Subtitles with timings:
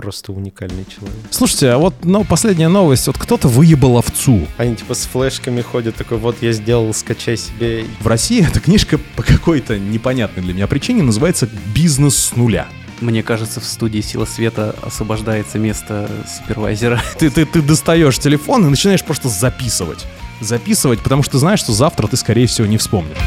[0.00, 1.18] просто уникальный человек.
[1.30, 3.06] Слушайте, а вот ну, последняя новость.
[3.06, 4.46] Вот кто-то выебал овцу.
[4.56, 7.84] Они типа с флешками ходят, такой, вот я сделал, скачай себе.
[8.00, 12.66] В России эта книжка по какой-то непонятной для меня причине называется «Бизнес с нуля».
[13.02, 17.00] Мне кажется, в студии Сила Света освобождается место супервайзера.
[17.18, 20.06] Ты, ты, ты достаешь телефон и начинаешь просто записывать.
[20.40, 23.18] Записывать, потому что знаешь, что завтра ты, скорее всего, не вспомнишь.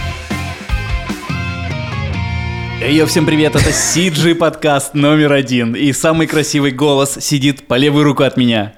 [2.81, 5.75] Йо, всем привет, это CG подкаст номер один.
[5.75, 8.73] И самый красивый голос сидит по левую руку от меня.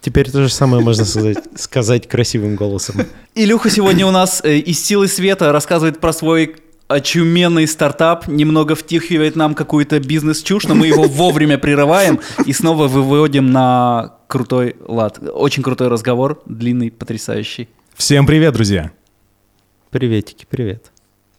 [0.00, 3.06] Теперь то же самое можно сказать, сказать красивым голосом.
[3.34, 6.56] Илюха сегодня у нас э, из «Силы света» рассказывает про свой
[6.88, 13.52] очуменный стартап, немного втихивает нам какую-то бизнес-чушь, но мы его вовремя прерываем и снова выводим
[13.52, 15.18] на крутой лад.
[15.32, 17.68] Очень крутой разговор, длинный, потрясающий.
[17.94, 18.92] Всем привет, друзья!
[19.90, 20.90] Приветики, привет.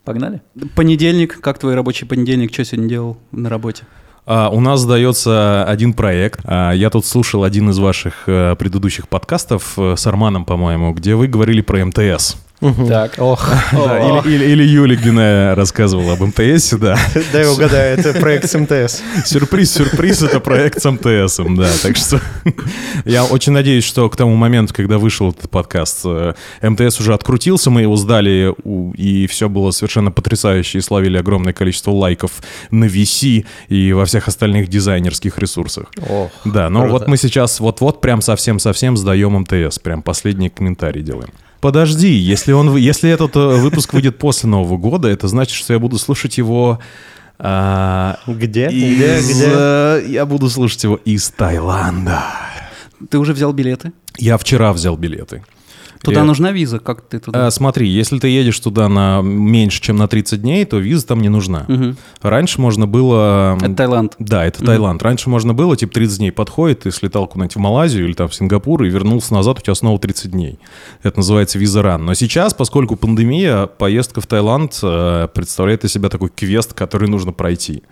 [0.04, 0.41] Погнали?
[0.76, 3.84] Понедельник, как твой рабочий понедельник, что сегодня делал на работе?
[4.26, 6.41] А, у нас сдается один проект.
[6.44, 11.16] А, я тут слушал один из ваших а, предыдущих подкастов э, с Арманом, по-моему, где
[11.16, 12.38] вы говорили про МТС.
[12.87, 13.15] Так.
[13.17, 13.49] Ох.
[13.71, 16.95] Да, или, или, или Глиная рассказывала об МТС, да.
[17.34, 19.01] Дай угадаю, это проект с МТС.
[19.26, 21.70] Сюрприз, сюрприз, это проект с МТС, да.
[21.82, 22.21] Так что
[23.05, 27.70] я очень надеюсь, что к тому моменту, когда вышел этот подкаст, э, МТС уже открутился,
[27.71, 28.54] мы его сдали,
[28.95, 32.32] и все было совершенно потрясающе, и словили огромное количество лайков
[32.70, 35.85] на VC и во всех остальных дизайнерских ресурсах.
[36.07, 36.93] Ох, Да, но круто.
[36.93, 41.29] вот мы сейчас вот-вот прям совсем-совсем сдаем МТС, прям последний комментарий делаем.
[41.62, 45.79] Подожди, если, он, если этот э, выпуск выйдет после Нового года, это значит, что я
[45.79, 46.79] буду слушать его...
[47.37, 48.67] а, Где?
[48.70, 49.20] из, Где?
[49.21, 49.45] Где?
[49.48, 52.23] э, Я буду слушать его из Таиланда.
[53.09, 53.91] Ты уже взял билеты?
[54.17, 55.43] Я вчера взял билеты.
[56.04, 56.80] Туда Я- нужна виза?
[56.80, 57.48] Как ты туда?
[57.48, 61.21] А, смотри, если ты едешь туда на меньше, чем на 30 дней, то виза там
[61.21, 61.66] не нужна.
[61.68, 61.98] Мгм.
[62.21, 63.57] Раньше можно было...
[63.62, 64.16] Это Таиланд.
[64.18, 65.03] Да, это Таиланд.
[65.03, 68.35] Раньше можно было, типа, 30 дней подходит, ты слетал куда-нибудь в Малайзию или там в
[68.35, 70.57] Сингапур и вернулся назад, у тебя снова 30 дней.
[71.03, 72.06] Это называется виза ран.
[72.06, 77.31] Но сейчас, поскольку пандемия, поездка в Таиланд э, представляет из себя такой квест, который нужно
[77.31, 77.83] пройти.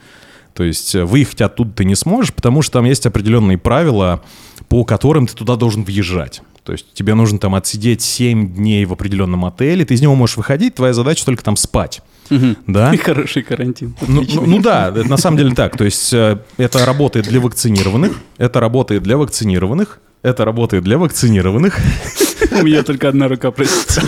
[0.53, 4.22] То есть э, выехать оттуда ты не сможешь, потому что там есть определенные правила,
[4.68, 6.41] по которым ты туда должен въезжать.
[6.69, 10.38] То есть тебе нужно там отсидеть 7 дней в определенном отеле, ты из него можешь
[10.38, 12.03] выходить, твоя задача только там спать.
[12.30, 12.57] Мгм.
[12.68, 12.94] Да?
[13.03, 13.96] Хороший карантин.
[14.07, 15.75] Ну, ну- ну да, это на самом деле так.
[15.75, 21.75] То есть э, это работает для вакцинированных, это работает для вакцинированных, это работает для вакцинированных.
[22.52, 24.03] У меня только одна рука, простите.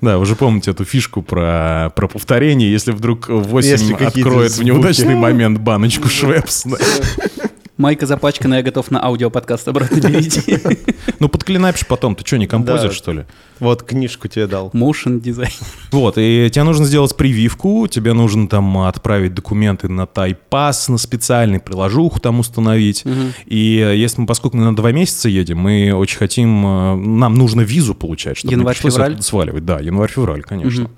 [0.00, 4.54] Да, вы же помните эту фишку про, про повторение, если вдруг 8 Если откроет в
[4.54, 4.68] звуки.
[4.68, 6.64] неудачный момент баночку Швепс.
[7.78, 10.58] Майка запачкана, я готов на аудиоподкаст обратно перейти.
[11.20, 13.24] Ну подклинапишь потом, ты что, не композер, что ли?
[13.60, 14.70] Вот книжку тебе дал.
[14.70, 15.50] Motion дизайн.
[15.90, 21.60] Вот, и тебе нужно сделать прививку, тебе нужно там отправить документы на тайпас, на специальный
[21.60, 23.04] приложуху там установить.
[23.46, 27.34] И э, если мы, поскольку мы на два месяца едем, мы очень хотим, э, нам
[27.34, 29.12] нужно визу получать, чтобы не Январь, пришлось февраль?
[29.12, 29.64] оттуда сваливать.
[29.64, 30.90] Да, январь-февраль, конечно.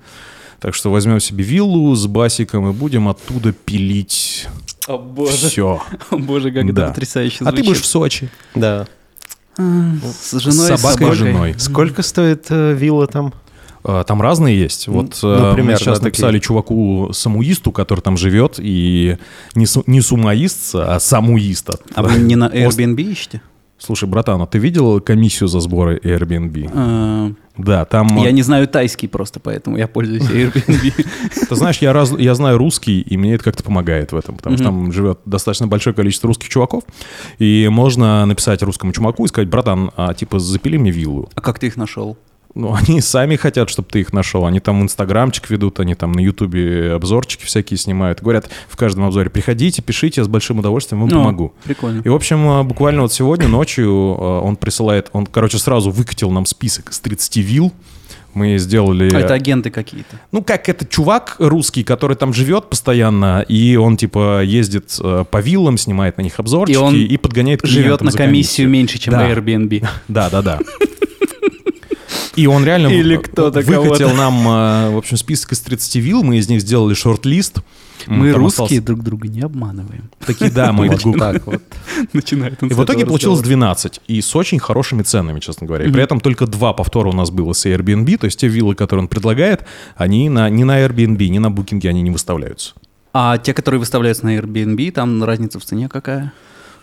[0.59, 4.47] Так что возьмем себе виллу с басиком и будем оттуда пилить
[4.93, 5.31] О боже.
[5.49, 5.81] все.
[6.09, 6.83] О боже, как Да.
[6.83, 7.65] это потрясающе А ты звучит.
[7.65, 8.29] будешь в Сочи.
[8.55, 8.87] Да.
[9.57, 11.55] С женой, с собакой и женой.
[11.57, 13.33] Сколько стоит э, вилла там?
[13.83, 14.87] А, Там разные есть.
[14.87, 16.05] Вот э, мы примерно сейчас такие.
[16.09, 19.17] написали чуваку самуисту, который там живет, и
[19.55, 21.69] не, су- не сумаист, а самуист.
[21.95, 23.41] А вы не на Airbnb ищете?
[23.77, 27.35] Слушай, братан, а ты видел комиссию за сборы Airbnb?
[27.57, 28.07] Да, там...
[28.17, 31.05] Я не знаю тайский просто, поэтому я пользуюсь Airbnb.
[31.49, 34.55] Ты знаешь, я, раз, я знаю русский, и мне это как-то помогает в этом, потому
[34.55, 36.83] что там живет достаточно большое количество русских чуваков,
[37.39, 41.29] и можно написать русскому чуваку и сказать, братан, а типа запили мне виллу.
[41.35, 42.17] А как ты их нашел?
[42.55, 44.45] Ну, они сами хотят, чтобы ты их нашел.
[44.45, 48.21] Они там инстаграмчик ведут, они там на ютубе обзорчики всякие снимают.
[48.21, 51.53] Говорят в каждом обзоре, приходите, пишите, я с большим удовольствием вам Ну, помогу.
[51.63, 52.01] Прикольно.
[52.01, 56.31] И, в общем, э, буквально вот сегодня ночью э, он присылает, он, короче, сразу выкатил
[56.31, 57.71] нам список из 30 вилл.
[58.33, 59.13] Мы сделали...
[59.13, 60.17] А это агенты какие-то.
[60.31, 65.41] Ну, как это чувак русский, который там живет постоянно, и он, типа, ездит э, по
[65.41, 68.99] виллам, снимает на них обзорчики И он и, подгоняет Живет клиентам на за комиссию меньше,
[68.99, 69.29] чем Да.
[69.29, 69.85] Airbnb.
[70.07, 70.59] Да, да, да.
[72.35, 76.37] И он реально Или кто-то выкатил нам, э, в общем, список из 30 вилл, мы
[76.37, 77.59] из них сделали шорт-лист.
[78.07, 80.09] Мы там русские остался- друг друга не обманываем.
[80.25, 81.61] Такие, да, мы Вот так вот.
[82.13, 83.59] Начинает И в итоге получилось разговора.
[83.67, 84.01] 12.
[84.07, 85.85] И с очень хорошими ценами, честно говоря.
[85.85, 88.17] И при этом только два повтора у нас было с Airbnb.
[88.17, 91.85] То есть те виллы, которые он предлагает, они на, ни на Airbnb, ни на Booking
[91.87, 92.73] они не выставляются.
[93.13, 96.33] А те, которые выставляются на Airbnb, там разница в цене какая?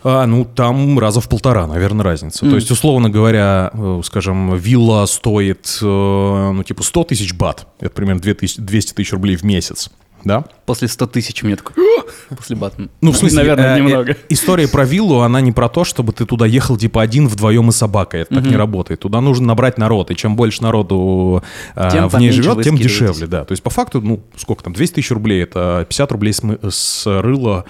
[0.03, 2.49] А, ну, там раза в полтора, наверное, разница.
[2.49, 7.67] То есть, условно говоря, э, скажем, вилла стоит, э, ну, типа 100 тысяч бат.
[7.79, 9.89] Это примерно 2000 200 тысяч рублей в месяц.
[10.23, 10.45] Да?
[10.65, 11.75] После 100 тысяч меня такой...
[12.29, 12.89] После Батмана.
[13.01, 14.15] Ну, в смысле, наверное, э, э, немного.
[14.27, 17.71] история про виллу, она не про то, чтобы ты туда ехал типа один вдвоем и
[17.71, 18.21] собакой.
[18.21, 18.99] Это так не работает.
[18.99, 20.11] Туда нужно набрать народ.
[20.11, 21.43] И чем больше народу
[21.75, 23.45] э, Тем в ней живет, тем дешевле, да.
[23.45, 27.21] То есть, по факту, ну, сколько там, 200 тысяч рублей, это 50 рублей с, с
[27.21, 27.65] рыла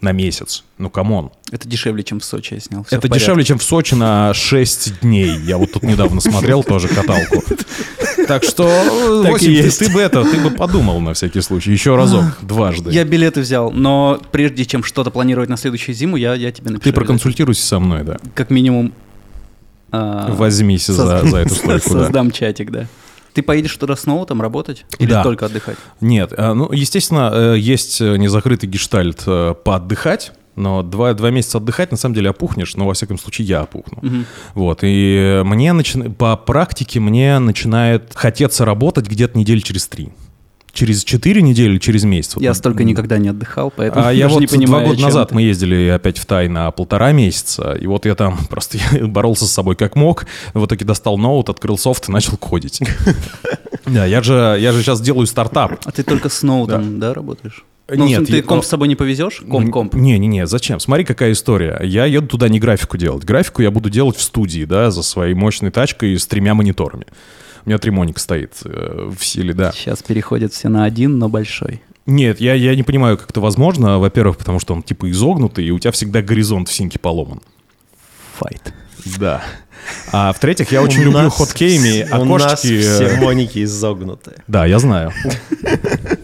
[0.00, 0.64] на месяц.
[0.78, 1.30] Ну, come on.
[1.52, 2.84] Это дешевле, чем в Сочи я снял.
[2.84, 5.38] Всё Это дешевле, чем в Сочи на 6 дней.
[5.40, 7.42] Я вот тут недавно смотрел тоже каталку.
[8.26, 8.64] Так что,
[9.28, 11.72] Василь, ты, бы это, ты бы подумал на всякий случай.
[11.72, 12.90] Еще разок, дважды.
[12.90, 16.84] Я билеты взял, но прежде чем что-то планировать на следующую зиму, я, я тебе напишу.
[16.84, 18.18] Ты проконсультируйся со мной, да.
[18.34, 18.92] Как минимум...
[19.90, 22.04] а, Возьмись за, за эту стойку, да.
[22.04, 22.86] Создам чатик, да.
[23.34, 24.84] Ты поедешь туда снова там работать?
[24.98, 25.22] Или Да.
[25.22, 25.76] только отдыхать?
[26.00, 29.24] Нет, э, ну, естественно, э, есть э, незакрытый гештальт
[29.64, 33.60] поотдыхать, но два, два месяца отдыхать, на самом деле, опухнешь, но, во всяком случае, я
[33.62, 33.98] опухну.
[34.02, 34.26] Мгм.
[34.54, 40.10] Вот, и мне начи- по практике мне начинает хотеться работать где-то недели через три.
[40.72, 42.36] Через четыре недели, через месяц.
[42.36, 45.28] Вот Я столько никогда не отдыхал, поэтому А я вот не понимаю, два года назад
[45.30, 45.34] ты.
[45.34, 49.46] мы ездили опять в Тай на полтора месяца, и вот я там просто я боролся
[49.46, 52.80] с собой как мог, в итоге достал ноут, открыл софт и начал кодить.
[53.86, 55.80] Да, я же, я же сейчас делаю стартап.
[55.84, 57.64] А ты только с ноутом, да, работаешь?
[57.88, 59.42] Ну, Нет, ты я- комп с собой не повезешь?
[59.50, 59.94] Комп-комп.
[59.94, 60.78] Не-не-не, зачем?
[60.78, 61.80] Смотри, какая история.
[61.82, 63.24] Я еду туда не графику делать.
[63.24, 67.06] Графику я буду делать в студии, да, за своей мощной тачкой с тремя мониторами.
[67.64, 69.72] У меня тримоник стоит э, в силе, да.
[69.72, 71.82] Сейчас переходят все на один, но большой.
[72.06, 73.98] Нет, я, я не понимаю, как это возможно.
[73.98, 77.40] Во-первых, потому что он типа изогнутый, и у тебя всегда горизонт в синке поломан.
[78.38, 78.72] Файт.
[79.18, 79.42] Да.
[80.12, 82.80] А в-третьих, я очень У люблю нас- хоткейми, У нас окошечки.
[82.80, 84.38] все э, моники изогнутые.
[84.46, 85.12] Да, я знаю.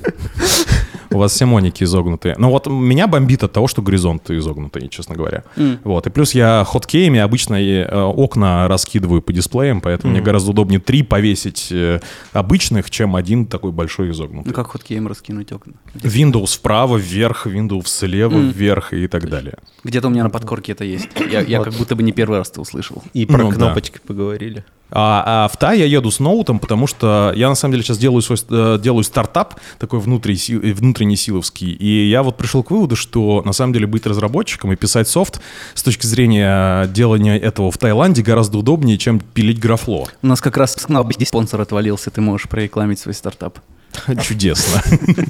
[1.17, 2.35] У вас все моники изогнутые.
[2.39, 5.45] Но вот меня бомбит от того, что горизонт изогнутый, честно говоря.
[5.57, 5.79] М.
[5.83, 6.07] Вот.
[6.07, 11.03] И плюс я хоткейми обычно э, окна раскидываю по дисплеям, поэтому мне гораздо удобнее три
[11.03, 12.01] повесить э,
[12.33, 14.51] обычных, чем один такой большой изогнутый.
[14.51, 15.73] Ну как хоткейм раскинуть окна?
[15.95, 18.51] Windows вправо, вверх, Windows слева, М.
[18.51, 19.57] вверх и так далее.
[19.85, 21.09] Где-то у меня на подкорке это есть.
[21.33, 23.03] Я, я как будто бы не первый раз это услышал.
[23.15, 23.57] И про Ну да.
[23.57, 24.65] кнопочки поговорили.
[24.91, 27.99] А, а в Тай я еду с ноутом, потому что я на самом деле сейчас
[27.99, 32.71] делаю свой э, делаю стартап такой внутренний, э, внутренний силовский, и я вот пришел к
[32.71, 35.41] выводу, что на самом деле быть разработчиком и писать софт
[35.75, 40.07] с точки зрения делания этого в Таиланде гораздо удобнее, чем пилить графло.
[40.23, 43.59] У нас как раз здесь спонсор отвалился, ты можешь прорекламить свой стартап.
[44.23, 44.83] Чудесно.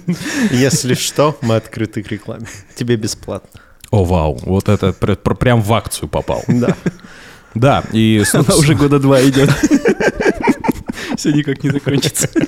[0.50, 2.46] Если что, мы открыты к рекламе.
[2.74, 3.60] Тебе бесплатно.
[3.90, 6.42] О, вау, вот это пр- пр- прям в акцию попал.
[6.48, 6.76] Да.
[7.54, 9.50] Да, и Она уже года два идет.
[11.16, 12.28] Все никак не закончится.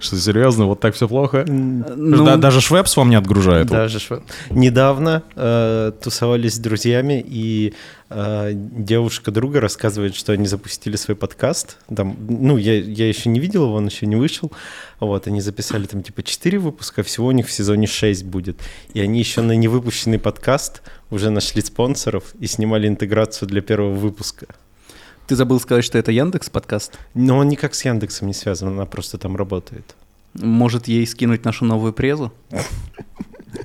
[0.00, 1.44] что серьезно, вот так все плохо.
[1.48, 3.66] Ну, Да- даже Швепс вам не отгружает.
[3.68, 7.74] Даже шва- недавно э, тусовались с друзьями, и
[8.10, 11.78] э, девушка друга рассказывает, что они запустили свой подкаст.
[11.94, 14.52] Там, ну, я, я еще не видел его, он еще не вышел.
[15.00, 18.60] Вот, они записали там типа 4 выпуска, всего у них в сезоне 6 будет.
[18.94, 24.46] И они еще на невыпущенный подкаст уже нашли спонсоров и снимали интеграцию для первого выпуска.
[25.32, 26.98] Ты забыл сказать, что это Яндекс подкаст?
[27.14, 29.94] Но он никак с Яндексом не связан, она просто там работает.
[30.34, 32.30] Может ей скинуть нашу новую презу?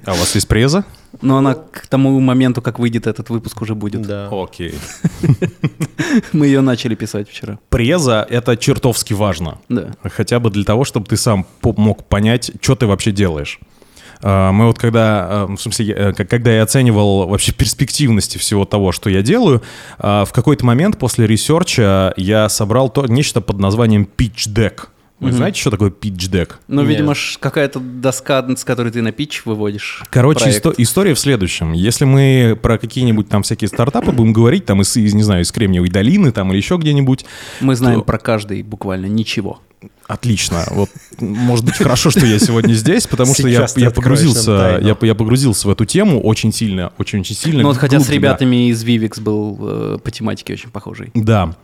[0.06, 0.86] А у вас есть преза?
[1.22, 4.04] Но она к тому моменту, как выйдет этот выпуск, уже будет.
[4.04, 4.30] Да.
[4.31, 4.75] Окей.
[6.31, 7.60] Мы ее начали писать вчера.
[7.68, 9.60] Преза— это чертовски важно.
[9.68, 9.92] Да.
[10.04, 13.60] Хотя бы для того, чтобы ты сам мог понять, что ты вообще делаешь.
[14.22, 18.92] А, Мы вот когда, а, в смысле, э, когда я оценивал вообще перспективности всего того,
[18.92, 19.62] что я делаю,
[20.00, 24.88] в какой-то момент после research а я собрал то, нечто под названием pitch deck.
[25.19, 25.38] Вы Мгм.
[25.38, 26.52] знаете, что такое pitch deck?
[26.68, 26.92] Ну, Нет.
[26.92, 30.04] видимо, какая-то доска, с которой ты на pitch выводишь.
[30.12, 31.74] Короче, исто- история в следующем.
[31.74, 35.52] Если мы про какие-нибудь там всякие стартапы будем говорить, там из, из, не знаю, из
[35.52, 37.26] Кремниевой долины там или еще где-нибудь,
[37.62, 39.59] Мы знаем то- про каждый буквально ничего.
[40.07, 40.64] Отлично.
[40.71, 45.16] Вот, может быть, хорошо, что я сегодня здесь, потому что я, я погрузился, я, я
[45.16, 47.61] погрузился в эту тему очень сильно, очень очень сильно.
[47.61, 51.11] Ну вот хотя с ребятами из Vivix был э, по тематике очень похожий.
[51.14, 51.56] Да.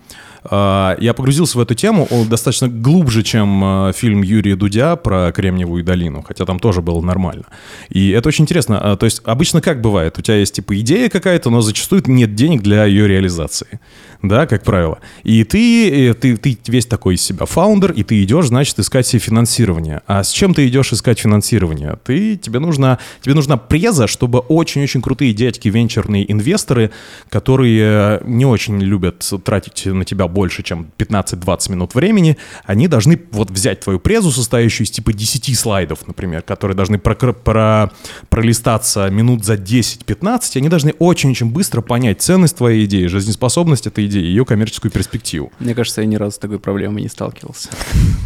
[0.45, 5.83] А, Я погрузился в эту тему достаточно глубже, чем э, фильм Юрия Дудя про Кремниевую
[5.83, 7.45] долину, хотя там тоже было нормально.
[7.89, 8.79] И это очень интересно.
[8.79, 10.17] А, То есть обычно как бывает?
[10.17, 13.79] У тебя есть типа идея какая-то, но зачастую нет денег для ее реализации.
[14.21, 14.99] Да, как правило.
[15.23, 19.05] И ты, э, ты, ты весь такой из себя фаундер, и ты идешь, значит, искать
[19.05, 20.01] себе финансирование.
[20.07, 21.97] А с чем ты идешь искать финансирование?
[22.05, 26.91] Ты, тебе, нужна, тебе нужна преза, чтобы очень-очень крутые дядьки, венчурные инвесторы,
[27.29, 33.51] которые не очень любят тратить на тебя больше, чем 15-20 минут времени, они должны вот
[33.51, 37.91] взять твою презу, состоящую из типа 10 слайдов, например, которые должны прокр- про-
[38.29, 44.23] пролистаться минут за 10-15, они должны очень-очень быстро понять ценность твоей идеи, жизнеспособность этой идеи,
[44.23, 45.51] ее коммерческую перспективу.
[45.59, 47.69] Мне кажется, я ни разу с такой проблемой не сталкивался.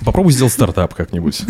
[0.05, 1.41] Попробуй сделать стартап как-нибудь.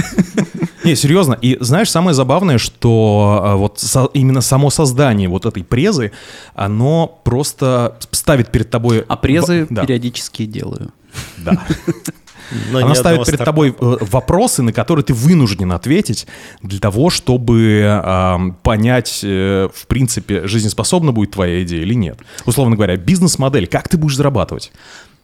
[0.83, 1.33] Не, серьезно.
[1.41, 6.11] И знаешь, самое забавное, что а, вот со- именно само создание вот этой презы,
[6.55, 9.03] оно просто ставит перед тобой...
[9.07, 10.91] А презы в- да, периодически делаю.
[11.37, 11.65] да.
[12.71, 16.27] Но Она ставит перед тобой э, вопросы, на которые ты вынужден ответить
[16.61, 22.19] для того, чтобы ам, понять, э, в принципе, жизнеспособна будет твоя идея или нет.
[22.45, 24.71] Условно говоря, бизнес-модель, как ты будешь зарабатывать?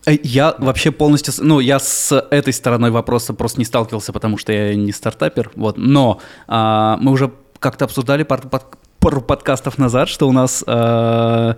[0.06, 4.52] Э, Я вообще полностью, ну, я с этой стороной вопроса просто не сталкивался, потому что
[4.52, 5.78] я не стартапер, вот.
[5.78, 11.56] Но а, мы уже как-то обсуждали пар, под- пару подкастов назад, что у нас а,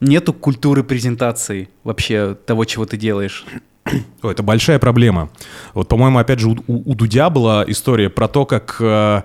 [0.00, 3.44] нету культуры презентации вообще того, чего ты делаешь.
[4.22, 5.30] Ой, это большая проблема.
[5.72, 9.22] Вот, по-моему, опять же, у, у- у Дудя была история про то, как, э,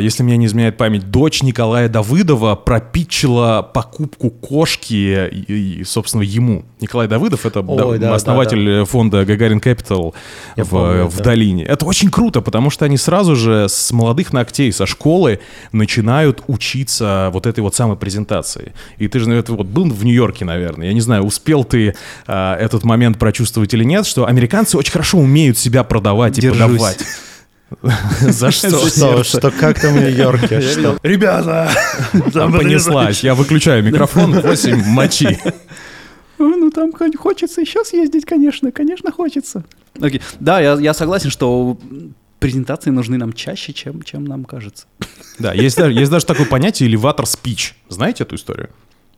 [0.00, 6.64] если меня не изменяет память, дочь Николая Давыдова пропитчила покупку кошки, и, и, собственно, ему.
[6.80, 10.14] Николай Давыдов— это Ой, да, да, основатель фонда Гагарин Capital
[10.56, 11.24] Я в, помню, в да.
[11.24, 11.64] долине.
[11.64, 15.40] Это очень круто, потому что они сразу же с молодых ногтей, со школы
[15.72, 18.72] начинают учиться вот этой вот самой презентации.
[18.98, 20.88] И ты же, ну, это вот был в Нью-Йорке, наверное.
[20.88, 21.94] Я не знаю, успел ты
[22.26, 26.60] а, этот момент прочувствовать или нет, что американцы очень хорошо умеют себя продавать и Держусь.
[26.60, 26.98] подавать.
[28.20, 28.86] За что?
[28.88, 30.60] Что, что, как там в Нью-Йорке?
[30.60, 30.98] Что?
[31.02, 31.70] Ребята,
[32.32, 33.22] Там понеслась.
[33.22, 35.38] Я выключаю микрофон, 8 мочи.
[36.38, 39.64] Ну, там хочется еще съездить, конечно, конечно, хочется.
[40.00, 40.20] Окей.
[40.40, 41.78] Да, я, я согласен, что
[42.40, 44.86] презентации нужны нам чаще, чем, чем нам кажется.
[45.38, 47.76] Да, есть даже, есть даже такое понятие элеватор спич.
[47.88, 48.70] Знаете эту историю?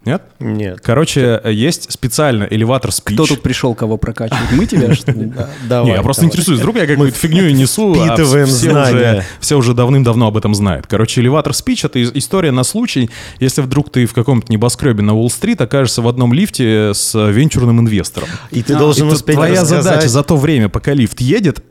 [0.05, 0.23] Нет?
[0.41, 0.81] Нет.
[0.83, 3.15] Короче, есть специально элеватор спич.
[3.15, 4.53] Кто тут пришел, кого прокачивать?
[4.53, 5.27] Мы тебя, что ли?
[5.27, 8.71] Да, Не, давай, я просто интересуюсь, вдруг я какую-то фигню и несу, а впитываем все
[8.71, 8.95] знания.
[8.95, 10.87] уже, все уже давным-давно об этом знают.
[10.87, 15.61] Короче, элеватор спич— это история на случай, если вдруг ты в каком-то небоскребе на Уолл-стрит
[15.61, 18.29] окажешься в одном лифте с венчурным инвестором.
[18.51, 21.63] И ты А, должен тут успеть твоя задача за то время, пока лифт едет,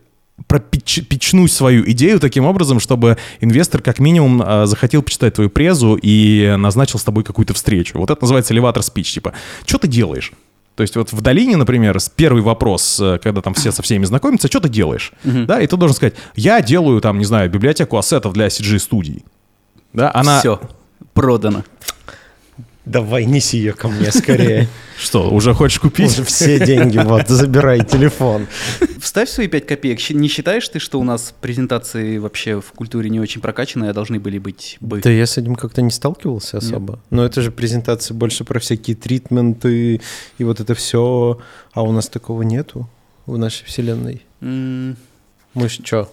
[0.47, 6.55] пропичнуть свою идею таким образом, чтобы инвестор как минимум а, захотел почитать твою презу и
[6.57, 7.97] назначил с тобой какую-то встречу.
[7.97, 9.13] Вот это называется элеватор спич.
[9.13, 9.33] Типа,
[9.65, 10.33] что ты делаешь?
[10.75, 14.47] То есть вот в долине, например, первый вопрос, э, когда там все со всеми знакомятся,
[14.47, 15.13] что ты делаешь?
[15.23, 19.23] Да, и ты должен сказать, я делаю там, не знаю, библиотеку ассетов для CG-студий.
[19.93, 20.39] Да, она...
[20.39, 20.59] Все,
[21.13, 21.63] продано.
[22.85, 24.67] Давай, неси ее ко мне скорее.
[24.97, 26.11] Что, уже хочешь купить?
[26.11, 28.47] Уже все деньги, вот, забирай телефон.
[28.99, 30.09] Вставь свои 5 копеек.
[30.11, 34.19] Не считаешь ты, что у нас презентации вообще в культуре не очень прокачанные, а должны
[34.19, 34.99] были быть бы?
[35.01, 36.99] Да я с этим как-то не сталкивался особо.
[37.09, 40.01] Но это же презентации больше про всякие тритменты
[40.37, 41.39] и вот это все.
[41.73, 42.89] А у нас такого нету
[43.25, 44.21] в нашей вселенной.
[44.41, 46.09] Мы что?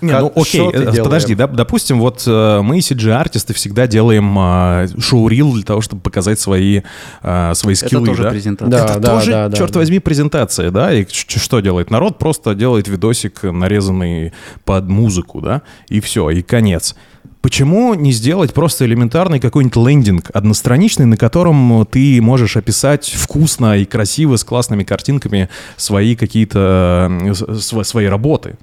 [0.00, 4.88] Не, Как- ну окей, э, подожди, да, допустим, вот э, мы, CG-артисты, всегда делаем э,
[5.00, 6.82] шоу-рил для того, чтобы показать свои,
[7.22, 8.30] э, свои Это скиллы, тоже да?
[8.30, 8.70] презентация.
[8.70, 9.78] Да, Это да, тоже, да, да, черт да.
[9.80, 10.92] возьми, презентация, да?
[10.94, 12.18] И ч- что делает народ?
[12.18, 14.32] Просто делает видосик, нарезанный
[14.64, 15.62] под музыку, да?
[15.88, 16.94] И все, и конец.
[17.42, 23.84] Почему не сделать просто элементарный какой-нибудь лендинг одностраничный, на котором ты можешь описать вкусно и
[23.84, 28.56] красиво с классными картинками свои какие-то э, с- св- свои работы?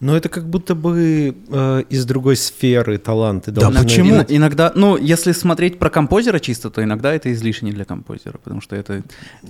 [0.00, 4.16] Но это как будто бы э, из другой сферы таланты Да почему?
[4.16, 8.60] Ин- Иногда, ну, если смотреть про композера чисто, то иногда это излишне для композера, потому
[8.60, 9.02] что это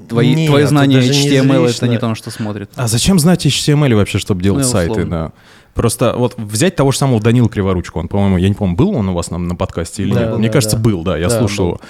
[0.08, 2.70] твои, Нет, даже не HTML это не то, на что смотрит.
[2.76, 4.92] А зачем знать HTML вообще, чтобы делать Ну, сайты?
[4.92, 5.10] условно.
[5.28, 5.32] Да.
[5.74, 9.08] Просто вот взять того же самого Данила Криворучку, он, по-моему, я не помню, был он
[9.08, 10.38] у вас на, на подкасте или Да, нет?
[10.38, 10.82] Мне да, кажется, да.
[10.82, 11.70] был, да, я Да, слушал был.
[11.72, 11.80] его.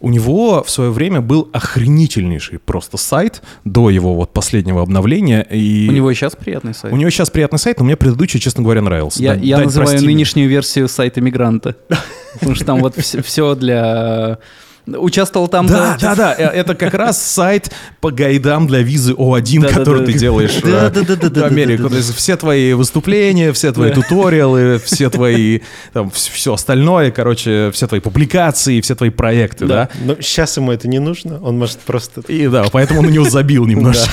[0.00, 5.42] У него в свое время был охренительнейший просто сайт до его вот последнего обновления.
[5.42, 6.92] И У него и сейчас приятный сайт.
[6.94, 9.22] у него сейчас приятный сайт, но мне предыдущий, честно говоря, нравился.
[9.22, 11.76] Я, Да, я называю нынешнюю версию сайта мигранта.
[12.34, 14.38] Потому что там вот все для...
[14.86, 15.66] Участвовал там...
[15.66, 17.70] Да, да, да, э, это как раз сайт
[18.00, 19.78] по гайдам для визы О1, Да-да-да.
[19.78, 21.88] который ты делаешь э, в Америку.
[21.88, 25.60] То есть все твои выступления, все твои туториалы, все твои,
[25.92, 29.88] там, все остальное, короче, все твои публикации, все твои проекты, да?
[30.02, 32.20] Но сейчас ему это не нужно, он может просто...
[32.28, 34.10] И да, поэтому он на него забил немножко.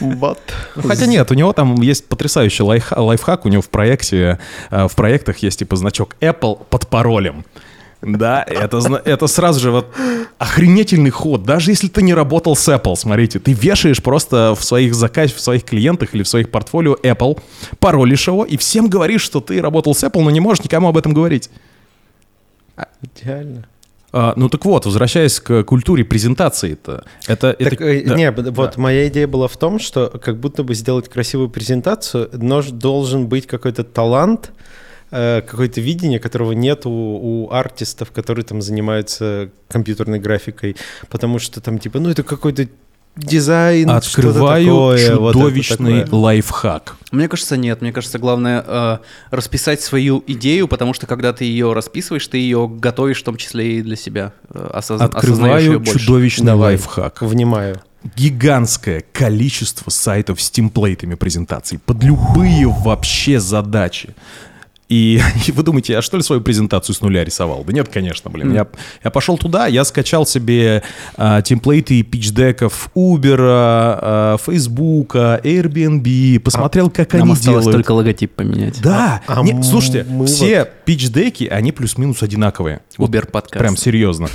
[0.00, 0.36] Ну,
[0.86, 4.38] Хотя нет, у него там есть потрясающий лайфха- лайфхак, у него в проекте,
[4.70, 7.44] э, в проектах есть типа значок Apple под паролем.
[8.00, 9.86] Да, это, это сразу же вот
[10.38, 11.42] охренительный ход.
[11.42, 15.40] Даже если ты не работал с Apple, смотрите, ты вешаешь просто в своих заказ, в
[15.40, 17.40] своих клиентах или в своих портфолио Apple,
[17.80, 20.96] паролишь его и всем говоришь, что ты работал с Apple, но не можешь никому об
[20.96, 21.50] этом говорить.
[23.02, 23.66] Идеально.
[24.10, 27.48] А, ну так вот, возвращаясь к культуре презентации-то, это...
[27.58, 28.14] это- Так, э, да.
[28.14, 28.80] не, б- вот Да.
[28.80, 33.46] моя идея была в том, что как будто бы сделать красивую презентацию, но должен быть
[33.46, 34.50] какой-то талант,
[35.10, 40.76] э, какое-то видение, которого нет у, у артистов, которые там занимаются компьютерной графикой,
[41.10, 42.68] потому что там типа, ну это какой-то
[43.16, 46.20] дизайн, Открываю такое, вот чудовищный такое.
[46.20, 46.94] лайфхак.
[47.10, 47.80] Мне кажется, нет.
[47.80, 48.98] Мне кажется, главное э,
[49.32, 53.78] расписать свою идею, потому что когда ты ее расписываешь, ты ее готовишь в том числе
[53.78, 54.32] и для себя.
[54.54, 56.74] э, осозна- Открываю чудовищный Давай.
[56.74, 57.22] лайфхак.
[57.22, 57.80] Внимаю.
[58.14, 64.14] Гигантское количество сайтов с темплейтами презентаций под любые вообще задачи.
[64.88, 67.62] И, и вы думаете, я что ли свою презентацию с нуля рисовал?
[67.64, 68.54] Да нет, конечно, блин.
[68.54, 68.66] Я,
[69.04, 70.82] я пошел туда, я скачал себе
[71.16, 77.76] а, темплейты пичдеков Uber, а, Facebook, Airbnb, посмотрел, как Нам они осталось делают.
[77.76, 78.80] только логотип поменять.
[78.82, 82.80] Да, А не, м- слушайте, мы все пич-деки, они плюс-минус одинаковые.
[82.96, 83.58] Вот Uber подкаст.
[83.58, 84.28] Прям серьезно.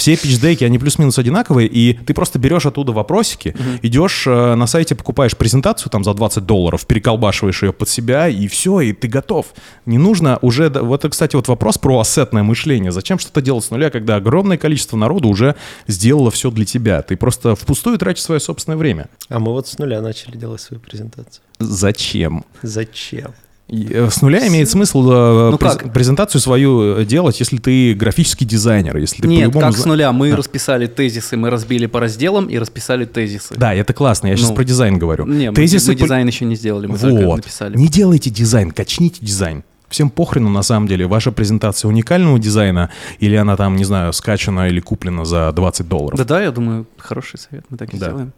[0.00, 4.94] Все пич-деки, они плюс-минус одинаковые, и ты просто берешь оттуда вопросики, идешь э, на сайте,
[4.94, 9.48] покупаешь презентацию там за 20 долларов, переколбашиваешь ее под себя, и все, и ты готов.
[9.84, 10.70] Не нужно уже...
[10.70, 12.92] Вот, это, кстати, вот вопрос про ассетное мышление.
[12.92, 15.54] Зачем что-то делать с нуля, когда огромное количество народу уже
[15.86, 17.02] сделало все для тебя?
[17.02, 19.10] Ты просто впустую тратишь свое собственное время.
[19.28, 21.42] А мы вот с нуля начали делать свою презентацию.
[21.58, 22.46] Зачем?
[22.62, 23.34] Зачем?
[23.72, 25.92] Э, С нуля имеет смысл э, Ну през- как?
[25.92, 29.66] презентацию свою э, делать, если ты графический дизайнер, если ты Нет, по-любому...
[29.72, 30.10] как с нуля.
[30.12, 30.36] Мы Да.
[30.36, 33.54] расписали тезисы, мы разбили по разделам и расписали тезисы.
[33.56, 35.24] Да, это классно, я сейчас Ну, про дизайн говорю.
[35.26, 37.36] Не, мы, Тезисы мы по- дизайн еще не сделали, мы только Вот.
[37.36, 37.76] написали.
[37.76, 39.62] Не делайте дизайн, качните дизайн.
[39.88, 44.68] Всем похрену на самом деле, ваша презентация уникального дизайна, или она там, не знаю, скачана
[44.68, 46.16] или куплена за 20 долларов.
[46.18, 48.06] Да-да, я думаю, хороший совет, мы так и Да.
[48.06, 48.32] сделаем.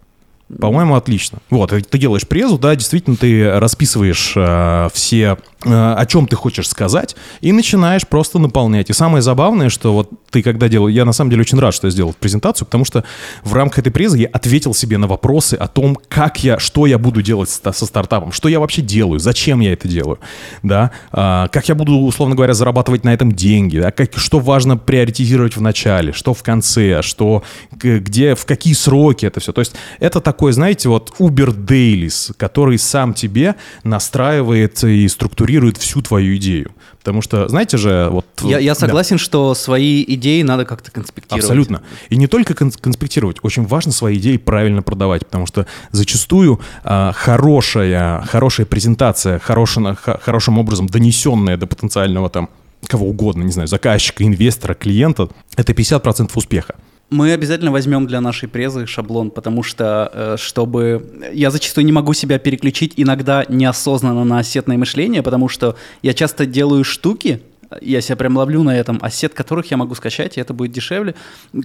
[0.61, 1.39] По-моему, отлично.
[1.51, 6.69] Вот, ты делаешь презу, да, действительно, ты расписываешь э, все, э, о чем ты хочешь
[6.69, 8.91] сказать, и начинаешь просто наполнять.
[8.91, 11.87] И самое забавное, что вот ты когда делал, я на самом деле очень рад, что
[11.87, 13.05] я сделал презентацию, потому что
[13.45, 16.99] в рамках этой презы я ответил себе на вопросы о том, как я, что я
[16.99, 20.19] буду делать со стартапом, что я вообще делаю, зачем я это делаю,
[20.63, 24.77] да, А, как я буду, условно говоря, зарабатывать на этом деньги, да, как, что важно
[24.77, 29.53] приоритизировать в начале, что в конце, что где, в какие сроки это все.
[29.53, 36.03] То есть это такой, знаете, вот Uber Dailies, который сам тебе настраивает и структурирует всю
[36.03, 36.73] твою идею.
[36.99, 38.27] Потому что, знаете же, вот...
[38.43, 38.81] Я, я да.
[38.81, 41.45] согласен, что свои идеи надо как-то конспектировать.
[41.45, 41.83] Абсолютно.
[42.11, 47.13] И не только кон- конспектировать, очень важно свои идеи правильно продавать, потому что зачастую а,
[47.13, 52.49] хорошая, хорошая презентация, хорошая, х- хорошим образом донесенная до потенциального там
[52.87, 56.75] кого угодно, не знаю, заказчика, инвестора, клиента, это 50% успеха.
[57.13, 61.31] Мы обязательно возьмем для нашей презы шаблон, потому что, э, чтобы...
[61.35, 66.47] Я зачастую не могу себя переключить иногда неосознанно на осетное мышление, потому что я часто
[66.47, 67.43] делаю штуки,
[67.83, 71.15] я себя прям ловлю на этом, осет которых я могу скачать, и это будет дешевле.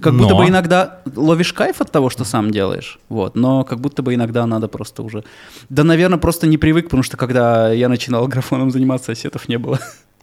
[0.02, 3.80] Как будто Но- бы иногда ловишь кайф от того, что сам делаешь, вот, но как
[3.80, 5.24] будто бы иногда надо просто уже...
[5.70, 9.80] Да, наверное, просто не привык, потому что когда я начинал графоном заниматься, осетов не было.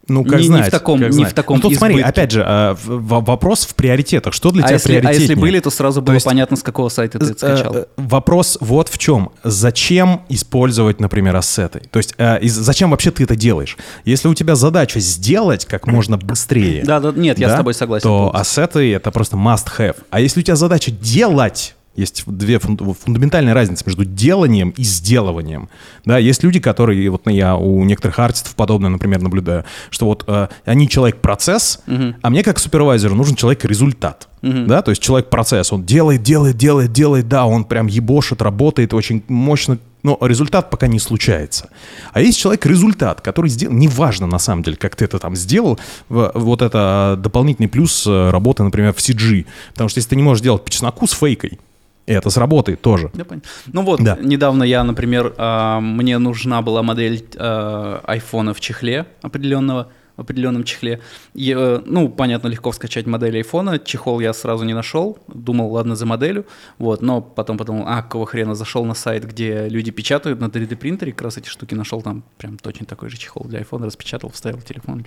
[0.07, 0.67] Ну, как Не- не знать.
[0.67, 1.31] в таком- как не знать.
[1.31, 4.33] в таком Ну, тут смотри, опять же, а, в- вопрос в приоритетах.
[4.33, 5.21] Что для А тебя если, а приоритетнее?
[5.29, 7.75] если были, то сразу было есть- понятно, с какого сайта ты это скачал.
[7.75, 9.31] Э, э, Вопрос вот в чем.
[9.43, 11.81] Зачем использовать, например, ассеты?
[11.91, 13.77] То есть э, из- зачем вообще ты это делаешь?
[14.03, 18.03] Если у тебя задача сделать как можно быстрее, Да, да, нет, я с тобой согласен
[18.03, 19.97] то ассеты— это просто must-have.
[20.11, 25.69] А если у тебя задача делать, есть две фун- фундаментальные разницы между деланием и сделыванием.
[26.05, 30.47] Да, есть люди, которые, вот я у некоторых артистов подобное, например, наблюдаю, что вот э,
[30.65, 31.81] они человек-процесс,
[32.21, 34.27] а мне как супервайзеру нужен человек-результат.
[34.67, 39.23] Да, то есть человек-процесс, он делает, делает, делает, делает, да, он прям ебошит, работает очень
[39.27, 41.69] мощно, но результат пока не случается.
[42.13, 45.79] А есть человек-результат, который сделал, неважно на самом деле, как ты это там сделал,
[46.09, 49.47] вот это дополнительный плюс э, работы, например, в CG.
[49.71, 51.57] Потому что если ты не можешь делать по чесноку с фейкой,
[52.05, 53.11] и это сработает тоже.
[53.15, 53.41] Я понял.
[53.73, 54.17] Ну вот, Да.
[54.21, 61.01] недавно я, например, а, мне нужна была модель айфона в чехле определенного, в определенном чехле.
[61.33, 63.79] И, э, ну, понятно, легко скачать модель айфона.
[63.79, 65.17] Чехол я сразу не нашел.
[65.27, 66.45] Думал, ладно, за моделью.
[66.77, 70.77] Вот, но потом подумал, а, какого хрена, зашел на сайт, где люди печатают на 3D
[70.77, 74.29] принтере, как раз эти штуки нашел там прям точно такой же чехол для айфона, распечатал,
[74.29, 75.05] вставил в телефон.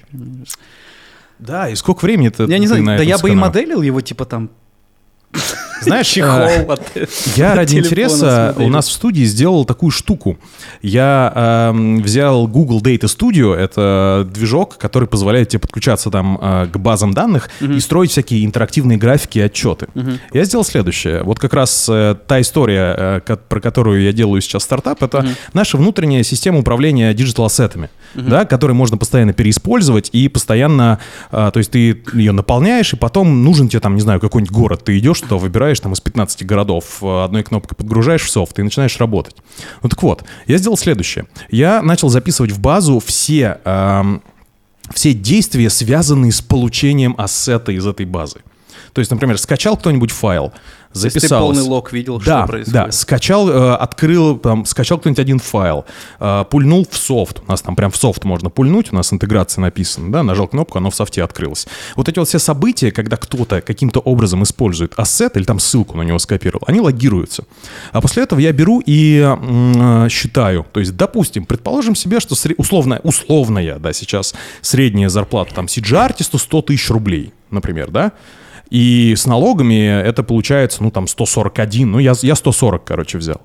[1.38, 4.00] Да, и сколько времени ты Я не знаю, на да я бы и моделил его,
[4.02, 4.50] типа там
[5.81, 6.83] Знаешь, чехол от
[7.37, 10.38] Я ради интереса у нас в студии сделал такую штуку.
[10.83, 11.33] Я
[11.71, 17.14] эм, взял Google Data Studio, это движок, который позволяет тебе подключаться там э, к базам
[17.14, 19.88] данных и строить всякие интерактивные графики и отчеты.
[20.33, 21.23] Я сделал следующее.
[21.23, 25.77] Вот как раз э, та история, э, про которую я делаю сейчас стартап, это наша
[25.77, 30.99] внутренняя система управления digital asset ами, да, которые можно постоянно переиспользовать и постоянно,
[31.31, 34.99] то есть ты ее наполняешь, и потом нужен тебе там, не знаю, какой-нибудь город, ты
[34.99, 38.96] идешь, что выбираешь там из 15 городов, э, одной кнопкой подгружаешь в софт и начинаешь
[38.98, 39.37] работать.
[39.83, 41.26] Ну так вот, я сделал следующее.
[41.50, 44.22] Я начал записывать в базу все, эм,
[44.94, 48.40] все действия, связанные с получением ассета из этой базы.
[48.92, 50.52] То есть, например, скачал кто-нибудь файл,
[50.92, 51.57] То есть ты записалось.
[51.59, 52.72] полный лог видел, Да, что происходит?
[52.72, 55.85] да, скачал, э, открыл, там, скачал кто-нибудь один файл,
[56.18, 59.61] э, пульнул в софт, у нас там прям в софт можно пульнуть, у нас интеграция
[59.62, 61.66] написана, да, нажал кнопку, оно в софте открылось.
[61.94, 66.03] Вот эти вот все события, когда кто-то каким-то образом использует ассет или там ссылку на
[66.03, 67.44] него скопировал, они логируются.
[67.92, 72.55] А после этого я беру и э, считаю, то есть, допустим, предположим себе, что сре-
[72.57, 78.12] условно, условная, да, сейчас средняя зарплата там CG-артисту 100 тысяч рублей, например, да,
[78.70, 81.90] и с налогами это получается, ну, там, 141.
[81.90, 83.40] Ну, я, я 140, короче, взял.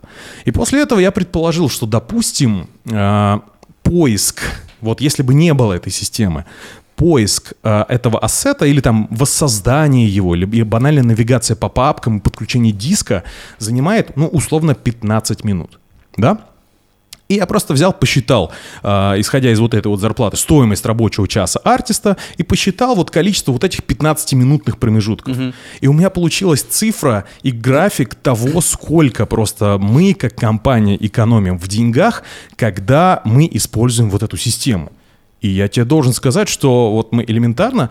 [0.46, 3.40] И после этого я предположил, что, допустим, э,
[3.84, 4.42] поиск,
[4.82, 6.46] вот если бы не было этой системы,
[6.96, 13.24] поиск э, этого ассета или там воссоздание его, или банальная навигация по папкам, подключение диска
[13.60, 15.80] занимает, ну, условно, 15 минут.
[16.18, 16.40] Да?
[17.30, 18.52] И я просто взял, посчитал,
[18.84, 23.54] э, исходя из вот этой вот зарплаты, стоимость рабочего часа артиста и посчитал вот количество
[23.54, 25.36] вот этих 15-минутных промежутков.
[25.82, 31.68] И у меня получилась цифра и график того, сколько просто мы, как компания, экономим в
[31.68, 32.24] деньгах,
[32.58, 34.92] когда мы используем вот эту систему.
[35.42, 37.90] И я тебе должен сказать, что вот мы элементарно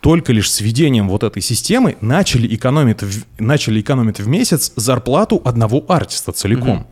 [0.00, 5.42] только лишь с введением вот этой системы начали экономить, в- начали экономить в месяц зарплату
[5.44, 6.86] одного артиста целиком.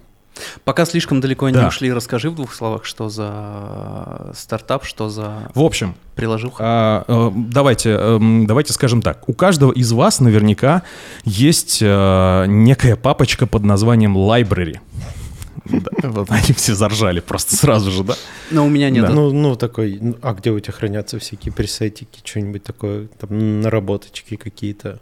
[0.65, 1.69] Пока слишком далеко не Да.
[1.69, 6.63] ушли, расскажи в двух словах, что за стартап, что за В общем, приложуха.
[6.65, 9.29] А, э, давайте, эм, давайте скажем так.
[9.29, 10.83] У каждого из вас наверняка
[11.25, 14.79] есть э, некая папочка под названием Library.
[15.65, 18.15] Да, вот они все заржали просто сразу же, да?
[18.51, 19.07] Но у меня нет.
[19.07, 19.13] Да.
[19.13, 25.01] Ну, ну, такой, а где у тебя хранятся всякие пресетики, что-нибудь такое, там, наработочки какие-то?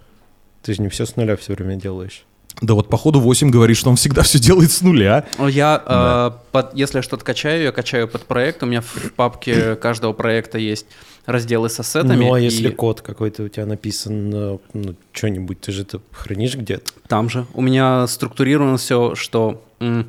[0.62, 2.24] Ты же не все с нуля все время делаешь.
[2.62, 5.24] Да вот походу 8 говорит, что он всегда все делает с нуля.
[5.38, 6.32] Ну, Я, Да.
[6.34, 8.62] э, под- если я что-то качаю, я качаю под проект.
[8.62, 10.86] У меня в папке каждого проекта есть
[11.26, 12.24] разделы с ассетами.
[12.24, 16.00] Ну, а если и код какой-то у тебя написан, э, ну, что-нибудь, ты же это
[16.12, 16.92] хранишь где-то?
[17.08, 17.46] Там же.
[17.52, 20.06] У меня структурировано все, что м,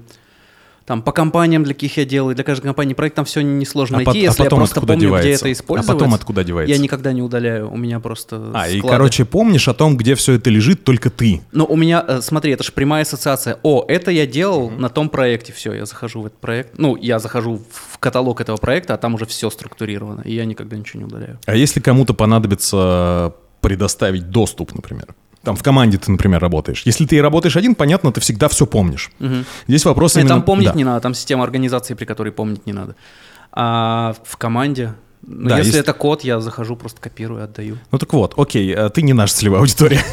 [0.87, 3.99] там по компаниям, для каких я делаю, для каждой компании проект, там все несложно А,
[3.99, 4.05] найти.
[4.09, 5.45] пот- а если я потом просто помню, где девается?
[5.45, 6.73] это А использовать, потом откуда девается?
[6.73, 7.69] я никогда не удаляю.
[7.69, 8.95] У меня просто А, и, склады.
[8.95, 11.41] короче, помнишь о том, где все это лежит, только ты.
[11.51, 13.59] Ну, у меня, э, смотри, это же прямая ассоциация.
[13.63, 15.51] О, это я делал на том проекте.
[15.51, 16.77] Все, я захожу в этот проект.
[16.77, 20.21] Ну, я захожу в каталог этого проекта, а там уже все структурировано.
[20.21, 21.37] И я никогда ничего не удаляю.
[21.45, 25.07] А если кому-то понадобится предоставить доступ, например?
[25.47, 26.81] Там в команде ты, например, работаешь.
[26.83, 29.11] Если ты работаешь один, понятно, ты всегда все помнишь.
[29.65, 30.35] Здесь вопрос Нет, именно...
[30.35, 30.73] там помнить да.
[30.73, 32.97] не надо, там система организации, при которой помнить не надо.
[33.53, 37.77] А в команде, ну, Да, если есть- это код, я захожу, просто копирую, отдаю.
[37.93, 40.01] Ну так вот, окей, э, ты не наша целевая аудитория.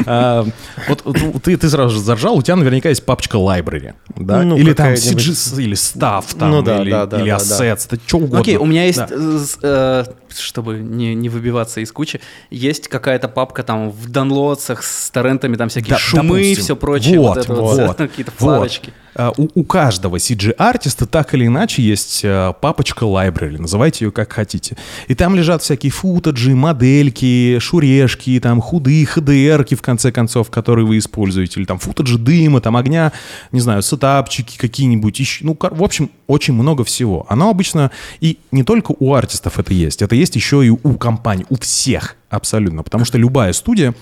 [0.06, 0.44] А,
[0.88, 1.04] Вот
[1.44, 4.42] ты ты сразу же заржал, у тебя наверняка есть папочка library, да?
[4.42, 4.92] Ну, Или там.
[4.92, 8.40] CGS, или staff там, Ну да, или да, да, или да, assets, это что угодно.
[8.40, 9.08] Окей, у меня есть, Да.
[9.10, 10.04] э, э,
[10.36, 12.20] чтобы не, не выбиваться из кучи,
[12.50, 16.62] есть какая-то папка там в данлодсах с торрентами, там всякие Да, шумы, допустим.
[16.64, 18.56] все прочее, вот, Вот, это вот, вот, какие-то вот.
[18.58, 18.92] флажечки.
[19.12, 24.32] А, У, у каждого CG-артиста так или иначе есть э, папочка library, называйте ее как
[24.32, 24.76] хотите.
[25.08, 30.98] И там лежат всякие футаджи, модельки, шурешки, там худые HDR-ки, в конце концов, которые вы
[30.98, 33.12] используете, или там футаджи дыма, там огня,
[33.50, 37.26] не знаю, сетапчики какие-нибудь, еще, ну, в общем, очень много всего.
[37.28, 41.44] Оно обычно, и не только у артистов это есть, это есть еще и у компаний,
[41.50, 43.94] у всех абсолютно, потому что любая студия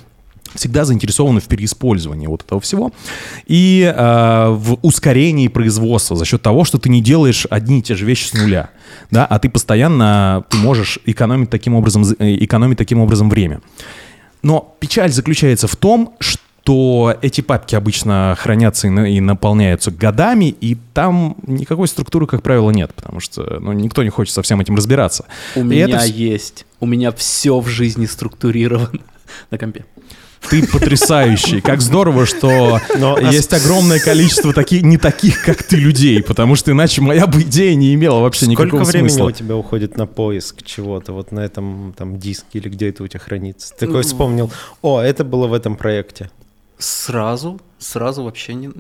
[0.55, 2.91] всегда заинтересованы в переиспользовании вот этого всего
[3.47, 7.95] и э, в ускорении производства за счет того, что ты не делаешь одни и те
[7.95, 8.71] же вещи с нуля,
[9.11, 13.61] да, а ты постоянно ты можешь экономить таким образом э, экономить таким образом время.
[14.43, 16.38] Но печаль заключается в том, что
[17.23, 22.71] эти папки обычно хранятся и, на- и наполняются годами, и там никакой структуры, как правило,
[22.71, 25.25] нет, потому что ну, никто не хочет со всем этим разбираться.
[25.57, 28.91] У И меня это есть, у меня все в жизни структурировано
[29.51, 29.85] на компе.
[30.51, 31.61] Ты потрясающий.
[31.61, 36.71] Как здорово, что Но есть огромное количество таких, не таких, как ты, людей, потому что
[36.71, 39.27] иначе моя бы идея не имела вообще Сколько никакого времени смысла.
[39.27, 43.09] у тебя уходит на поиск чего-то вот на этом там диске или где это у
[43.09, 43.75] тебя хранится?
[43.75, 44.51] Ты такой вспомнил,
[44.81, 46.31] о, это было в этом проекте.
[46.79, 48.71] Сразу, сразу вообще не...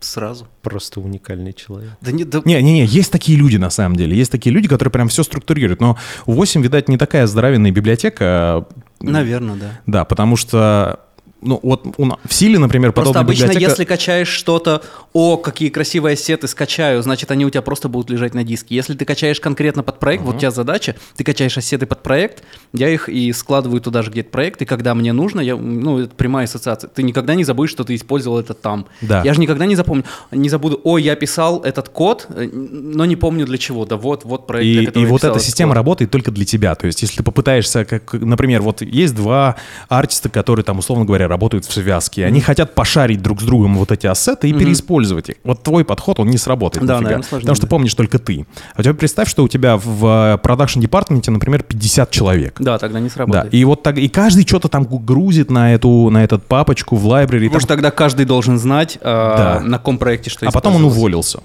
[0.00, 0.46] Сразу.
[0.62, 1.92] Просто уникальный человек.
[2.00, 4.16] Да не, да, Не-не-не, есть такие люди на самом деле.
[4.16, 5.80] Есть такие люди, которые прям все структурируют.
[5.80, 8.66] Но у 8, видать, не такая здоровенная библиотека.
[9.00, 9.80] наверное, да.
[9.86, 11.00] Да, потому что
[11.42, 15.36] ну вот у на- в Силе, например, Просто подобная обычно, библиотека- если качаешь что-то, о,
[15.36, 18.74] какие красивые ассеты скачаю, значит, они у тебя просто будут лежать на диске.
[18.74, 22.42] Если ты качаешь конкретно под проект, вот у тебя задача, ты качаешь ассеты под проект,
[22.72, 25.98] я их и складываю туда же, где этот проект, и когда мне нужно, я, ну,
[26.00, 26.88] это прямая ассоциация.
[26.88, 28.86] Ты никогда не забудешь, что ты использовал это там.
[29.02, 29.22] Да.
[29.24, 33.16] Я же никогда не запомню, не забуду, о, я писал этот код, э, но не
[33.16, 33.84] помню для чего.
[33.84, 35.76] Да вот, вот проект, И, для и которого я вот эта система код.
[35.76, 36.74] работает только для тебя.
[36.74, 39.56] То есть, если ты попытаешься, как, например, вот есть два
[39.88, 43.92] артиста, которые там, условно говоря, работают в связке, они хотят пошарить друг с другом вот
[43.92, 45.36] эти ассеты и переиспользовать их.
[45.44, 46.86] Вот твой подход, он не сработает.
[46.86, 47.10] Да, нафига.
[47.10, 47.70] наверное, Потому что да.
[47.70, 48.46] помнишь только ты.
[48.74, 52.56] А теперь представь, что у тебя в продакшн-департаменте, например, 50 человек.
[52.60, 53.54] Да, тогда не Да, сработает.
[53.54, 57.48] и вот так, и каждый что-то там грузит на эту, на этот папочку в лайбрери.
[57.48, 59.60] Потому что тогда каждый должен знать, э, Да.
[59.64, 61.40] на каком проекте что а потом он уволился.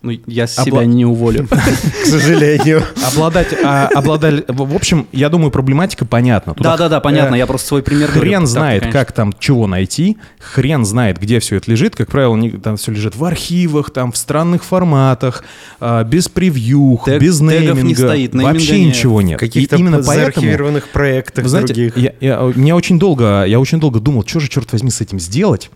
[0.00, 1.48] Ну, я Обла- себя не уволю.
[2.02, 2.84] К сожалению.
[3.04, 6.54] Обладать, а, обладали, в общем, я думаю, проблематика понятна.
[6.56, 8.08] Да-да-да, понятно, э, я просто свой пример.
[8.08, 11.96] Хрен знает, как там чего найти, хрен знает, где все это лежит.
[11.96, 15.42] Как правило, там все лежит в архивах, там в странных форматах,
[15.80, 18.14] а, без превьюх, Тег- без нейминга.
[18.44, 19.40] вообще ничего нет.
[19.40, 21.96] каких-то И именно поэтому, заархивированных проектах других.
[21.96, 25.18] я, я- мне очень долго, я очень долго думал, что же, черт возьми, с этим
[25.18, 25.72] сделать,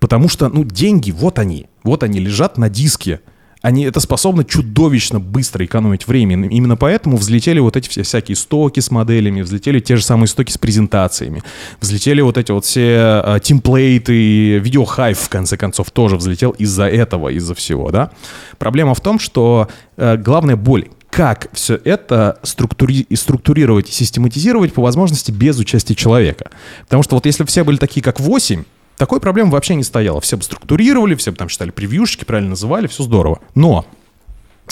[0.00, 3.20] потому что, ну, деньги, вот они, вот они лежат на диске.
[3.66, 6.46] Они это способно чудовищно быстро экономить время.
[6.46, 10.52] Именно поэтому взлетели вот эти все всякие стоки с моделями, взлетели те же самые стоки
[10.52, 11.42] с презентациями,
[11.80, 17.28] взлетели вот эти вот все э, темплейты, видеохайв, в конце концов, тоже взлетел из-за этого,
[17.30, 18.12] из-за всего, да.
[18.58, 24.82] Проблема в том, что э, главная боль как все это структури- структурировать и систематизировать по
[24.82, 26.50] возможности без участия человека.
[26.84, 28.62] Потому что вот если все были такие, как 8,
[28.96, 30.20] такой проблемы вообще не стояло.
[30.20, 33.40] Все бы структурировали, все бы там читали превьюшки, правильно называли, все здорово.
[33.54, 33.86] Но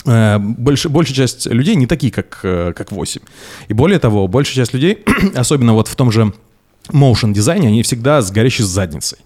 [0.05, 3.21] э, больш- большая часть людей не такие, как, э, как 8.
[3.67, 5.03] И более того, большая часть людей,
[5.35, 6.33] особенно вот в том же
[6.89, 9.17] motion дизайне, они всегда с горящей задницей.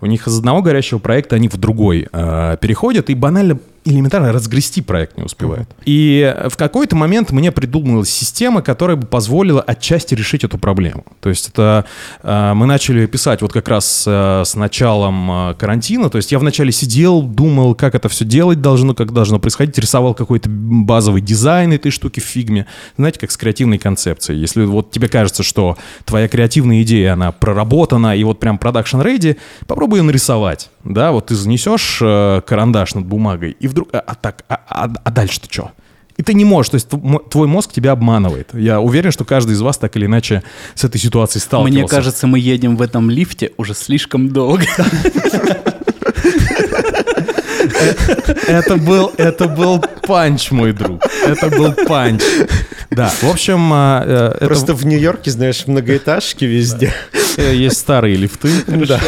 [0.00, 4.82] У них из одного горящего проекта они в другой э, переходят и банально элементарно разгрести
[4.82, 5.68] проект не успевают.
[5.84, 11.04] И в какой-то момент мне придумалась система, которая бы позволила отчасти решить эту проблему.
[11.20, 11.84] То есть это
[12.22, 16.10] э, мы начали писать вот как раз э, с началом э, карантина.
[16.10, 20.14] То есть я вначале сидел, думал, как это все делать должно, как должно происходить, рисовал
[20.14, 22.66] какой-то базовый дизайн этой штуки в фигме.
[22.96, 24.38] Знаете, как с креативной концепцией.
[24.38, 29.36] Если вот тебе кажется, что твоя креативная идея, она проработана и вот прям production ready,
[29.66, 30.70] попробуй ее нарисовать.
[30.84, 34.92] Да, вот ты занесешь э, карандаш над бумагой, и вдруг, а, а так, а, а-
[35.04, 35.70] а дальше-то что?
[36.16, 36.88] И ты не можешь, то есть
[37.30, 38.50] твой мозг тебя обманывает.
[38.52, 40.42] Я уверен, что каждый из вас так или иначе
[40.74, 41.78] с этой ситуацией сталкивался.
[41.78, 44.64] Мне кажется, мы едем в этом лифте уже слишком долго.
[48.46, 51.02] Это был, это был punch, мой друг.
[51.26, 52.22] Это был punch.
[52.90, 56.92] Да, в общем, а, э, это Просто в Нью-Йорке, знаешь, многоэтажки везде.
[57.36, 58.48] э, есть старые лифты.
[58.66, 59.00] Да.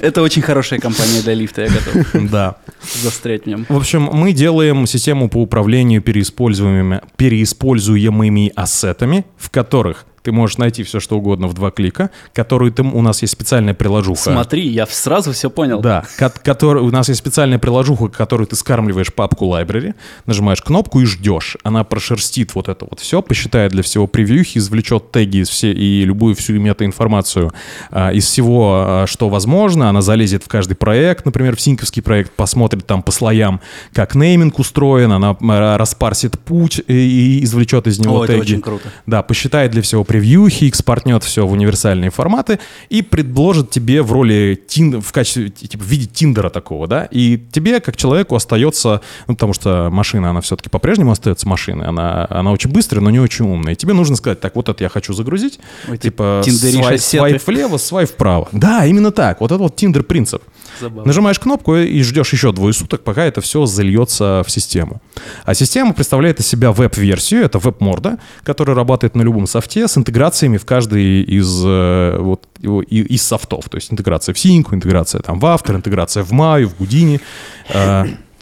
[0.00, 2.56] Это очень хорошая компания для лифта, я готов Да.
[3.02, 3.66] застрять в нем.
[3.68, 10.82] В общем, мы делаем систему по управлению переиспользуемыми, переиспользуемыми ассетами, в которых ты можешь найти
[10.82, 14.20] все, что угодно в два клика, которую ты, у нас есть специальная приложуха.
[14.20, 15.80] Смотри, я сразу все понял.
[15.80, 19.94] Да, ко- который, у нас есть специальная приложуха, которую ты скармливаешь папку library,
[20.26, 21.56] нажимаешь кнопку и ждешь.
[21.64, 26.04] Она прошерстит вот это вот все, посчитает для всего превьюхи, извлечет теги из все, и
[26.04, 27.52] любую всю метаинформацию
[27.90, 29.88] а, из всего, а, что возможно.
[29.88, 33.60] Она залезет в каждый проект, например, в синьковский проект, посмотрит там по слоям,
[33.92, 38.40] как нейминг устроен, она а, распарсит путь и, и извлечет из него О, это теги.
[38.42, 38.88] очень круто.
[39.06, 42.58] Да, посчитает для всего превьюхи, экспортнет все в универсальные форматы
[42.90, 47.40] и предложит тебе в роли тин, в качестве, типа, в виде тиндера такого, да, и
[47.50, 52.52] тебе, как человеку, остается, ну, потому что машина, она все-таки по-прежнему остается машиной, она, она
[52.52, 55.14] очень быстрая, но не очень умная, и тебе нужно сказать, так, вот это я хочу
[55.14, 58.50] загрузить, Ой, типа, свайп, свайп влево, свайп вправо.
[58.52, 60.42] Да, именно так, вот это вот тиндер-принцип.
[60.82, 61.06] Забавно.
[61.06, 65.00] Нажимаешь кнопку и ждешь еще двое суток, пока это все зальется в систему.
[65.44, 70.56] А система представляет из себя веб-версию, это веб-морда, которая работает на любом софте с интеграциями
[70.56, 73.68] в каждый из, э, вот, из софтов.
[73.68, 77.20] То есть интеграция в Синьку, интеграция там в Автор, интеграция в Маю, в Гудини.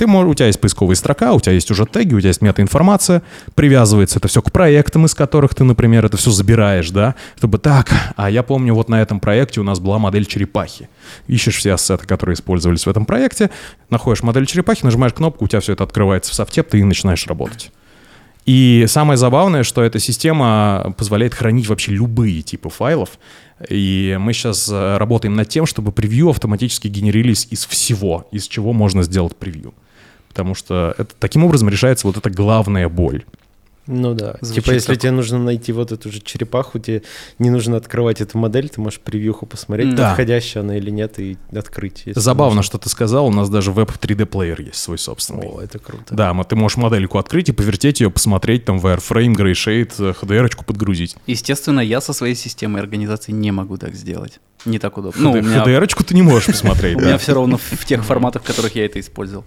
[0.00, 2.40] Ты можешь, у тебя есть поисковая строка, у тебя есть уже теги, у тебя есть
[2.40, 3.22] метаинформация,
[3.54, 7.92] привязывается это все к проектам, из которых ты, например, это все забираешь, да, чтобы так,
[8.16, 10.88] а я помню, вот на этом проекте у нас была модель черепахи.
[11.26, 13.50] Ищешь все ассеты, которые использовались в этом проекте,
[13.90, 17.70] находишь модель черепахи, нажимаешь кнопку, у тебя все это открывается в софте, ты начинаешь работать.
[18.46, 23.18] И самое забавное, что эта система позволяет хранить вообще любые типы файлов.
[23.68, 28.72] И мы сейчас э, работаем над тем, чтобы превью автоматически генерились из всего, из чего
[28.72, 29.74] можно сделать превью.
[30.30, 33.24] Потому что это, таким образом решается вот эта главная боль.
[33.86, 34.36] Ну да.
[34.40, 37.02] Звучит типа, если как- тебе нужно найти вот эту же черепаху, тебе
[37.40, 40.10] не нужно открывать эту модель, ты можешь превьюху посмотреть, Да.
[40.10, 42.04] подходящая она или нет, и открыть.
[42.14, 42.62] Забавно, нужно.
[42.62, 45.48] что ты сказал, у нас даже веб 3D плеер есть свой собственный.
[45.48, 46.14] О, это круто.
[46.14, 51.16] Да, ты можешь модельку открыть и повертеть ее, посмотреть, там, wireframe, grayshape, HDR-очку подгрузить.
[51.26, 54.38] Естественно, я со своей системой организации не могу так сделать.
[54.66, 55.20] Не так удобно.
[55.20, 58.04] Ну, у HD меня, HDR-очку ты не можешь посмотреть, у меня все равно в тех
[58.04, 59.44] форматах, в которых я это использовал.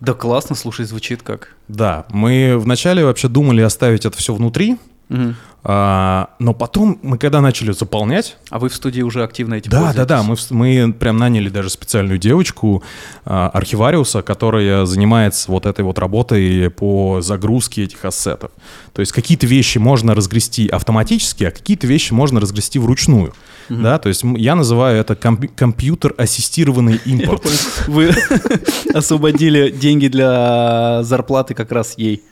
[0.00, 1.56] Да классно, слушай, звучит как.
[1.66, 4.78] Да, мы вначале вообще думали оставить это все внутри,
[5.08, 5.36] Мгм.
[5.64, 9.92] а, но потом мы когда начали заполнять, А вы в студии уже активно этим Да,
[9.94, 10.22] да, да.
[10.22, 12.82] Мы, мы прям наняли даже специальную девочку,
[13.24, 18.50] а, архивариуса, которая занимается вот этой вот работой по загрузке этих ассетов.
[18.92, 23.32] То есть какие-то вещи можно разгрести автоматически, а какие-то вещи можно разгрести вручную.
[23.68, 27.44] Да, то есть я называю это комп- компьютер-ассистированный импорт.
[27.86, 28.12] Вы
[28.94, 32.22] освободили деньги для зарплаты как раз ей.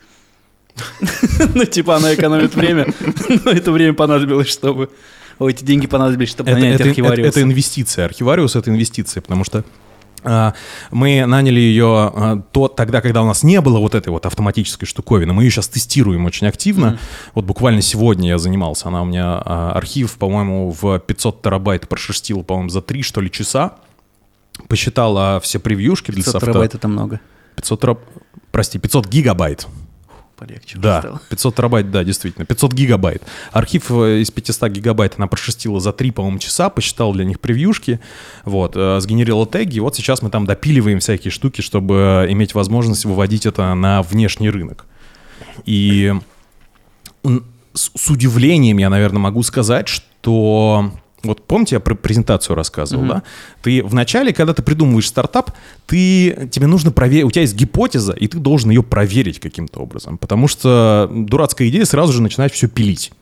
[1.55, 2.87] Ну, типа, она экономит время,
[3.45, 4.91] но это время понадобилось, чтобы...
[5.39, 7.29] Ой, эти деньги понадобились, чтобы Это, нанять это- это- архивариуса.
[7.29, 8.05] это инвестиция.
[8.07, 9.65] Архивариус— это инвестиция, потому что
[10.25, 10.55] а,
[10.91, 14.89] мы наняли ее а, то, тогда, когда у нас не было вот этой вот автоматической
[14.89, 15.35] штуковины.
[15.35, 16.99] Мы ее сейчас тестируем очень активно.
[17.35, 18.89] Вот буквально сегодня я занимался.
[18.89, 23.31] Она у меня а, архив, по-моему, в 500 терабайт прошерстила, по-моему, за 3, что ли,
[23.31, 23.75] часа.
[24.69, 26.47] Посчитала все превьюшки для 500 софта.
[26.47, 27.21] терабайт это много.
[27.57, 28.01] 500 тераб-
[28.53, 29.67] Прости, 500 гигабайт.
[30.37, 31.21] Полегче Да, стало.
[31.31, 32.45] 500 терабайт, да, действительно.
[32.45, 33.23] 500 гигабайт.
[33.53, 38.01] Архив э, из 500 гигабайт она прошерстила за 3, по-моему, часа, посчитал для них превьюшки,
[38.45, 43.07] вот, э, сгенерила теги, вот сейчас мы там допиливаем всякие штуки, чтобы э, иметь возможность
[43.07, 44.85] выводить это на внешний рынок.
[45.65, 46.13] И
[47.73, 50.93] с, с удивлением я, наверное, могу сказать, что...
[51.23, 53.11] Вот помните, я про презентацию рассказывал, Мгм.
[53.15, 53.23] да?
[53.63, 55.51] Ты вначале, когда ты придумываешь стартап,
[55.87, 60.19] ты, тебе нужно проверить, у тебя есть гипотеза, и ты должен ее проверить каким-то образом,
[60.19, 63.13] потому что дурацкая идея сразу же начинает все пилить.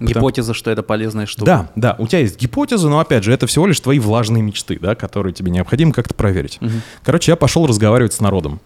[0.00, 1.44] Гипотеза, что это полезная штука.
[1.44, 4.78] Да, да, у тебя есть гипотеза, но опять же, это всего лишь твои влажные мечты,
[4.80, 6.58] да, которые тебе необходимо как-то проверить.
[6.60, 6.82] Мгм.
[7.02, 8.60] Короче, я пошел разговаривать с народом.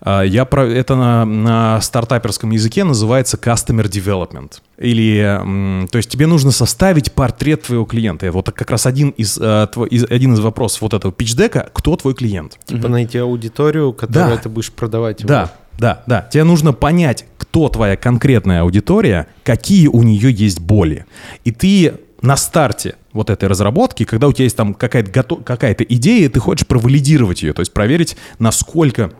[0.00, 4.54] А, Я про это на, на стартаперском языке называется customer development.
[4.78, 8.30] Или, то есть тебе нужно составить портрет твоего клиента.
[8.30, 11.96] Вот как раз один из, э, тво- из- один из вопросов вот этого питчдека, кто
[11.96, 12.58] твой клиент?
[12.66, 14.42] Типа найти аудиторию, которую Да.
[14.42, 15.20] ты будешь продавать.
[15.20, 15.28] ему.
[15.28, 16.28] Да, да, да.
[16.30, 21.06] Тебе нужно понять, кто твоя конкретная аудитория, какие у нее есть боли.
[21.44, 26.28] И ты на старте вот этой разработки, когда у тебя есть там какая-то, какая-то идея,
[26.28, 29.12] ты хочешь провалидировать ее, то есть проверить, насколько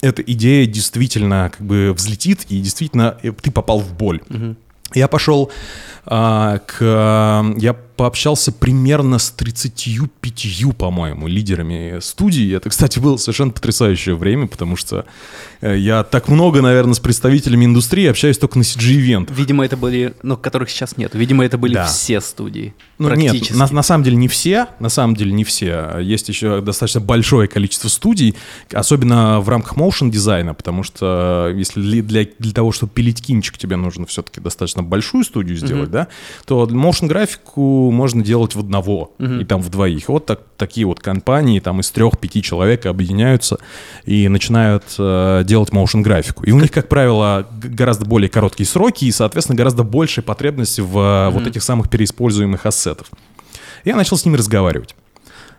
[0.00, 4.20] эта идея действительно как бы взлетит и действительно э, ты попал в боль.
[4.92, 5.52] Я пошел
[6.04, 6.80] а, к...
[7.58, 12.56] Я пообщался примерно с 35, по-моему, лидерами студии.
[12.56, 15.04] Это, кстати, было совершенно потрясающее время, потому что
[15.60, 19.30] э, я так много, наверное, с представителями индустрии общаюсь только на CG-ивент.
[19.30, 21.14] Видимо, это были, ну, которых сейчас нет.
[21.14, 21.84] Видимо, это были Да.
[21.88, 22.72] все студии.
[22.96, 25.98] Ну, нет, на, на самом деле не все, на самом деле не все.
[26.00, 28.34] Есть еще достаточно большое количество студий,
[28.72, 33.20] особенно в рамках моушен дизайна, потому что э, если ли- для, для того, чтобы пилить
[33.20, 36.08] кинчик, тебе нужно все-таки достаточно большую студию сделать, да,
[36.46, 40.08] то моушен графику можно делать в одного и там в двоих.
[40.08, 43.58] Вот так, такие вот компании там из трех-пяти человек объединяются
[44.04, 46.44] и начинают э, делать моушен графику.
[46.44, 50.98] И у них, как правило, гораздо более короткие сроки и, соответственно, гораздо большая потребность в
[50.98, 53.10] э, вот этих самых переиспользуемых ассетов.
[53.84, 54.94] Я начал с ними разговаривать.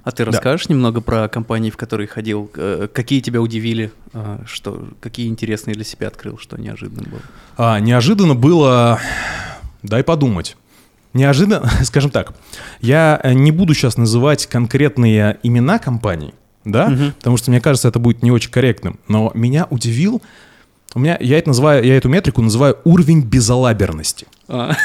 [0.04, 2.50] А ты расскажешь немного про компании, в которые ходил?
[2.56, 3.91] Э, Какие тебя удивили?
[4.13, 6.38] э, Что, какие интересные для себя открыл?
[6.39, 7.22] Что неожиданно было?
[7.58, 9.00] А, неожиданно было...
[9.84, 10.58] Дай подумать.
[11.13, 12.34] Неожиданно, скажем так,
[12.80, 16.34] я э, не буду сейчас называть конкретные имена компаний,
[16.65, 17.13] да, Мгм.
[17.13, 19.00] потому что мне кажется, это будет не очень корректным.
[19.08, 20.21] Но меня удивил,
[20.93, 24.28] у меня, я это называю, я эту метрику называю уровень безалаберности.
[24.47, 24.76] А,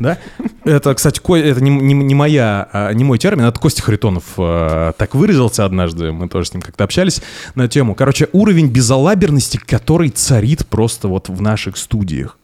[0.00, 0.18] Да?
[0.64, 4.92] Это, кстати, это не, не- не моя, а, не мой термин, это Костя Харитонов э,
[4.98, 7.22] так выразился однажды, мы тоже с ним как-то общались
[7.54, 7.94] на тему.
[7.94, 12.36] Короче, уровень безалаберности, который царит просто вот в наших студиях.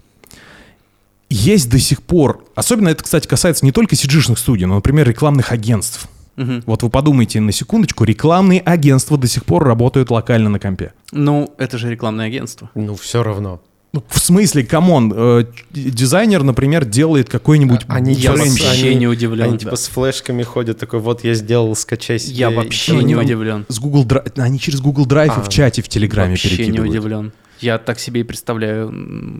[1.31, 5.53] Есть до сих пор, особенно это, кстати, касается не только cg студий, но, например, рекламных
[5.53, 6.09] агентств.
[6.37, 6.62] мгм.
[6.67, 10.93] Вот вы подумайте на секундочку, рекламные агентства до сих пор работают локально на компе.
[11.12, 12.71] Ну, это же рекламное агентство.
[12.75, 13.61] Ну, все равно.
[13.95, 18.95] Ну, в смысле, come on, э, дизайнер, например, делает какой-нибудь Они Я типа с- вообще
[18.95, 19.59] не удивлен, Они да.
[19.59, 22.35] типа с флешками ходят, такой, вот я сделал, скачай себе.
[22.37, 23.64] Я И вообще не там- удивлен.
[23.69, 26.91] С Google Drive, они через Google Drive А, в чате в Телеграме Вообще не перекидывают.
[26.91, 27.33] удивлен.
[27.61, 28.92] Я так себе и представляю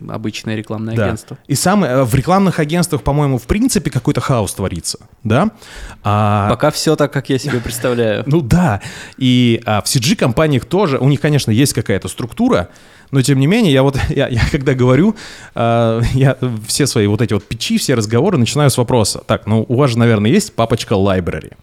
[0.09, 1.05] обычное рекламное Да.
[1.05, 1.37] агентство.
[1.47, 5.51] И самое, э, в рекламных агентствах, по-моему, в принципе какой-то хаос творится, да?
[6.03, 8.23] А, Пока все так, как я себе представляю.
[8.25, 8.81] Ну да,
[9.17, 12.69] и а, в CG-компаниях тоже, у них, конечно, есть какая-то структура,
[13.11, 15.15] Но тем не менее, я вот, я, я когда говорю,
[15.55, 16.37] э, я
[16.67, 19.23] все свои вот эти вот печи, все разговоры начинаю с вопроса.
[19.25, 21.53] Так, ну у вас же, наверное, есть папочка library.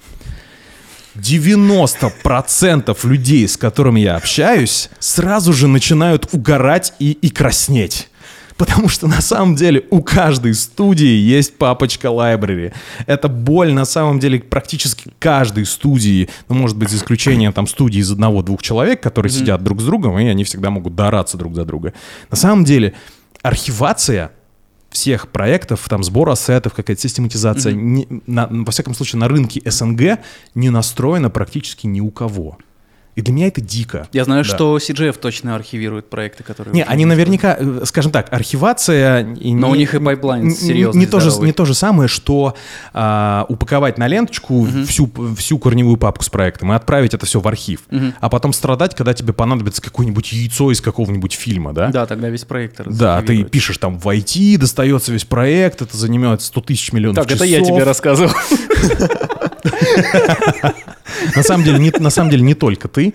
[1.16, 8.08] 90% людей, с которыми я общаюсь, сразу же начинают угорать и, и краснеть.
[8.56, 12.72] Потому что на самом деле у каждой студии есть папочка library.
[13.06, 17.98] Это боль на самом деле практически каждой студии, ну, может быть, за исключением там студии
[17.98, 19.38] из одного-двух человек, которые mm-hmm.
[19.38, 21.92] сидят друг с другом, и они всегда могут доораться друг за друга.
[22.30, 22.94] На самом деле
[23.42, 24.32] архивация
[24.96, 27.76] всех проектов, там сбор asset ов, какая-то систематизация, mm-hmm.
[27.76, 30.20] не, на, во всяком случае на рынке СНГ
[30.54, 32.56] не настроена практически ни у кого.
[33.16, 34.06] И для меня это дико.
[34.12, 34.54] Я знаю, да.
[34.54, 36.74] что CGF точно архивирует проекты, которые...
[36.74, 39.24] Не, они наверняка, э, скажем так, архивация...
[39.24, 42.54] Но не, у них и pipeline серьезный, не, то же, не то же самое, что
[42.92, 44.84] а, упаковать на ленточку угу.
[44.86, 47.80] всю, всю корневую папку с проектом и отправить это все в архив.
[47.90, 48.04] Угу.
[48.20, 51.88] А потом страдать, когда тебе понадобится какое-нибудь яйцо из какого-нибудь фильма, да?
[51.88, 56.42] Да, тогда весь проект Да, ты пишешь там в IT, достается весь проект, это занимает
[56.42, 57.38] 100 тысяч миллионов так, часов.
[57.38, 58.32] Так, это я тебе рассказывал.
[61.36, 63.14] На самом деле, не, на самом деле не только ты.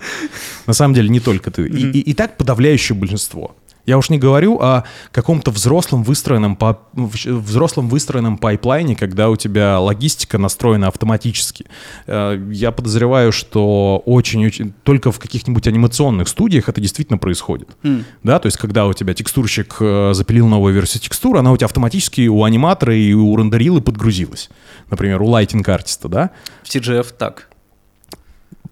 [0.66, 1.66] На самом деле не только ты.
[1.66, 3.54] И, и, и так подавляющее большинство.
[3.84, 9.80] Я уж не говорю о каком-то взрослом выстроенном, по, взрослом выстроенном пайплайне, когда у тебя
[9.80, 11.66] логистика настроена автоматически.
[12.06, 17.70] Э, я подозреваю, что очень-очень только в каких-нибудь анимационных студиях это действительно происходит.
[17.82, 18.04] Mm.
[18.22, 21.66] Да, то есть когда у тебя текстурщик э, запилил новую версию текстуры, она у тебя
[21.66, 24.48] автоматически у аниматора и у рендерилы подгрузилась.
[24.90, 26.30] Например, у лайтинг артиста, да?
[26.62, 27.48] В CGF так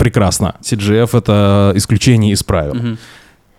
[0.01, 0.57] прекрасно.
[0.63, 2.75] CGF— это исключение из правил.
[2.75, 2.99] Угу.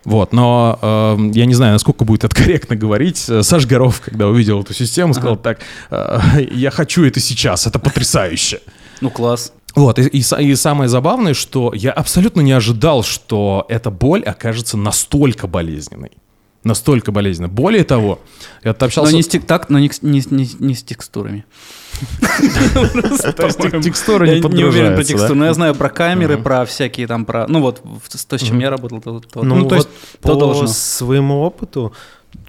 [0.03, 3.17] Вот, но э, я не знаю, насколько будет это корректно говорить.
[3.17, 5.41] Саш Горов, когда увидел эту систему, сказал ага.
[5.41, 5.59] так,
[5.91, 8.61] э, я хочу это сейчас, это потрясающе.
[8.99, 9.53] Ну, класс.
[9.75, 14.75] Вот, и, и, и самое забавное, что я абсолютно не ожидал, что эта боль окажется
[14.75, 16.11] настолько болезненной.
[16.63, 17.47] Настолько болезненно.
[17.47, 18.19] Более того,
[18.63, 19.11] я общался...
[19.11, 21.45] Но не с, так, но не, не, не, не с текстурами.
[23.81, 27.47] Текстура не не уверен про текстуру, но я знаю про камеры, про всякие там, про...
[27.47, 27.81] Ну вот,
[28.27, 29.89] то, с чем я работал, то Ну, то есть
[30.21, 31.93] по своему опыту,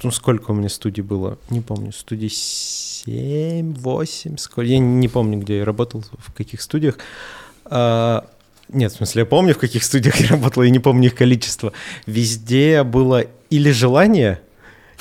[0.02, 5.38] ну сколько у меня студий было, не помню, студий 7, 8, сколько, я не помню,
[5.38, 6.98] где я работал, в каких студиях.
[7.64, 8.24] А,
[8.68, 11.72] нет, в смысле, я помню, в каких студиях я работал, и не помню их количество.
[12.06, 14.40] Везде было или желание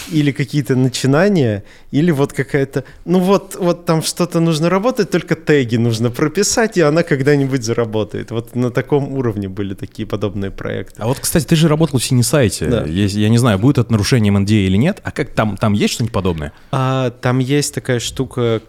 [0.09, 2.83] или какие-то начинания, или вот какая-то...
[3.05, 8.31] Ну вот, вот там что-то нужно работать, только теги нужно прописать, и она когда-нибудь заработает.
[8.31, 11.01] Вот на таком уровне были такие подобные проекты.
[11.01, 12.65] А вот, кстати, ты же работал в синесайте.
[12.67, 12.85] Да.
[12.85, 14.99] Я, я не знаю, будет это нарушением NDA или нет.
[15.03, 16.51] А как там, там есть что-нибудь подобное?
[16.71, 18.61] А, там есть такая штука,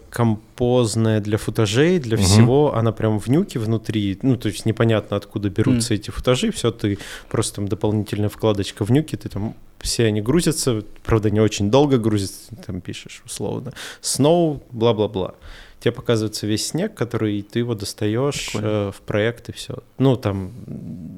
[0.52, 2.24] композная для футажей, для угу.
[2.24, 2.74] всего.
[2.74, 4.18] Она прям в нюке внутри.
[4.22, 5.96] Ну, то есть непонятно, откуда берутся mm.
[5.96, 6.50] эти футажи.
[6.50, 6.98] Все, ты
[7.28, 11.98] просто там дополнительная вкладочка в нюке, ты там все они грузятся, правда, не очень долго
[11.98, 13.72] грузятся, там пишешь условно.
[14.00, 15.34] Snow, бла-бла-бла.
[15.80, 19.74] Тебе показывается весь снег, который ты его достаешь э, в проект и все.
[19.98, 20.52] Ну, там,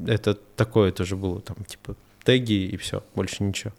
[0.06, 3.72] это такое тоже было, там, типа, теги и все, больше ничего.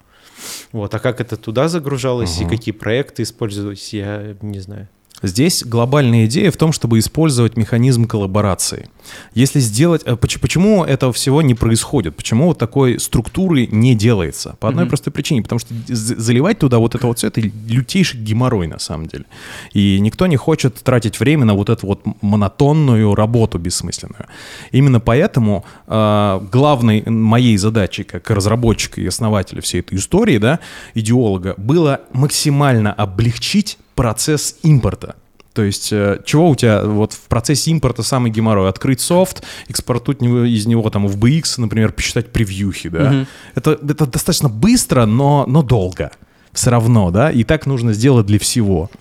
[0.72, 2.45] Вот, а как это туда загружалось угу.
[2.45, 4.88] и какие проекты использовались, я не знаю.
[5.22, 8.89] Здесь глобальная идея в том, чтобы использовать механизм коллаборации.
[9.34, 10.01] Если сделать...
[10.05, 12.16] Э, почему этого всего не происходит?
[12.16, 14.57] Почему вот такой структуры не делается?
[14.59, 14.89] По одной mm-hmm.
[14.89, 15.41] простой причине.
[15.41, 19.26] Потому что заливать туда вот это вот все, это лютейший геморрой на самом деле.
[19.74, 24.26] И никто не хочет тратить время на вот эту вот монотонную работу бессмысленную.
[24.72, 30.59] Именно поэтому э, главной моей задачей как разработчика и основателя всей этой истории, да,
[30.93, 35.15] идеолога, было максимально облегчить процесс импорта.
[35.55, 38.67] То есть, э, чего у тебя вот в процессе импорта самый геморрой?
[38.67, 43.09] Открыть софт, экспортуть из него там в BX, например, посчитать превьюхи, да?
[43.09, 43.25] Угу.
[43.55, 46.11] Это, это достаточно быстро, но, но долго.
[46.51, 47.31] Все равно, да?
[47.31, 48.91] И так нужно сделать для всего.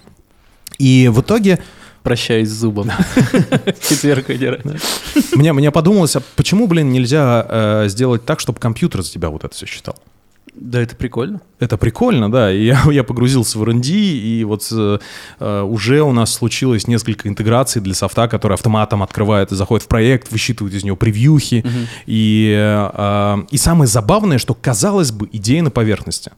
[0.78, 1.58] И в итоге...
[2.04, 2.90] Прощаюсь с зубом.
[3.88, 4.28] Четверг
[5.34, 9.42] Мне, мне подумалось, а почему, блин, нельзя э, сделать так, чтобы компьютер за тебя вот
[9.42, 9.96] это все считал?
[10.54, 11.40] Да, это прикольно.
[11.58, 12.52] Это прикольно, да.
[12.52, 17.82] И я, я погрузился в R&D, и вот э, уже у нас случилось несколько интеграций
[17.82, 21.64] для софта, который автоматом открывает и заходит в проект, высчитывает из него превьюхи.
[21.64, 21.78] Угу.
[22.06, 26.30] И, э, и самое забавное, что, казалось бы, идея на поверхности.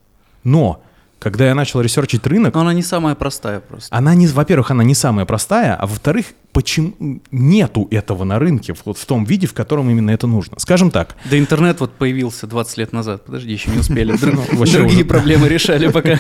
[0.45, 0.83] Но
[1.19, 2.55] когда я начал ресерчить рынок...
[2.55, 3.95] Но она не самая простая просто.
[3.95, 8.99] Она не, во-первых, она не самая простая, а во-вторых, почему нету этого на рынке вот
[8.99, 10.59] в том виде, в котором именно это нужно.
[10.59, 11.17] Скажем так.
[11.25, 13.25] Да интернет вот появился 20 лет назад.
[13.25, 14.17] Подожди, еще не успели.
[14.27, 16.19] Ну, другие проблемы решали пока.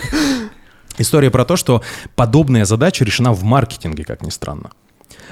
[0.98, 1.82] История про то, что
[2.14, 4.70] подобная задача решена в маркетинге, как ни странно.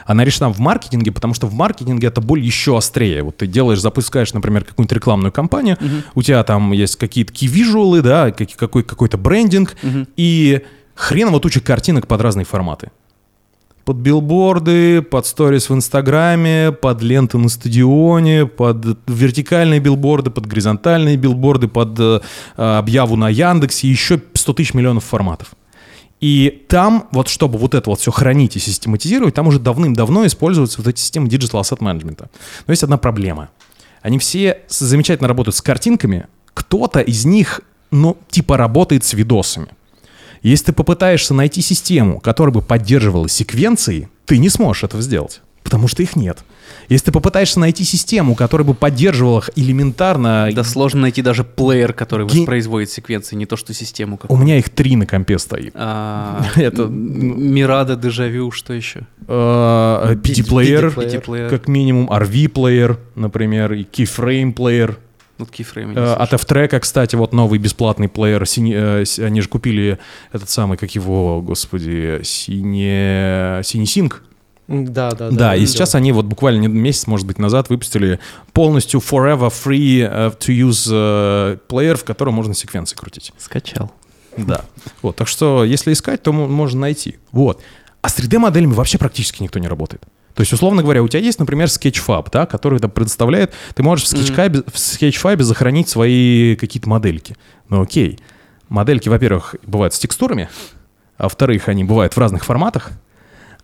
[0.06, 3.22] Она решена в маркетинге, потому что в маркетинге эта боль еще острее.
[3.22, 5.78] Вот ты делаешь, запускаешь, например, какую-нибудь рекламную кампанию,
[6.14, 9.76] у тебя там есть какие-то key да, какой- какой-то брендинг,
[10.16, 10.62] и
[10.94, 12.90] хреново туча картинок под разные форматы.
[13.84, 21.18] Под билборды, под сторис в Инстаграме, под ленты на стадионе, под вертикальные билборды, под горизонтальные
[21.18, 22.20] билборды, под э,
[22.56, 25.48] объяву на Яндексе, еще 100 тысяч миллионов форматов.
[26.24, 30.78] И там, вот чтобы вот это вот все хранить и систематизировать, там уже давным-давно используются
[30.78, 32.30] вот эти системы Digital Asset Management.
[32.66, 33.50] Но есть одна проблема.
[34.00, 37.60] Они все замечательно работают с картинками, кто-то из них,
[37.90, 39.68] ну, типа работает с видосами.
[40.40, 45.88] Если ты попытаешься найти систему, которая бы поддерживала секвенции, ты не сможешь этого сделать, потому
[45.88, 46.44] что их нет.
[46.88, 50.48] Если ты попытаешься найти систему, которая бы поддерживала их элементарно...
[50.54, 54.14] Да сложно найти даже плеер, который Ге- воспроизводит секвенции, не то что систему.
[54.14, 54.38] У какую.
[54.40, 55.72] меня их три на компе стоит.
[55.74, 59.06] А, Это, м, Мирада, Дежавю, что еще?
[59.26, 64.98] Э, PD-плеер, как минимум, RV-плеер, например, и Keyframe-плеер.
[65.38, 65.80] Ну, Keyframe.
[65.80, 66.22] я не Э, слышал.
[66.22, 68.42] От F-Track, кстати, вот новый бесплатный плеер.
[68.46, 69.98] сине- э, Они же купили
[70.32, 73.60] этот самый, как его, господи, сине...
[73.64, 74.22] Синесинг.
[74.66, 75.72] Да, да, Да, и видел.
[75.72, 78.18] сейчас они вот буквально месяц, может быть, назад выпустили
[78.52, 83.32] полностью forever free э, to use э, плеер, в котором можно секвенции крутить.
[83.38, 83.92] Скачал.
[84.36, 84.62] Да.
[85.02, 87.18] Вот, так что, если искать, то мо- можно найти.
[87.30, 87.60] Вот.
[88.02, 90.02] А с 3D-моделями вообще практически никто не работает.
[90.34, 93.52] То есть, условно говоря, у тебя есть, например, Sketchfab, да, который это предоставляет.
[93.74, 97.36] Ты можешь в Sketchfab, в Sketchfab захоронить свои какие-то модельки.
[97.68, 98.18] Ну окей.
[98.68, 100.48] Модельки, во-первых, бывают с текстурами,
[101.18, 102.90] а во-вторых, они бывают в разных форматах,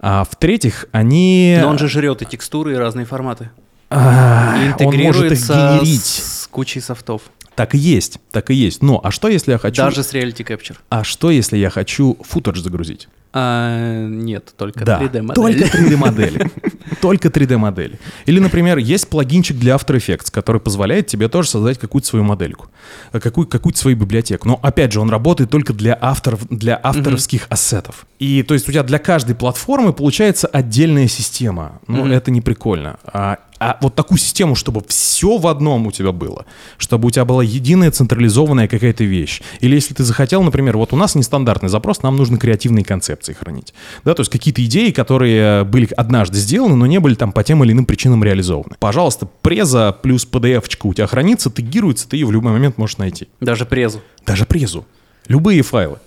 [0.00, 1.58] а в-третьих, они...
[1.60, 3.50] Но он же жрет и текстуры, и разные форматы.
[3.90, 6.04] а, И он может их генерить.
[6.04, 7.22] с кучей софтов.
[7.54, 8.82] Так и есть, так и есть.
[8.82, 9.82] Но, а что если я хочу...
[9.82, 10.76] Даже с Reality Capture.
[10.88, 13.08] А что если я хочу футаж загрузить?
[13.32, 15.34] А, нет, только Да, 3D модель.
[15.34, 16.50] только 3D-модели.
[17.00, 17.98] Только 3D-модели.
[18.26, 22.66] Или, например, есть плагинчик для After Effects, который позволяет тебе тоже создать какую-то свою модельку,
[23.12, 24.48] э, какую- какую-то свою библиотеку.
[24.48, 28.06] Но, опять же, он работает только для, авторов, для авторовских ассетов.
[28.18, 31.80] И, то есть, у тебя для каждой платформы получается отдельная система.
[31.86, 32.12] Ну, Мгм.
[32.12, 32.98] это не прикольно.
[33.04, 36.46] А, а вот такую систему, чтобы все в одном у тебя было,
[36.78, 39.42] чтобы у тебя была единая централизованная какая-то вещь.
[39.60, 43.74] Или если ты захотел, например, вот у нас нестандартный запрос, нам нужно креативные концепции хранить.
[44.02, 47.62] Да, то есть какие-то идеи, которые были однажды сделаны, но не были там по тем
[47.62, 48.76] или иным причинам реализованы.
[48.80, 53.28] Пожалуйста, преза плюс PDF-очка у тебя хранится, тегируется, ты ее в любой момент можешь найти.
[53.40, 54.00] Даже презу.
[54.24, 54.86] Даже презу.
[55.28, 55.98] Любые файлы.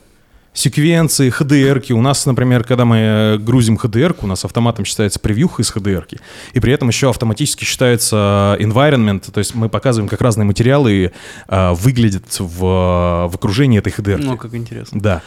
[0.53, 1.93] Секвенции, HDR-ки.
[1.93, 6.19] У нас, например, когда мы э, грузим HDR, у нас автоматом считается превьюха из HDR-ки.
[6.53, 11.11] И при этом еще автоматически считается environment, то есть мы показываем, как разные материалы
[11.47, 14.17] э, выглядят в, в окружении этой HDR.
[14.17, 14.23] -ки.
[14.23, 14.99] Ну, как интересно.
[14.99, 15.21] Да.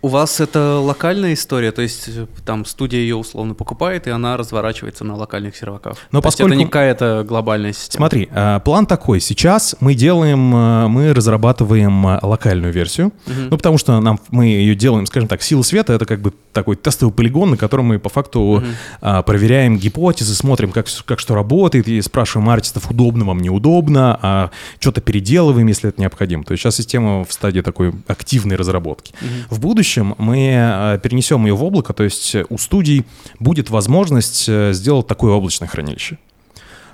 [0.00, 4.36] У вас это локальная история, то есть э, там студия ее условно покупает, и она
[4.36, 5.96] разворачивается на локальных серваках.
[6.12, 8.02] Но То есть поскольку- это не какая-то глобальная система.
[8.04, 9.20] Смотри, э, план такой.
[9.20, 13.12] Сейчас мы делаем, э, мы разрабатываем локальную версию.
[13.26, 13.48] Мгм.
[13.50, 16.76] Ну, потому что нам, мы ее делаем, скажем так, сила света— это как бы такой
[16.76, 18.62] тестовый полигон, на котором мы по факту
[19.00, 24.50] а, проверяем гипотезы, смотрим, как, как что работает, и спрашиваем артистов, удобно вам, неудобно, а
[24.78, 26.44] что-то переделываем, если это необходимо.
[26.44, 29.12] То есть сейчас система в стадии такой активной разработки.
[29.50, 33.04] В будущем мы а, перенесем ее в облако, то есть э, у студий
[33.40, 36.18] будет возможность э, сделать такое облачное хранилище.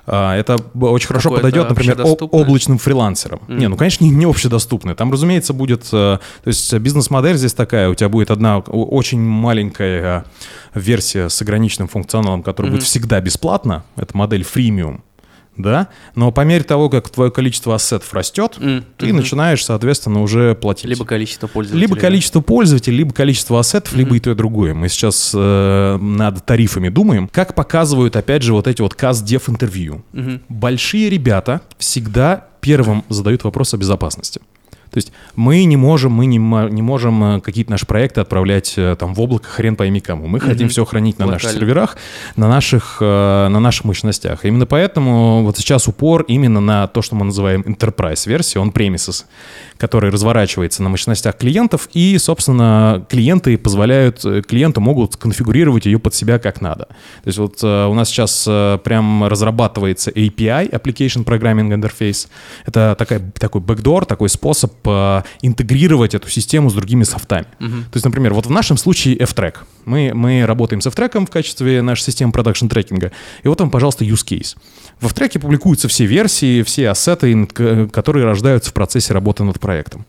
[0.07, 3.39] А, Это очень хорошо Какое-то подойдет, например, облачным фрилансерам.
[3.47, 3.57] Мгм.
[3.57, 4.93] Не, ну, конечно, не, не общедоступное.
[4.95, 5.85] Там, разумеется, будет...
[5.91, 7.89] э, То есть э, бизнес-модель здесь такая.
[7.89, 10.25] У тебя будет одна очень маленькая
[10.73, 12.77] э, версия с ограниченным функционалом, которая Мгм.
[12.77, 13.83] будет всегда бесплатна.
[13.95, 15.01] Это модель фримиум.
[15.57, 15.87] Да?
[16.15, 20.85] Но по мере того, как твое количество ассетов растет, М, ты начинаешь, соответственно, уже платить.
[20.85, 21.81] Либо количество пользователей.
[21.87, 24.73] Либо количество пользователей, либо количество ассетов, либо и то, и другое.
[24.73, 27.27] Мы сейчас э, над тарифами думаем.
[27.31, 30.03] Как показывают, опять же, вот эти вот CAS-дев интервью.
[30.13, 30.41] Мгм.
[30.49, 34.41] Большие ребята всегда первым задают вопрос о безопасности.
[34.95, 38.95] То есть мы не можем, мы не, не можем э, какие-то наши проекты отправлять э,
[38.97, 40.27] там в облако хрен пойми кому.
[40.27, 41.97] Мы хотим все хранить на наших серверах,
[42.37, 44.45] на наших, э, на наших мощностях.
[44.45, 49.25] Именно поэтому вот сейчас упор именно на то, что мы называем enterprise версии, он premises,
[49.75, 56.39] который разворачивается на мощностях клиентов, и, собственно, клиенты позволяют, клиенты могут конфигурировать ее под себя
[56.39, 56.85] как надо.
[56.85, 62.29] То есть вот у нас сейчас прям разрабатывается API, Application Programming Interface.
[62.65, 67.47] Это такая, такой backdoor, такой способ э, интегрировать эту систему с другими софтами.
[67.59, 67.83] Мгм.
[67.83, 69.55] То есть, например, вот в нашем случае F-Track.
[69.85, 73.11] Мы, мы работаем с F-Track в качестве нашей системы продакшн трекинга.
[73.43, 74.55] И вот вам, пожалуйста, use case.
[74.99, 80.05] В F-Track публикуются все версии, все ассеты, которые рождаются в процессе работы над проектом.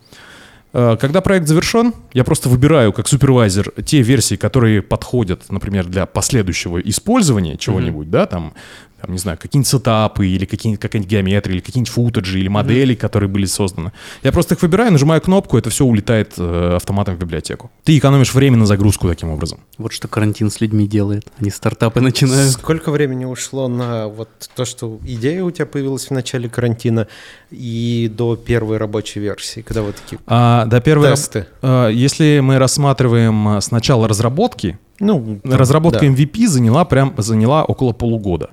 [0.72, 6.04] Э, Когда проект завершен, я просто выбираю как супервайзер те версии, которые подходят, например, для
[6.04, 8.52] последующего использования чего-нибудь, да, там,
[9.06, 13.28] там, не знаю, какие-нибудь сетапы или какие какая-нибудь геометрия, или какие-нибудь футажи, или модели, которые
[13.28, 13.92] были созданы.
[14.22, 17.70] Я просто их выбираю, нажимаю кнопку, это все улетает э, автоматом в библиотеку.
[17.84, 19.60] Ты экономишь время на загрузку таким образом.
[19.78, 21.26] Вот что карантин с людьми делает.
[21.38, 22.52] Они стартапы начинают.
[22.52, 27.06] Сколько времени ушло на вот то, что идея у тебя появилась в начале карантина
[27.50, 31.08] и до первой рабочей версии, когда вот такие А, до первой...
[31.10, 31.46] тесты?
[31.62, 36.06] э, если мы рассматриваем э, с начала разработки, Ну, там, разработка да.
[36.06, 38.50] MVP заняла прям заняла около полугода.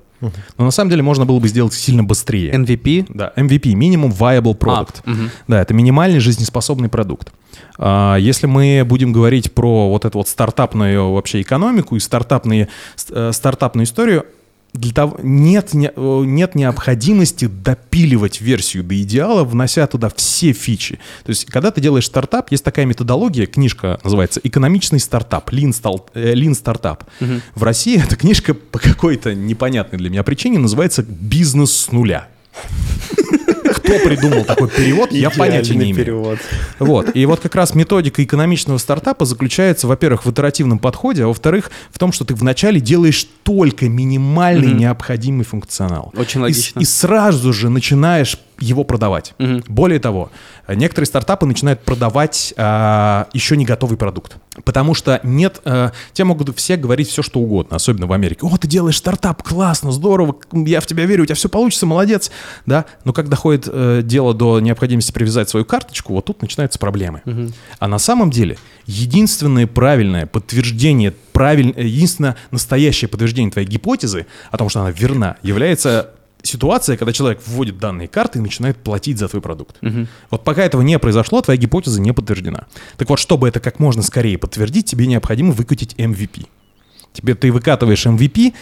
[0.58, 2.52] Но на самом деле можно было бы сделать сильно быстрее.
[2.52, 3.06] MVP?
[3.08, 4.96] Да, MVP, Minimum Viable Product.
[5.04, 5.30] А, мгм.
[5.48, 7.32] Да, это минимальный жизнеспособный продукт.
[7.78, 13.10] А, Если мы будем говорить про вот эту вот стартапную вообще экономику и стартапные, ст-
[13.12, 14.26] э, стартапную историю,
[14.74, 20.98] для того, нет, не- э, нет необходимости допиливать версию до идеала, внося туда все фичи.
[21.24, 26.08] То есть, когда ты делаешь стартап, есть такая методология, книжка называется «Экономичный стартап», Lean, стал-
[26.14, 27.04] э, Lean стартап.
[27.54, 32.28] В России эта книжка по какой-то непонятной для меня причине называется «Бизнес с нуля».
[33.84, 35.96] Кто придумал такой перевод, я понятия не имею.
[35.96, 36.38] перевод.
[36.78, 37.14] Вот.
[37.14, 41.98] И вот как раз методика экономичного стартапа заключается, во-первых, в итеративном подходе, а во-вторых, в
[41.98, 46.12] том, что ты вначале делаешь только минимальный необходимый функционал.
[46.16, 46.80] Очень И логично.
[46.80, 49.34] И, сразу же начинаешь его продавать.
[49.38, 49.64] Мгм.
[49.68, 50.30] Более того,
[50.68, 54.36] некоторые стартапы начинают продавать а, еще не готовый продукт.
[54.64, 58.40] Потому что нет, а, те могут все говорить все, что угодно, особенно в Америке.
[58.42, 62.30] О, ты делаешь стартап, классно, здорово, я в тебя верю, у тебя все получится, молодец.
[62.66, 62.84] Да?
[63.04, 67.22] Но как доходит э, дело до необходимости привязать свою карточку, вот тут начинаются проблемы.
[67.78, 71.72] А на самом деле единственное правильное подтверждение, правиль...
[71.76, 76.10] э, единственное настоящее подтверждение твоей гипотезы о том, что она верна, является
[76.44, 79.76] ситуация, когда человек вводит данные карты и начинает платить за твой продукт.
[80.30, 82.66] Вот пока этого не произошло, твоя гипотеза не подтверждена.
[82.96, 86.46] Так вот, чтобы это как можно скорее подтвердить, тебе необходимо выкатить MVP.
[87.12, 88.54] Тебе ты выкатываешь MVP,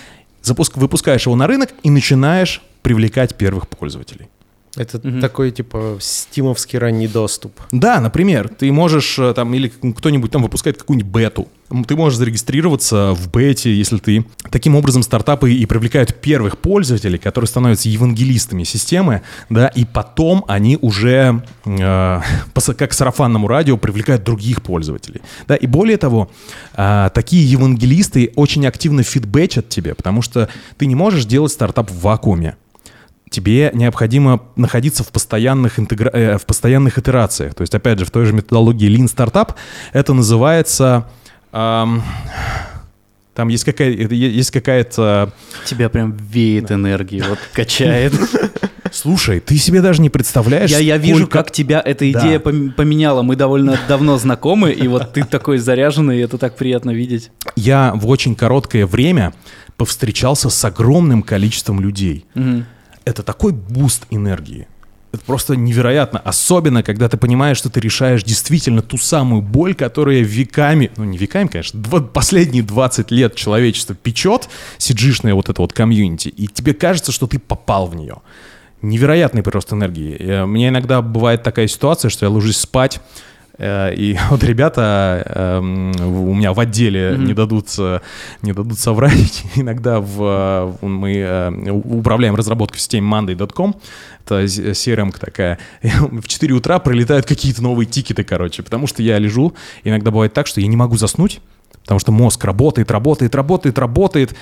[0.43, 4.29] запуск, выпускаешь его на рынок и начинаешь привлекать первых пользователей.
[4.75, 7.61] Это такой, типа, стимовский ранний доступ.
[7.73, 11.49] Да, например, ты можешь э, там, или кто-нибудь там выпускает какую-нибудь бету.
[11.87, 14.25] Ты можешь зарегистрироваться в бете, если ты...
[14.51, 19.21] Таким образом, стартапы и привлекают первых пользователей, которые становятся евангелистами системы,
[19.51, 22.21] да, и потом они уже, э,
[22.79, 25.21] как сарафанному радио, привлекают других пользователей.
[25.49, 26.31] Да, и более того,
[26.75, 30.49] а, такие евангелисты очень активно фидбэчат тебе, потому что
[30.79, 32.57] ты не можешь делать стартап в вакууме
[33.33, 36.11] тебе необходимо находиться в постоянных, интегра...
[36.13, 37.55] э, в постоянных итерациях.
[37.55, 39.55] То есть, опять же, в той же методологии Lean Startup
[39.93, 41.09] это называется...
[41.51, 42.03] ам,
[43.35, 43.93] там есть, какая...
[43.97, 45.33] это е- есть какая-то...
[45.65, 48.13] Тебя прям веет энергией, вот качает.
[48.93, 52.21] Слушай, ты себе даже не представляешь, Я, я вижу, сколько- как тебя эта Да.
[52.21, 53.23] идея пом- поменяла.
[53.23, 57.31] Мы довольно давно знакомы, и вот ты такой заряженный, и это так приятно видеть.
[57.57, 59.33] Я в очень короткое время
[59.79, 62.27] повстречался с огромным количеством людей.
[62.35, 62.67] Мгм.
[63.05, 64.67] Это такой boost энергии.
[65.13, 66.21] Это просто невероятно.
[66.21, 71.19] Особенно, когда ты понимаешь, что ты решаешь действительно ту самую боль, которая веками, ну не
[71.19, 74.49] веками, конечно, два- последние 20 лет человечество печет,
[74.79, 78.17] сиджишное вот это вот комьюнити, и тебе кажется, что ты попал в нее.
[78.81, 80.17] Невероятный прирост энергии.
[80.19, 83.01] Э, Мне иногда бывает такая ситуация, что я ложусь спать,
[83.63, 88.01] и вот ребята эм, у меня в отделе не дадут э,
[88.43, 89.45] не дадут соврать.
[89.57, 93.77] Иногда в, э, мы э, управляем разработкой в системе Monday.com.
[94.25, 95.59] Это CRM такая.
[95.83, 98.63] В 4 утра прилетают какие-то новые тикеты, короче.
[98.63, 99.55] Потому что я лежу.
[99.85, 101.41] Иногда бывает так, что я не могу заснуть.
[101.83, 104.37] Потому что мозг работает, работает, работает, работает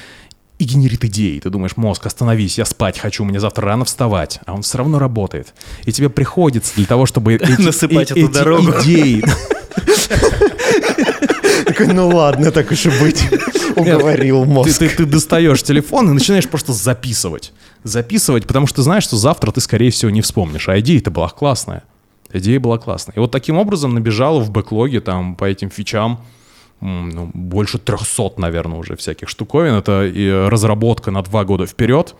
[0.60, 1.40] и генерит идеи.
[1.40, 4.40] Ты думаешь, мозг, остановись, я спать хочу, мне завтра рано вставать.
[4.46, 5.54] А он все равно работает.
[5.86, 8.72] И тебе приходится для того, чтобы эти, Насыпать эту дорогу.
[8.82, 9.24] идеи
[11.66, 13.22] Такой, ну ладно, так уж и быть.
[13.76, 14.78] Уговорил Ты, мозг.
[14.78, 17.52] ты- ты достаешь телефон и начинаешь просто записывать.
[17.84, 20.68] Записывать, потому что ты знаешь, что завтра ты, скорее всего, не вспомнишь.
[20.68, 21.84] А идея-то была классная.
[22.32, 23.14] Идея была классная.
[23.16, 26.20] И вот таким образом набежало в бэклоге там по этим фичам
[26.80, 29.74] ну, больше 300, наверное, уже всяких штуковин.
[29.74, 32.14] Это и разработка на два года вперед.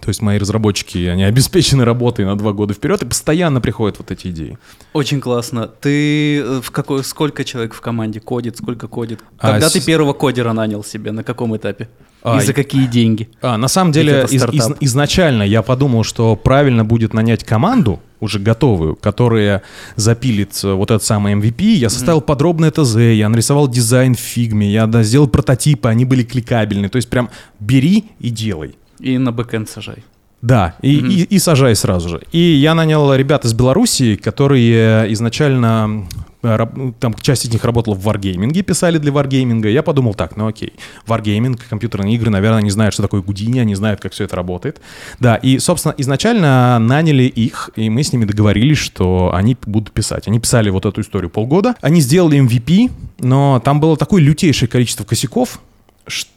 [0.00, 4.10] То есть мои разработчики, они обеспечены работой на два года вперед, и постоянно приходят вот
[4.10, 4.56] эти идеи.
[4.94, 5.66] Очень классно.
[5.68, 9.20] Ты э, в какой, сколько человек в команде кодит, сколько кодит?
[9.38, 11.88] А, Когда с- ты первого кодера нанял себе, на каком этапе?
[12.22, 13.28] А, И за какие деньги?
[13.42, 18.38] А, на самом деле, из- из- изначально я подумал, что правильно будет нанять команду, уже
[18.38, 19.62] готовую, которая
[19.96, 21.74] запилит э, вот этот самый MVP.
[21.74, 26.22] Я составил подробное ТЗ, я нарисовал дизайн в фигме, я да, сделал прототипы, они были
[26.22, 26.88] кликабельны.
[26.88, 28.76] То есть прям бери и делай.
[29.00, 30.04] И на backend сажай.
[30.42, 32.22] Да, и, и, и сажай сразу же.
[32.32, 36.08] И я нанял ребят из Белоруссии, которые изначально
[36.42, 36.58] э,
[36.98, 39.70] там часть из них работала в Wargaming, писали для Wargaming.
[39.70, 40.72] Я подумал так, ну окей,
[41.06, 44.80] Wargaming, компьютерные игры, наверное, не знают, что такое Гудини, они знают, как все это работает.
[45.20, 50.26] Да, и, собственно, изначально наняли их, и мы с ними договорились, что они будут писать.
[50.26, 51.76] Они писали вот эту историю полгода.
[51.80, 52.90] Они сделали MVP,
[53.20, 55.60] но там было такое лютейшее количество косяков,
[56.08, 56.31] что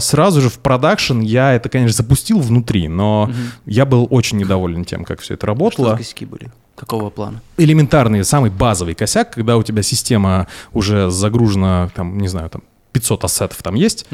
[0.00, 3.30] сразу же в продакшн я это, конечно, запустил внутри, но
[3.66, 6.50] я был очень недоволен тем, как все это Что работало за косяки были?
[6.76, 7.40] Какого плана?
[7.56, 12.62] элементарный, самый базовый косяк, когда у тебя система уже загружена, там, не знаю, там
[12.92, 14.06] 500 ассетов там есть,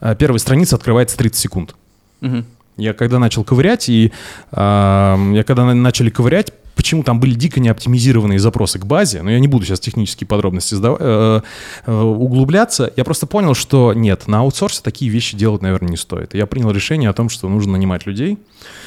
[0.00, 1.74] а первая страница открывается 30 секунд.
[2.20, 2.44] Мгм.
[2.78, 4.12] Я когда начал ковырять, и
[4.50, 9.30] ам, я когда на- начали ковырять, почему там были дико неоптимизированные запросы к базе, но
[9.30, 11.40] я не буду сейчас технические подробности сдава- э,
[11.86, 16.34] э, углубляться, я просто понял, что нет, на аутсорсе такие вещи делать, наверное, не стоит.
[16.34, 18.38] Я принял решение о том, что нужно нанимать людей.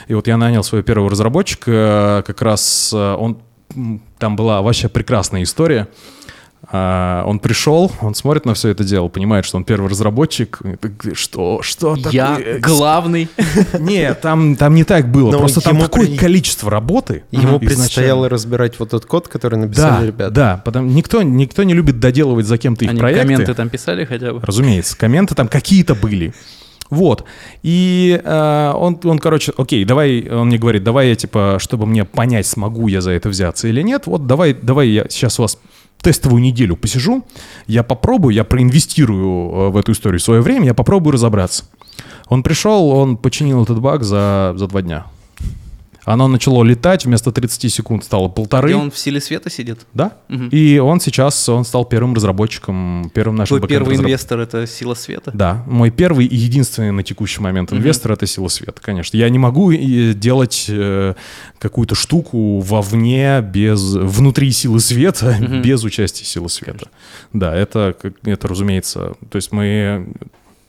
[0.08, 3.40] И вот я нанял своего первого разработчика, как раз э, он,
[4.20, 5.88] там была вообще прекрасная история.
[6.72, 10.60] А, Он пришел, он смотрит на все это дело, понимает, что он первый разработчик.
[11.14, 12.60] Что, что Я такое?
[12.60, 13.30] главный.
[13.80, 15.32] Нет, там, там не так было.
[15.32, 17.24] Но Просто там такое при- количество работы.
[17.32, 17.60] Ему изначально.
[17.60, 20.32] предстояло разбирать вот тот код, который написали Да, ребята.
[20.32, 23.24] да, потому никто, никто не любит доделывать за кем-то их Они проекты.
[23.24, 24.42] комменты там писали хотя бы?
[24.44, 26.34] Разумеется, комменты там какие-то были.
[26.90, 27.24] Вот.
[27.64, 32.04] И э, он, он, короче, окей, давай, он мне говорит, давай я, типа, чтобы мне
[32.04, 35.60] понять, смогу я за это взяться или нет, вот давай, давай я сейчас у вас
[36.02, 37.26] тестовую неделю посижу,
[37.68, 41.66] я попробую, я проинвестирую э, в эту историю свое время, я попробую разобраться.
[42.28, 45.06] Он пришел, он починил этот баг за, за два дня.
[46.10, 48.70] Оно начало летать, вместо 30 секунд стало полторы.
[48.70, 49.82] Где он в силе света сидит?
[49.94, 50.14] Да.
[50.28, 50.50] Мгм.
[50.50, 54.96] И он сейчас, он стал первым разработчиком, первым нашим Твой первый бэкэнд-разраб- инвестор— это сила
[54.96, 55.30] света?
[55.36, 59.18] Да, мой первый и единственный на текущий момент инвестор это сила света, конечно.
[59.18, 61.14] Я не могу и делать э,
[61.60, 65.62] какую-то штуку вовне без внутри силы света Мгм.
[65.62, 66.88] без участия силы света.
[67.34, 69.14] Да, это это разумеется.
[69.30, 70.08] То есть мы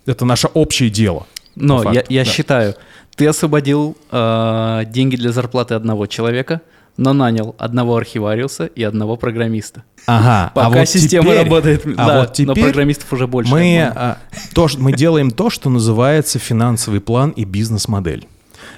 [0.05, 1.27] это наше общее дело.
[1.57, 2.31] Но я, я да.
[2.31, 2.75] считаю,
[3.17, 6.61] ты освободил э, деньги для зарплаты одного человека,
[6.97, 9.85] но нанял одного архивариуса и одного программиста.
[10.07, 10.53] Ага.
[10.55, 13.51] Пока а вот система теперь- работает, а да, вот но программистов уже больше.
[13.51, 14.19] Мы, а,
[14.55, 18.27] то, что- мы делаем то, что называется финансовый план и бизнес-модель.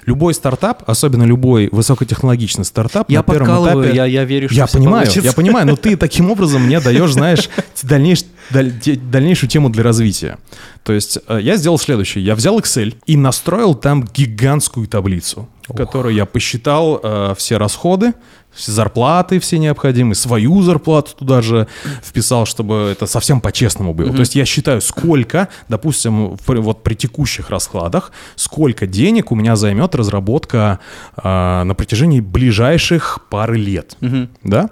[0.07, 3.95] Любой стартап, особенно любой высокотехнологичный стартап, я на первом этапе...
[3.95, 5.21] я, я верю, что Я понимаю, получится.
[5.29, 7.49] я понимаю, но ты таким образом мне даешь, знаешь,
[7.83, 8.73] дальнейш- даль-
[9.11, 10.39] дальнейшую тему для развития.
[10.85, 12.25] То есть э, я сделал следующее.
[12.25, 18.15] Я взял Excel и настроил там гигантскую таблицу, в которой я посчитал э, все расходы,
[18.53, 21.69] все зарплаты все необходимые, свою зарплату туда же
[22.03, 24.13] вписал, чтобы это совсем по-честному было.
[24.13, 29.55] То есть я считаю, сколько, допустим, при- вот при текущих раскладах, сколько денег у меня
[29.57, 30.81] займет разработка
[31.17, 31.23] э,
[31.63, 33.97] на протяжении ближайших пары лет.
[34.01, 34.31] Мгм.
[34.43, 34.69] Да?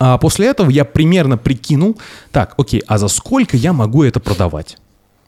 [0.00, 1.96] А после этого я примерно прикинул,
[2.32, 4.76] так, окей, а за сколько я могу это продавать?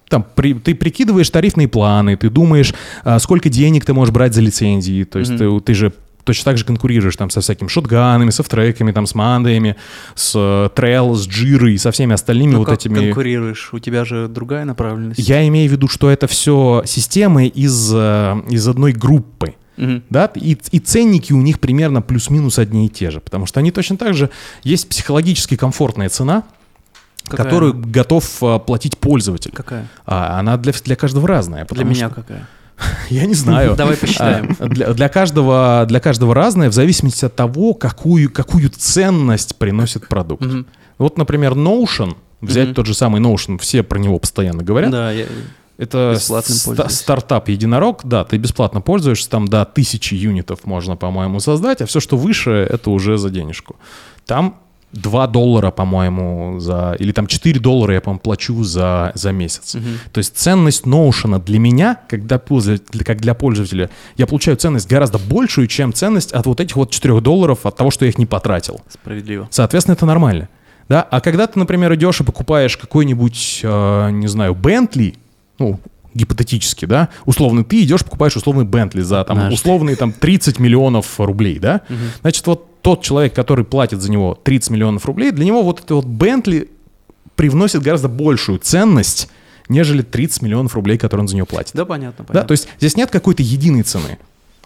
[0.08, 2.72] Там при- ты прикидываешь тарифные планы, ты думаешь,
[3.04, 5.92] а, сколько денег ты можешь брать за лицензии, то есть ты, ты же
[6.26, 9.76] точно так же конкурируешь там со всякими шотганами, со треками, там с мандаями,
[10.16, 11.26] с э, Trail, с
[11.72, 12.98] и со всеми остальными Ну, вот как этими.
[13.06, 13.70] конкурируешь?
[13.72, 15.20] У тебя же другая направленность.
[15.20, 19.54] Я имею в виду, что это все системы из, э, из одной группы.
[19.76, 20.02] Мгм.
[20.10, 23.70] Да, и, и ценники у них примерно плюс-минус одни и те же, потому что они
[23.70, 24.30] точно так же,
[24.64, 26.44] есть психологически комфортная цена,
[27.28, 27.44] Какая?
[27.44, 29.52] которую готов а, платить пользователь.
[29.52, 29.88] Какая?
[30.04, 31.66] А она для, для каждого разная.
[31.70, 32.46] Для меня что- какая?
[33.10, 33.74] я не знаю.
[33.76, 34.56] Давай посчитаем.
[34.58, 40.08] А, Для, для каждого, для каждого разная в зависимости от того, какую, какую ценность приносит
[40.08, 40.44] продукт.
[40.44, 40.66] Мгм.
[40.98, 42.74] Вот, например, Notion, взять Мгм.
[42.74, 44.90] тот же самый Notion, все про него постоянно говорят.
[44.90, 45.26] Да, я...
[45.78, 46.92] Это пользуюсь.
[46.92, 52.00] стартап единорог, да, ты бесплатно пользуешься, там до тысячи юнитов можно, по-моему, создать, а все,
[52.00, 53.76] что выше, это уже за денежку.
[54.24, 54.58] Там
[54.92, 56.96] 2 доллара, по-моему, за...
[56.98, 59.74] Или там 4 доллара я, по-моему, плачу за, за месяц.
[59.74, 59.98] Мгм.
[60.12, 65.18] То есть ценность Notion для меня, когда пользователь, как для пользователя, я получаю ценность гораздо
[65.18, 68.26] большую, чем ценность от вот этих вот 4 долларов, от того, что я их не
[68.26, 68.80] потратил.
[68.88, 69.48] Справедливо.
[69.50, 70.48] Соответственно, это нормально.
[70.88, 71.02] Да?
[71.02, 75.14] А когда ты, например, идешь и покупаешь какой-нибудь, э, не знаю, Бентли,
[75.58, 75.80] ну,
[76.14, 79.54] гипотетически, да, условно, ты идешь, покупаешь условный Бентли за там, Однажды.
[79.54, 81.82] условные там 30 миллионов рублей, да,
[82.22, 85.96] значит, вот тот человек, который платит за него 30 миллионов рублей, для него вот это
[85.96, 86.70] вот Бентли
[87.34, 89.28] привносит гораздо большую ценность,
[89.68, 91.74] нежели 30 миллионов рублей, которые он за нее платит.
[91.74, 92.46] Да, понятно, Да, понятно.
[92.46, 94.18] то есть здесь нет какой-то единой цены.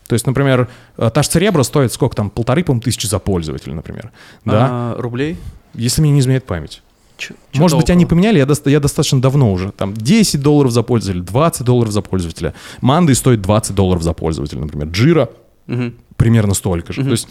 [0.06, 0.68] То есть, например,
[0.98, 4.10] э, та же Церебра стоит сколько там, полторы, по-моему, тысячи за пользователя, например.
[4.44, 5.38] Да, А, рублей?
[5.72, 6.82] если мне не изменяет память.
[7.16, 8.16] Чё- Может быть, они около.
[8.18, 9.72] поменяли, я, доста- я достаточно давно уже.
[9.72, 12.52] Там 10 долларов за пользователя, 20 долларов за пользователя.
[12.82, 14.88] Манды стоит 20 долларов за пользователя, например.
[14.88, 15.30] Джира
[15.66, 15.94] Мгм.
[16.16, 17.00] примерно столько же.
[17.00, 17.08] Мгм.
[17.08, 17.28] То есть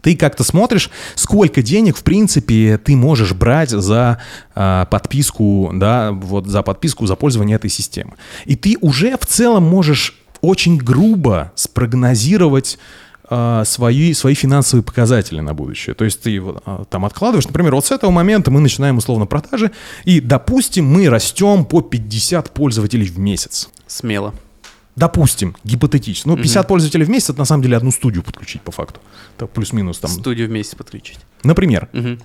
[0.00, 4.20] ты как-то смотришь, сколько денег, в принципе, ты можешь брать за
[4.54, 8.14] а, подписку, да, вот за подписку, за пользование этой системы.
[8.44, 12.78] И ты уже в целом можешь очень грубо спрогнозировать
[13.30, 15.94] а, свои, свои финансовые показатели на будущее.
[15.94, 19.70] То есть ты а, там откладываешь, например, вот с этого момента мы начинаем условно продажи,
[20.04, 23.68] и, допустим, мы растем по 50 пользователей в месяц.
[23.86, 24.32] Смело.
[24.98, 26.26] Допустим, гипотетически.
[26.28, 29.00] Ну, 50 пользователей в месяц, это на самом деле одну студию подключить по факту.
[29.36, 30.10] Так, плюс-минус там.
[30.10, 31.18] Студию вместе подключить.
[31.44, 32.18] Например, Мгм.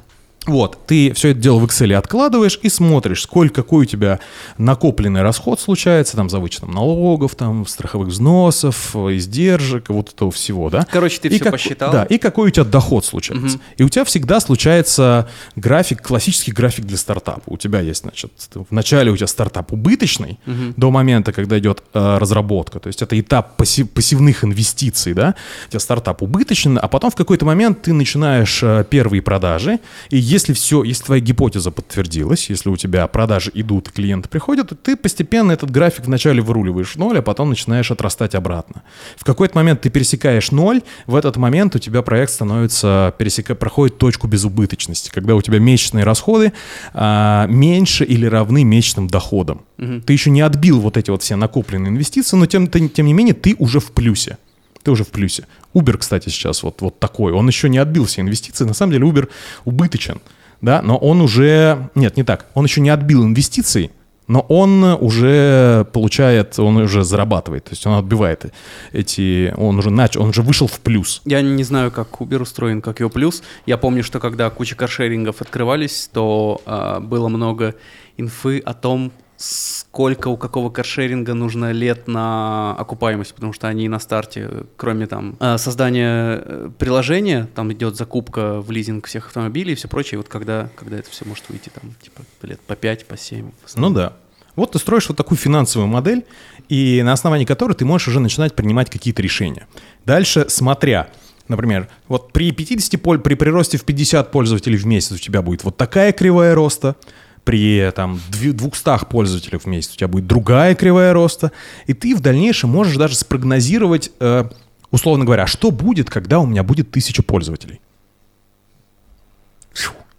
[0.45, 4.19] Вот, ты все это дело в Excel откладываешь и смотришь, сколько, какой у тебя
[4.57, 10.85] накопленный расход случается, там, за вычетом налогов, там, страховых взносов, издержек, вот этого всего, да?
[10.91, 11.91] Короче, ты И все как- посчитал.
[11.91, 13.59] Да, и какой у тебя доход случается.
[13.77, 17.41] И у тебя всегда случается график, классический график для стартапа.
[17.45, 20.39] У тебя есть, значит, в начале у тебя стартап убыточный
[20.77, 22.79] до момента, когда идет э, разработка.
[22.79, 25.35] То есть это этап пассив- пассивных инвестиций, да?
[25.67, 29.79] У тебя стартап убыточный, а потом в какой-то момент ты начинаешь э, первые продажи,
[30.09, 34.97] и если все, если твоя гипотеза подтвердилась, если у тебя продажи идут, клиенты приходят, ты
[34.97, 38.81] постепенно этот график вначале выруливаешь в ноль, а потом начинаешь отрастать обратно.
[39.15, 43.99] В какой-то момент ты пересекаешь ноль, в этот момент у тебя проект становится, пересека, проходит
[43.99, 46.51] точку безубыточности, когда у тебя месячные расходы
[46.93, 49.61] а, меньше или равны месячным доходам.
[49.77, 53.13] Ты еще не отбил вот эти вот все накопленные инвестиции, но тем, тем, тем не
[53.13, 54.37] менее ты уже в плюсе.
[54.83, 55.47] Ты уже в плюсе.
[55.73, 57.31] Uber, кстати, сейчас вот, вот такой.
[57.31, 58.65] Он еще не отбил все инвестиции.
[58.65, 59.29] На самом деле Uber
[59.65, 60.21] убыточен.
[60.61, 61.89] Да, но он уже...
[61.95, 62.45] Нет, не так.
[62.53, 63.91] Он еще не отбил инвестиции,
[64.27, 67.65] но он уже получает, он уже зарабатывает.
[67.65, 68.45] То есть он отбивает
[68.93, 69.53] эти...
[69.57, 71.21] Он уже начал, он уже вышел в плюс.
[71.25, 73.43] Я не знаю, как Uber устроен, как его плюс.
[73.65, 77.75] Я помню, что когда куча каршерингов открывались, то а, было много
[78.17, 79.11] инфы о том,
[79.43, 85.35] сколько у какого каршеринга нужно лет на окупаемость, потому что они на старте, кроме там
[85.41, 90.29] а, создания э, приложения, там идет закупка в лизинг всех автомобилей и все прочее, вот
[90.29, 93.51] когда, когда это все может выйти там типа лет по 5, по 7.
[93.75, 94.13] Ну да.
[94.55, 96.25] Вот ты строишь вот такую финансовую модель,
[96.69, 99.67] и на основании которой ты можешь уже начинать принимать какие-то решения.
[100.05, 101.09] Дальше, смотря,
[101.49, 105.65] например, вот при 50 поль, при приросте в 50 пользователей в месяц у тебя будет
[105.65, 106.95] вот такая кривая роста,
[107.43, 111.51] при там две- 200 пользователей в месяц у тебя будет другая кривая роста,
[111.87, 114.45] и ты в дальнейшем можешь даже спрогнозировать, э,
[114.91, 117.81] условно говоря, что будет, когда у меня будет 1000 пользователей.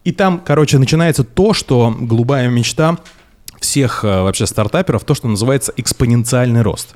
[0.04, 2.98] И там, короче, начинается то, что голубая мечта
[3.60, 6.94] всех э, вообще стартаперов, то, что называется экспоненциальный рост.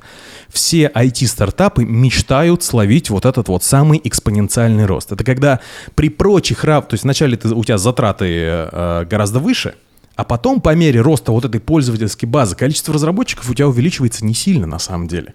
[0.49, 5.11] Все IT-стартапы мечтают словить вот этот вот самый экспоненциальный рост.
[5.11, 5.59] Это когда
[5.95, 6.87] при прочих рав...
[6.87, 9.73] То есть вначале ты, у тебя затраты э, гораздо выше,
[10.19, 14.33] а потом по мере роста вот этой пользовательской базы количество разработчиков у тебя увеличивается не
[14.33, 15.33] сильно на самом деле.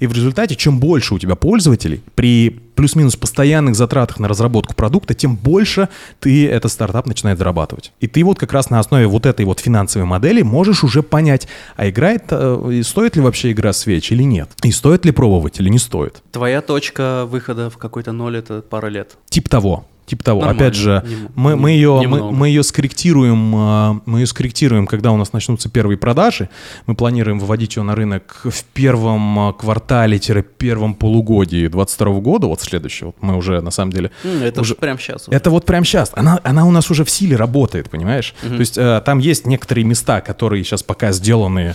[0.00, 5.14] И в результате, чем больше у тебя пользователей, при плюс-минус постоянных затратах на разработку продукта,
[5.14, 7.92] тем больше ты этот стартап начинает зарабатывать.
[8.00, 11.46] И ты вот как раз на основе вот этой вот финансовой модели можешь уже понять,
[11.76, 14.50] а играет, э, стоит ли вообще игра свеч или нет.
[14.64, 16.24] И стоит ли пробовать или не стоит.
[16.32, 19.16] Твоя точка выхода в какой-то ноль это пара лет.
[19.30, 19.86] Тип того.
[20.06, 20.40] Тип того.
[20.40, 20.62] Нормально.
[20.66, 22.30] Опять же, Нем- мы, мы, ее, мы, немного.
[22.34, 26.50] мы ее скорректируем, а, мы ее скорректируем, когда у нас начнутся первые продажи.
[26.86, 33.06] Мы планируем выводить ее на рынок в первом а, квартале-первом полугодии 22 года, вот следующего.
[33.08, 34.10] Вот мы уже, на самом деле...
[34.22, 35.26] Это уже- уже прям сейчас.
[35.30, 36.10] Это вот прям сейчас.
[36.14, 38.34] Она, она у нас уже в силе работает, понимаешь?
[38.42, 41.74] То есть э, там есть некоторые места, которые сейчас пока сделаны,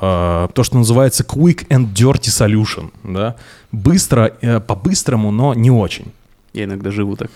[0.00, 3.36] э, то, что называется quick and dirty solution, да?
[3.72, 6.12] Быстро, э, по-быстрому, но не очень.
[6.56, 7.30] Я иногда живу так.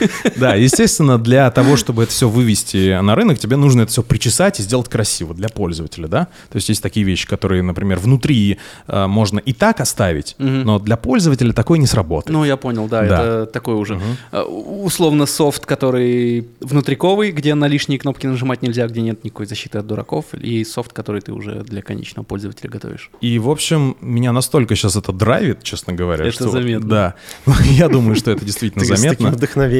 [0.36, 4.60] Да, естественно, для того, чтобы это все вывести на рынок, тебе нужно это все причесать
[4.60, 6.28] и сделать красиво для пользователя, да?
[6.50, 10.96] То есть есть такие вещи, которые, например, внутри э, можно и так оставить, но для
[10.96, 12.32] пользователя такое не сработает.
[12.32, 13.22] Ну, я понял, да, Да.
[13.22, 14.00] это такой уже
[14.32, 19.78] э, условно софт, который внутриковый, где на лишние кнопки нажимать нельзя, где нет никакой защиты
[19.78, 23.10] от дураков, и софт, который ты уже для конечного пользователя готовишь.
[23.20, 26.24] И, в общем, меня настолько сейчас это драйвит, честно говоря.
[26.26, 26.88] Это что заметно.
[26.88, 27.14] Да.
[27.64, 29.38] Я думаю, что это действительно Ты с таким заметно.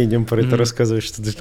[0.08, 1.32] Вдохновением про это рассказываешь, что ты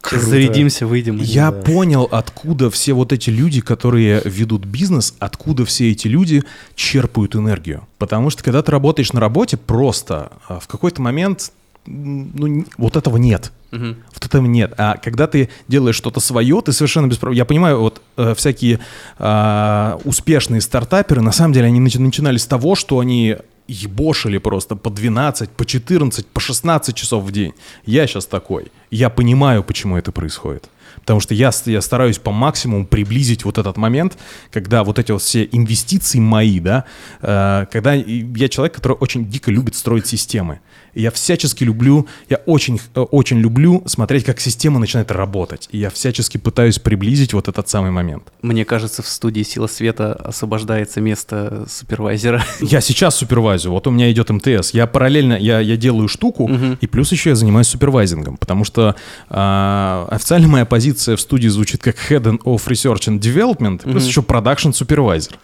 [0.00, 0.24] круто.
[0.26, 1.16] Зарядимся, выйдем.
[1.18, 1.62] Я Да.
[1.62, 6.42] понял, откуда все вот эти люди, которые ведут бизнес, откуда все эти люди
[6.74, 7.86] черпают энергию.
[7.98, 11.52] Потому что когда ты работаешь на работе, просто а, в какой-то момент
[11.88, 13.52] ну, вот этого нет.
[13.70, 13.98] Мгм.
[14.12, 14.74] Вот этого нет.
[14.76, 17.36] А когда ты делаешь что-то свое, ты совершенно без проблем.
[17.38, 18.80] Я понимаю, вот э, всякие
[19.18, 23.36] а, успешные стартаперы, на самом деле, они начи- начинали с того, что они
[23.68, 27.52] ебошили просто по 12, по 14, по 16 часов в день.
[27.86, 28.70] Я сейчас такой.
[28.90, 30.68] Я понимаю, почему это происходит.
[31.06, 34.18] Потому что я, я стараюсь по максимуму приблизить вот этот момент,
[34.50, 36.84] когда вот эти вот все инвестиции мои, да,
[37.22, 40.58] э, когда я человек, который очень дико любит строить системы.
[40.94, 45.68] И я всячески люблю, я очень, э, очень люблю смотреть, как система начинает работать.
[45.70, 48.24] И я всячески пытаюсь приблизить вот этот самый момент.
[48.42, 52.42] Мне кажется, в студии «Сила света» освобождается место супервайзера.
[52.60, 54.70] Я сейчас супервайзю, вот у меня идет МТС.
[54.70, 56.78] Я параллельно, я, я делаю штуку, угу.
[56.80, 58.96] и плюс еще я занимаюсь супервайзингом, потому что
[59.30, 64.08] э, официально моя позиция в студии звучит как Head of Research and Development, плюс угу.
[64.08, 65.34] еще Production Supervisor.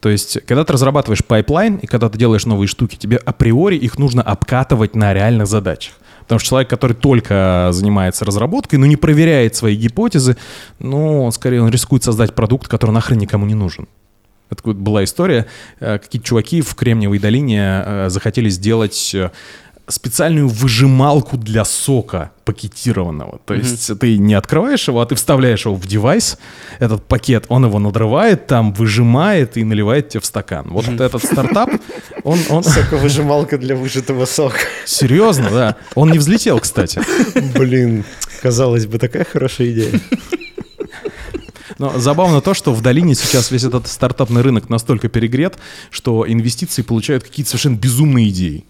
[0.00, 3.98] То есть, когда ты разрабатываешь pipeline и когда ты делаешь новые штуки, тебе априори их
[3.98, 5.94] нужно обкатывать на реальных задачах.
[6.20, 10.36] Потому что человек, который только занимается разработкой, но не проверяет свои гипотезы,
[10.78, 13.88] ну, скорее он рискует создать продукт, который нахрен никому не нужен.
[14.50, 15.46] Это была история.
[15.80, 19.30] Э, какие-то чуваки в Кремниевой долине э, захотели сделать э,
[19.88, 23.40] специальную выжималку для сока пакетированного.
[23.44, 23.58] То mm-hmm.
[23.58, 26.38] есть ты не открываешь его, а ты вставляешь его в девайс,
[26.78, 30.66] этот пакет, он его надрывает, там выжимает и наливает тебе в стакан.
[30.70, 31.04] Вот mm-hmm.
[31.04, 31.70] этот стартап,
[32.24, 32.38] он...
[32.50, 32.62] он...
[32.68, 34.58] Соковыжималка для выжатого сока.
[34.84, 35.76] Серьезно, да.
[35.94, 37.00] Он не взлетел, кстати.
[37.56, 38.04] Блин,
[38.42, 40.00] казалось бы, такая хорошая идея.
[41.78, 45.58] Но забавно то, что в долине сейчас весь этот стартапный рынок настолько перегрет,
[45.90, 48.64] что инвестиции получают какие-то совершенно безумные идеи.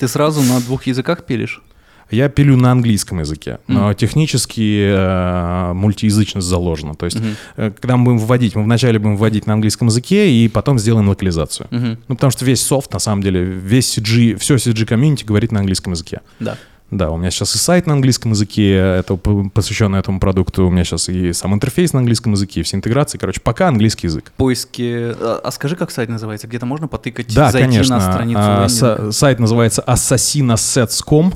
[0.00, 1.62] Ты сразу на двух языках пилишь?
[2.10, 3.94] Я пилю на английском языке, но mm.
[3.94, 6.94] технически э, мультиязычность заложена.
[6.94, 7.34] То есть, mm-hmm.
[7.56, 11.08] э, когда мы будем вводить, мы вначале будем вводить на английском языке и потом сделаем
[11.08, 11.68] локализацию.
[11.70, 11.98] Mm-hmm.
[12.08, 15.60] Ну, потому что весь софт, на самом деле, весь CG, все CG комьюнити говорит на
[15.60, 16.22] английском языке.
[16.40, 16.56] Да.
[16.90, 20.66] Да, у меня сейчас и сайт на английском языке, это посвященный этому продукту.
[20.66, 23.16] У меня сейчас и сам интерфейс на английском языке, все интеграции.
[23.16, 24.32] Короче, пока английский язык.
[24.36, 25.14] Поиски.
[25.20, 26.48] А, а скажи, как сайт называется?
[26.48, 27.96] Где-то можно потыкать, да, зайти конечно.
[27.96, 28.40] на страницу?
[28.42, 31.34] А, с- сайт называется assassinassets.com,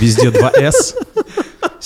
[0.00, 0.72] везде 2S.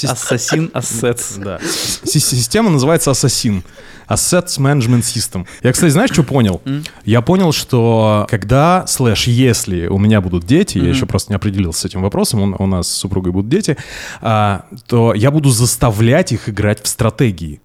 [0.06, 1.40] Ассасин Assets.
[1.40, 1.58] Да.
[1.62, 3.62] Система называется Assassin.
[4.08, 5.46] Assets Management System.
[5.62, 6.60] Я, кстати, знаешь, что понял?
[6.64, 6.86] Mm.
[7.04, 10.84] Я понял, что когда, слэш, если у меня будут дети, mm-hmm.
[10.84, 13.76] я еще просто не определился с этим вопросом, у, у нас с супругой будут дети,
[14.20, 17.60] а, то я буду заставлять их играть в стратегии.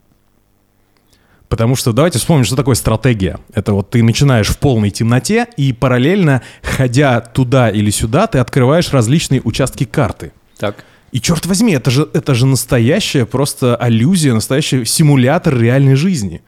[1.50, 3.40] Потому что давайте вспомним, что такое стратегия.
[3.54, 8.92] Это вот ты начинаешь в полной темноте, и параллельно, ходя туда или сюда, ты открываешь
[8.92, 10.32] различные участки карты.
[10.58, 10.84] Так.
[11.16, 16.42] И черт возьми, это же, это же настоящая просто аллюзия, настоящий симулятор реальной жизни.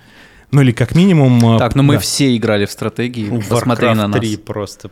[0.51, 1.55] Ну или как минимум...
[1.55, 1.93] Э, так, но ну, да.
[1.93, 3.29] мы все играли в стратегии.
[3.49, 4.19] Посмотри на нас.
[4.19, 4.91] 3 просто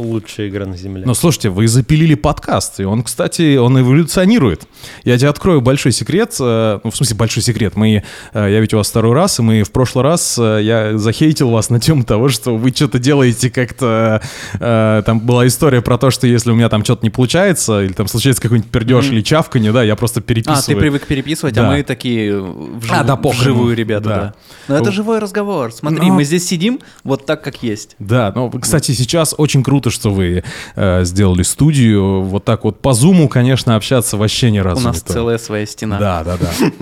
[0.00, 1.04] Лучшая игра на Земле.
[1.04, 4.66] Ну, слушайте, вы запилили подкаст, и он, кстати, он эволюционирует.
[5.04, 7.76] Я тебе открою большой секрет, э, ну, в смысле, большой секрет.
[7.76, 10.96] Мы, э, я ведь у вас второй раз, и мы в прошлый раз, э, я
[10.96, 14.22] захейтил вас на тему того, что вы что-то делаете как-то...
[14.58, 18.06] Там была история про то, что если у меня там что-то не получается, или там
[18.06, 19.12] случается какой-нибудь пердеж mm-hmm.
[19.12, 20.58] или чавканье, да, я просто переписываю.
[20.58, 21.68] А, ты привык переписывать, а да.
[21.68, 22.92] а мы такие вжив...
[22.92, 24.16] а, да, вживую ребята, да.
[24.16, 24.34] да.
[24.68, 25.72] Но это живой разговор.
[25.72, 26.14] Смотри, Но...
[26.14, 27.96] мы здесь сидим вот так, как есть.
[27.98, 30.42] Да, ну, кстати, сейчас очень круто, что вы
[30.76, 32.22] э, сделали студию.
[32.22, 35.66] Вот так вот по зуму, конечно, общаться вообще ни разу У нас не целая своя
[35.66, 35.98] стена.
[35.98, 36.50] Да, да, да.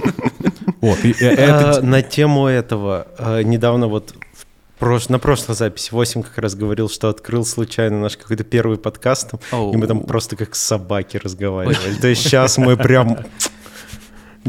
[0.80, 1.82] Вот, и, э, это...
[1.82, 4.14] На тему этого э, недавно вот
[5.08, 9.76] на прошлой записи 8 как раз говорил, что открыл случайно наш какой-то первый подкаст, и
[9.76, 11.94] мы там просто как собаки разговаривали.
[12.00, 13.18] То есть сейчас мы прям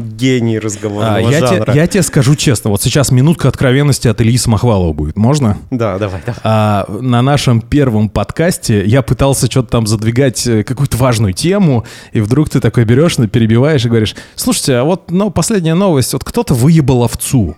[0.00, 1.72] гений разговорного а, я жанра.
[1.72, 5.58] Те, я тебе скажу честно, вот сейчас минутка откровенности от Ильи Самохвалова будет, можно?
[5.70, 6.40] Да, давай, давай.
[6.42, 12.20] А, на нашем первом подкасте я пытался что-то там задвигать, э, какую-то важную тему, и
[12.20, 16.54] вдруг ты такой берешь, перебиваешь и говоришь, слушайте, а вот ну, последняя новость, вот кто-то
[16.54, 17.56] выебал овцу.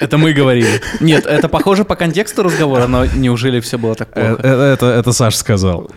[0.00, 0.80] Это мы говорили.
[1.00, 4.36] Нет, это похоже по контексту разговора, но неужели все было так плохо?
[4.38, 5.90] Это, это, это Саша сказал.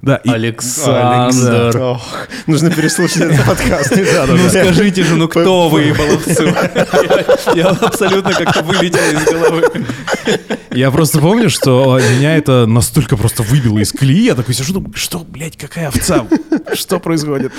[0.00, 0.30] Да, и...
[0.30, 1.76] Александр.
[1.80, 3.92] Ох, нужно переслушать этот подкаст.
[4.28, 6.48] Ну скажите же, ну кто вы, баловцу?
[7.54, 9.64] Я абсолютно как-то вылетел из головы.
[10.70, 14.24] Я просто помню, что меня это настолько просто выбило из колеи.
[14.24, 16.26] Я такой сижу, думаю, что, блядь, какая овца?
[16.74, 17.52] Что происходит?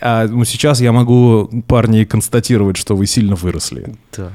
[0.00, 3.94] А ну, сейчас я могу, парни, констатировать, что вы сильно выросли.
[4.16, 4.32] Да.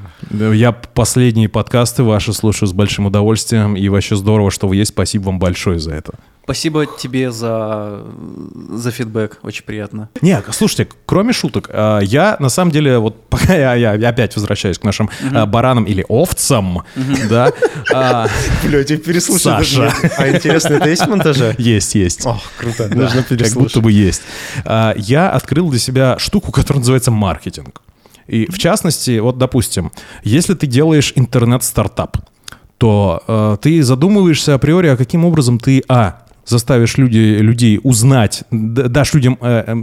[0.52, 4.92] Я последние подкасты ваши слушаю с большим удовольствием, и вообще здорово, что вы есть.
[4.92, 6.14] Спасибо вам большое за это.
[6.44, 8.04] Спасибо тебе за,
[8.70, 10.10] за фидбэк, очень приятно.
[10.20, 14.78] Не, слушайте, кроме шуток, а, я на самом деле, вот пока я, я опять возвращаюсь
[14.78, 15.46] к нашим угу.
[15.46, 16.84] баранам или овцам, угу.
[17.30, 17.50] да.
[17.92, 18.28] А,
[18.64, 19.42] Бля, тебе переслушать.
[19.42, 19.92] Саша.
[20.18, 21.54] А интересно, это есть в монтаже?
[21.64, 22.26] Есть, есть.
[22.26, 23.54] Ох, круто, нужно переслушать.
[23.54, 24.22] Как будто бы есть.
[24.64, 27.80] Я открыл для себя штуку, которая называется маркетинг.
[28.26, 29.92] И в частности, вот допустим,
[30.22, 32.18] если ты делаешь интернет-стартап,
[32.78, 39.14] то э, ты задумываешься априори, а каким образом ты, а, заставишь люди, людей узнать, дашь
[39.14, 39.74] людям, э, э,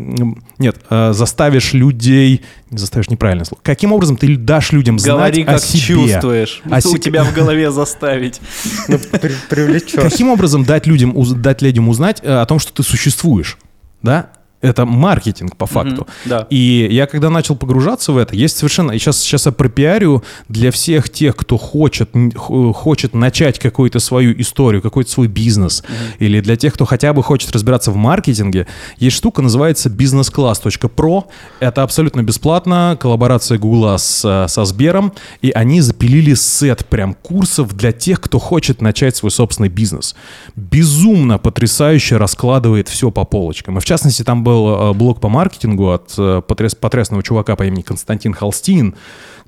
[0.57, 5.43] нет, э, заставишь людей, не заставишь неправильное слово, каким образом ты дашь людям знать Говори,
[5.43, 5.79] о как себе?
[5.81, 6.61] чувствуешь.
[6.69, 8.39] О У се- тебя в голове заставить.
[8.87, 10.01] Ну, при- привлечешь.
[10.01, 13.57] Каким образом дать людям, дать людям узнать э, о том, что ты существуешь,
[14.03, 14.29] да?
[14.61, 16.07] Это маркетинг по факту.
[16.25, 16.47] да.
[16.49, 18.93] И я когда начал погружаться в это, есть совершенно...
[18.93, 25.09] Сейчас, сейчас я пропиарю для всех тех, кто хочет, хочет начать какую-то свою историю, какой-то
[25.09, 25.83] свой бизнес,
[26.19, 31.25] или для тех, кто хотя бы хочет разбираться в маркетинге, есть штука, называется businessclass.pro.
[31.59, 37.75] Это абсолютно бесплатно, коллаборация Гугла с, э, со Сбером, и они запилили сет прям курсов
[37.75, 40.15] для тех, кто хочет начать свой собственный бизнес.
[40.55, 43.77] Безумно потрясающе раскладывает все по полочкам.
[43.77, 47.65] И в частности, там был э, блог по маркетингу от э, потряс- потрясного чувака по
[47.65, 48.95] имени Константин Холстин.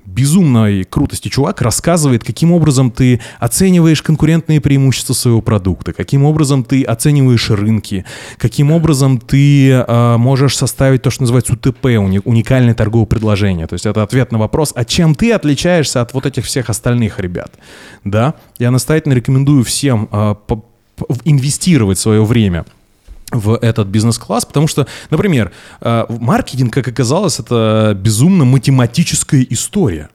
[0.06, 6.82] Безумной крутости чувак рассказывает, каким образом ты оцениваешь конкурентные преимущества своего продукта, каким образом ты
[6.82, 8.04] оцениваешь рынки,
[8.36, 13.66] каким образом ты э, можешь составить то, что называется УТП, уни- уникальное торговое предложение.
[13.66, 17.18] То есть это ответ на вопрос, а чем ты отличаешься от вот этих всех остальных
[17.18, 17.52] ребят.
[18.04, 20.34] Да, я настоятельно рекомендую всем э,
[21.24, 22.66] инвестировать свое время
[23.34, 30.08] в этот бизнес-класс, потому что, например, э, маркетинг, как оказалось, это безумно математическая история.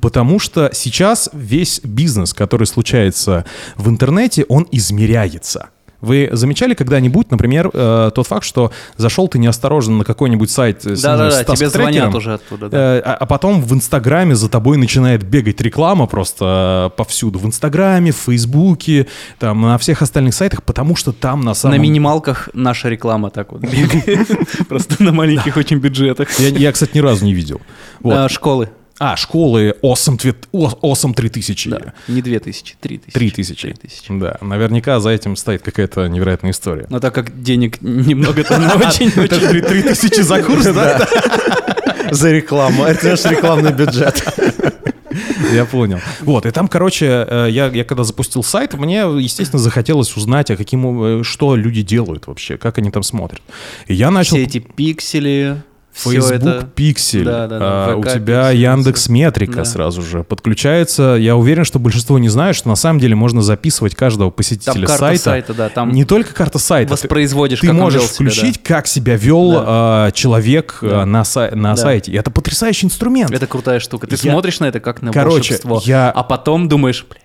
[0.00, 3.46] Потому что сейчас весь бизнес, который случается
[3.76, 5.70] в интернете, он измеряется.
[6.02, 10.96] Вы замечали когда-нибудь, например, э, тот факт, что зашел ты неосторожно на какой-нибудь сайт э,
[10.96, 12.76] с, Да-да-да, с тебе таск-трекером, звонят уже оттуда, да.
[12.76, 17.38] э, а, а потом в Инстаграме за тобой начинает бегать реклама просто э, повсюду.
[17.38, 19.06] В Инстаграме, в Фейсбуке,
[19.38, 21.76] там, на всех остальных сайтах, потому что там на самом...
[21.76, 24.28] На минималках наша реклама так вот бегает.
[24.68, 26.28] Просто на маленьких очень бюджетах.
[26.40, 27.60] Я, кстати, ни разу не видел.
[28.04, 28.70] А, Школы.
[28.98, 30.18] А, школы Awesome,
[30.52, 31.70] awesome 3000.
[31.70, 31.92] Да.
[32.08, 33.12] Не 2000, 3000.
[33.12, 33.54] 3000.
[33.62, 34.18] 3000.
[34.20, 36.86] Да, наверняка за этим стоит какая-то невероятная история.
[36.88, 38.54] Но так как денег немного, то
[38.86, 39.62] очень Это очень...
[39.62, 41.08] 3000 за курс, да?
[42.10, 42.84] За рекламу.
[42.84, 44.22] Это наш рекламный бюджет.
[45.52, 45.98] Я понял.
[46.20, 50.56] Вот, и там, короче, э, я, я когда запустил сайт, мне, естественно, захотелось узнать, а
[50.56, 53.42] каким, об- что люди делают вообще, как они там смотрят.
[53.86, 54.36] И я начал...
[54.36, 55.62] Все эти пиксели,
[55.94, 56.68] Facebook это...
[56.74, 59.64] Пиксель, Да, да, да, а, у тебя Pixel, Яндекс Метрика Да.
[59.64, 61.16] сразу же подключается.
[61.20, 64.86] Я уверен, что большинство не знает, что на самом деле можно записывать каждого Там посетителя
[64.86, 65.22] карта сайта.
[65.22, 66.88] сайта, да, там Не только карта сайта.
[66.88, 68.30] ты- воспроизводишь, Ты он можешь вел себя, да.
[68.32, 69.64] включить, как себя вел Да.
[69.66, 71.02] а, человек Да.
[71.02, 71.76] а, на, сай- на Да.
[71.82, 72.12] сайте.
[72.12, 73.30] И это потрясающий инструмент.
[73.30, 74.06] Это крутая штука.
[74.06, 77.22] Ты Я- смотришь на это как на Короче, волшебство, я- а потом думаешь, блядь,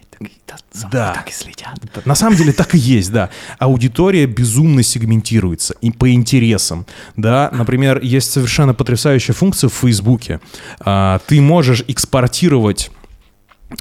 [0.92, 1.80] да, так и следят.
[2.06, 3.30] На самом деле так и есть, да.
[3.60, 7.50] Аудитория безумно сегментируется и по интересам, да.
[7.52, 10.40] Например, есть совершенно потрясающая функция в Фейсбуке.
[10.80, 12.92] А, Ты можешь экспортировать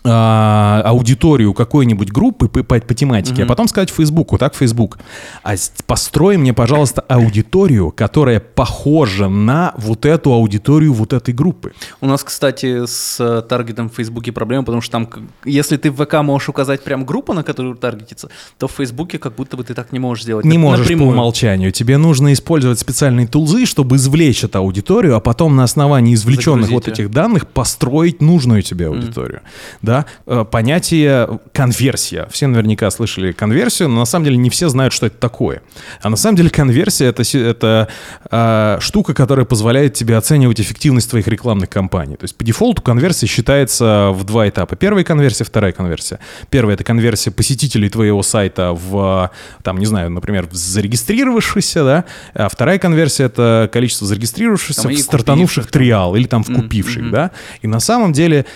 [0.03, 4.99] аудиторию какой-нибудь группы по, по- по тематике, а потом сказать Фейсбуку, так, Фейсбук,
[5.43, 5.55] а
[5.87, 11.73] построй мне, пожалуйста, аудиторию, которая похожа на вот эту аудиторию вот этой группы.
[12.01, 15.09] У нас, кстати, с э, таргетом в Фейсбуке проблема, потому что там,
[15.45, 18.29] если ты в ВК можешь указать прям группу, на которую таргетится,
[18.59, 20.45] то в Фейсбуке как будто бы ты так не можешь сделать.
[20.45, 21.15] Не Нап- можешь по напрямую.
[21.15, 21.71] умолчанию.
[21.73, 26.87] Тебе нужно использовать специальные тулзы, чтобы извлечь эту аудиторию, а потом на основании извлеченных Загрузить
[26.89, 29.43] вот этих данных построить нужную тебе аудиторию.
[29.83, 30.07] Да?
[30.27, 32.29] Э, Понятие конверсия.
[32.31, 35.63] Все наверняка слышали конверсию, но на самом деле не все знают, что это такое.
[36.03, 37.89] А на самом деле конверсия это, это
[38.31, 42.17] э, штука, которая позволяет тебе оценивать эффективность твоих рекламных кампаний.
[42.17, 44.77] То есть по дефолту конверсия считается в два этапа.
[44.77, 46.19] Первая конверсия, вторая конверсия.
[46.51, 49.31] Первая это конверсия посетителей твоего сайта в,
[49.63, 52.05] там, не знаю, например, в зарегистрировавшихся, да,
[52.35, 57.03] а вторая конверсия это количество зарегистрировавшихся, Там стартанувших купивших, триал или там в Мгм, купивших,
[57.03, 57.11] мгм.
[57.11, 57.31] да.
[57.63, 58.47] И на самом деле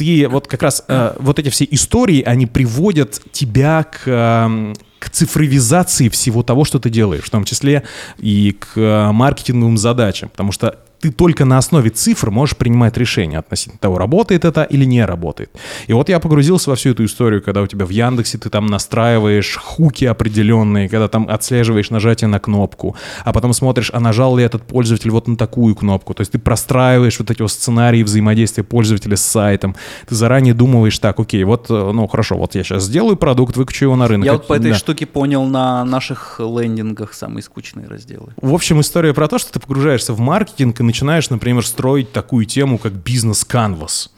[0.00, 5.10] ты вот как раз э, вот эти все истории, они приводят тебя к, эм, к
[5.10, 7.82] цифровизации всего того, что ты делаешь, в том числе
[8.16, 13.38] и к э, маркетинговым задачам, потому что ты только на основе цифр можешь принимать решения
[13.38, 15.50] относительно того, работает это или не работает.
[15.86, 18.66] И вот я погрузился во всю эту историю, когда у тебя в Яндексе ты там
[18.66, 24.44] настраиваешь хуки определенные, когда там отслеживаешь нажатие на кнопку, а потом смотришь, а нажал ли
[24.44, 26.14] этот пользователь вот на такую кнопку.
[26.14, 29.76] То есть ты простраиваешь вот эти вот сценарии взаимодействия пользователя с сайтом.
[30.08, 33.86] Ты заранее думаешь, так, окей, вот, э, ну хорошо, вот я сейчас сделаю продукт, выкачу
[33.86, 34.26] его на рынок.
[34.26, 34.76] Я вот по этой Да.
[34.76, 38.32] штуке понял на наших лендингах самые скучные разделы.
[38.40, 42.46] В общем, история про то, что ты погружаешься в маркетинг и начинаешь, например, строить такую
[42.46, 44.10] тему, как бизнес-канвас.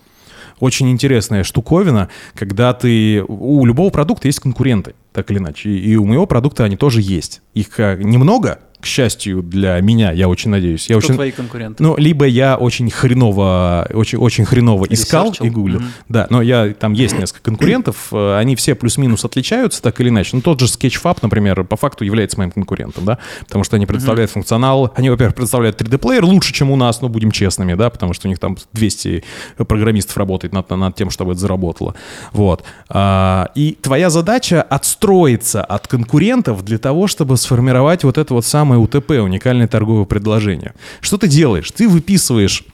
[0.58, 3.22] Очень интересная штуковина, когда ты...
[3.28, 5.70] У любого продукта есть конкуренты, так или иначе.
[5.70, 7.42] И у моего продукта они тоже есть.
[7.52, 10.90] Их а, немного, к счастью для меня, я очень надеюсь.
[10.90, 11.80] Я Кто очень, твои конкуренты?
[11.82, 15.44] ну, либо я очень хреново, очень, очень хреново искал Ресерчил?
[15.46, 15.80] и гуглил.
[15.80, 15.88] Мгм.
[16.08, 20.30] Да, но я, там есть несколько конкурентов, э, они все плюс-минус отличаются так или иначе.
[20.34, 24.32] Ну, тот же Sketchfab, например, по факту является моим конкурентом, да, потому что они представляют
[24.32, 28.26] функционал, они, во-первых, представляют 3D-плеер лучше, чем у нас, ну, будем честными, да, потому что
[28.26, 29.22] у них там 200
[29.68, 31.94] программистов работает над, над тем, чтобы это заработало.
[32.32, 32.64] Вот.
[32.88, 38.71] А, и твоя задача отстроиться от конкурентов для того, чтобы сформировать вот это вот самое
[38.78, 40.74] УТП, уникальное торговое предложение.
[41.00, 41.70] Что ты делаешь?
[41.70, 42.64] Ты выписываешь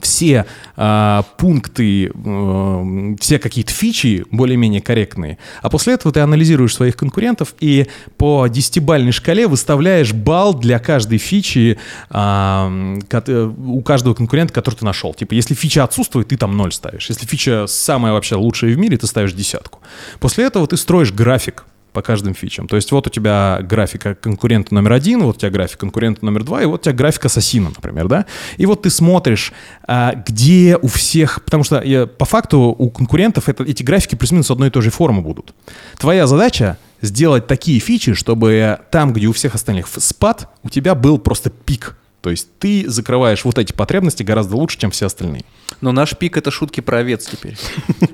[0.00, 0.46] все
[0.76, 7.54] а, пункты, э, все какие-то фичи более-менее корректные, а после этого ты анализируешь своих конкурентов
[7.60, 7.86] и
[8.16, 11.78] по десятибальной шкале выставляешь балл для каждой фичи
[12.10, 12.72] а,
[13.08, 15.12] кот- э, у каждого конкурента, который ты нашел.
[15.14, 17.08] Типа, если фича отсутствует, ты там ноль ставишь.
[17.08, 19.80] Если фича самая вообще лучшая в мире, ты ставишь десятку.
[20.20, 22.68] После этого ты строишь график по каждым фичам.
[22.68, 26.44] То есть вот у тебя графика конкурента номер один, вот у тебя график конкурента номер
[26.44, 28.26] два, и вот у тебя график ассасина, например, да?
[28.56, 29.52] И вот ты смотришь,
[29.84, 31.44] а, где у всех...
[31.44, 34.90] Потому что э, по факту у конкурентов это, эти графики плюс-минус одной и той же
[34.90, 35.54] формы будут.
[35.98, 41.18] Твоя задача сделать такие фичи, чтобы там, где у всех остальных спад, у тебя был
[41.18, 41.96] просто пик.
[42.22, 45.44] То есть ты закрываешь вот эти потребности гораздо лучше, чем все остальные.
[45.80, 47.56] Но наш пик это шутки про овец теперь.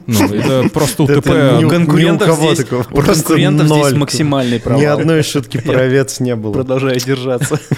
[0.06, 1.28] Ну, это просто УТП.
[1.62, 3.94] у- конкурентов здесь- конкурентов здесь ноль.
[3.96, 4.80] максимальный провал.
[4.80, 6.54] Ни одной шутки про овец не было.
[6.54, 7.60] Продолжаю держаться.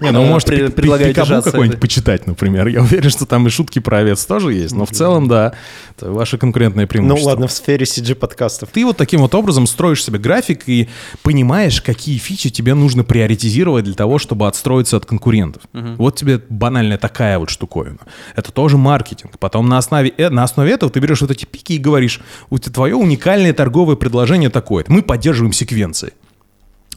[0.00, 2.66] Не, ну, может, предлагаю Пикабу какой-нибудь почитать, например.
[2.68, 5.54] Я уверен, что там и шутки про овец тоже есть, но в целом, да,
[5.96, 7.30] это ваше конкурентное Ну преимущество.
[7.30, 8.68] ладно, в сфере CG-подкастов.
[8.72, 10.88] Ты вот таким вот образом строишь себе график и
[11.22, 15.62] понимаешь, какие фичи тебе нужно приоритизировать для того, чтобы отстроиться от конкурентов.
[15.72, 17.98] Вот тебе банальная такая вот штуковина.
[18.34, 19.38] Это тоже маркетинг.
[19.38, 22.20] Потом на основе, э, на основе этого ты берешь вот эти пики и говоришь,
[22.50, 24.84] у тебя твое уникальное торговое предложение такое.
[24.88, 26.12] Мы поддерживаем секвенции.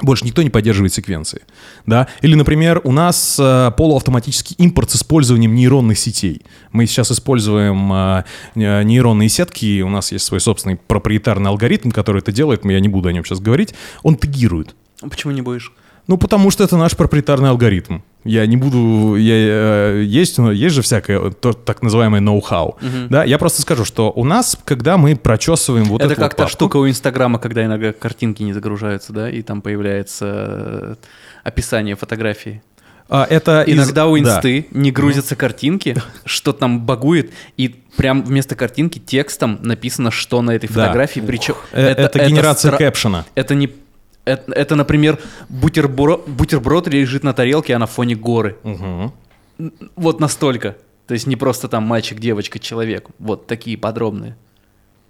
[0.01, 1.41] Больше никто не поддерживает секвенции.
[1.85, 2.07] Да?
[2.21, 6.41] Или, например, у нас э, полуавтоматический импорт с использованием нейронных сетей.
[6.71, 8.23] Мы сейчас используем э,
[8.55, 13.09] нейронные сетки, у нас есть свой собственный проприетарный алгоритм, который это делает, я не буду
[13.09, 13.73] о нем сейчас говорить.
[14.03, 14.75] Он тегирует.
[15.01, 15.73] Почему не будешь?
[16.07, 17.99] Ну, потому что это наш проприетарный алгоритм.
[18.25, 19.15] Я не буду...
[19.15, 22.77] Я, э, есть, ну, есть же всякое, то, так называемое ноу-хау.
[23.09, 23.23] Да?
[23.23, 26.43] Я просто скажу, что у нас, когда мы прочесываем вот это эту как вот та
[26.43, 30.95] папку- штука у Инстаграма, когда иногда картинки не загружаются, да, и там появляется э,
[31.45, 32.61] описание фотографии.
[33.07, 34.35] А, это из- Иногда у да.
[34.35, 40.51] инсты не грузятся картинки, что там багует, и прям вместо картинки текстом написано, что на
[40.51, 40.73] этой Да.
[40.83, 41.21] фотографии.
[41.21, 43.25] Причем Э, Это, генерация стра- кэпшена.
[43.33, 43.69] Это не
[44.29, 45.17] это, это, например,
[45.49, 48.57] бутерброд, бутерброд лежит на тарелке, а на фоне горы.
[48.63, 49.11] Н-
[49.95, 50.75] Вот настолько.
[51.07, 53.07] То есть не просто там мальчик, девочка, человек.
[53.19, 54.35] Вот такие подробные.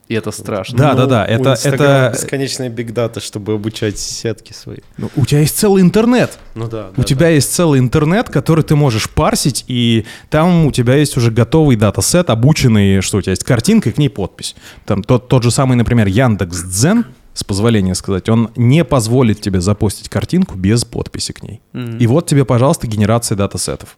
[0.07, 0.75] И это страшно.
[0.75, 4.77] Да, да, да, Ну, у это- это- бесконечная бигдата, чтобы обучать сетки свои.
[4.97, 6.39] Ну, у тебя есть целый интернет.
[6.55, 6.89] Ну да.
[6.97, 11.29] У тебя есть целый интернет, который ты можешь парсить, и там у тебя есть уже
[11.29, 14.55] готовый датасет, обученный, что у тебя есть картинка и к ней подпись.
[14.87, 19.61] Там тот, тот же самый, например, Яндекс Дзен, с позволения сказать, он не позволит тебе
[19.61, 21.61] запостить картинку без подписи к ней.
[21.73, 21.97] Мгм.
[21.97, 23.97] И вот тебе, пожалуйста, генерация датасетов.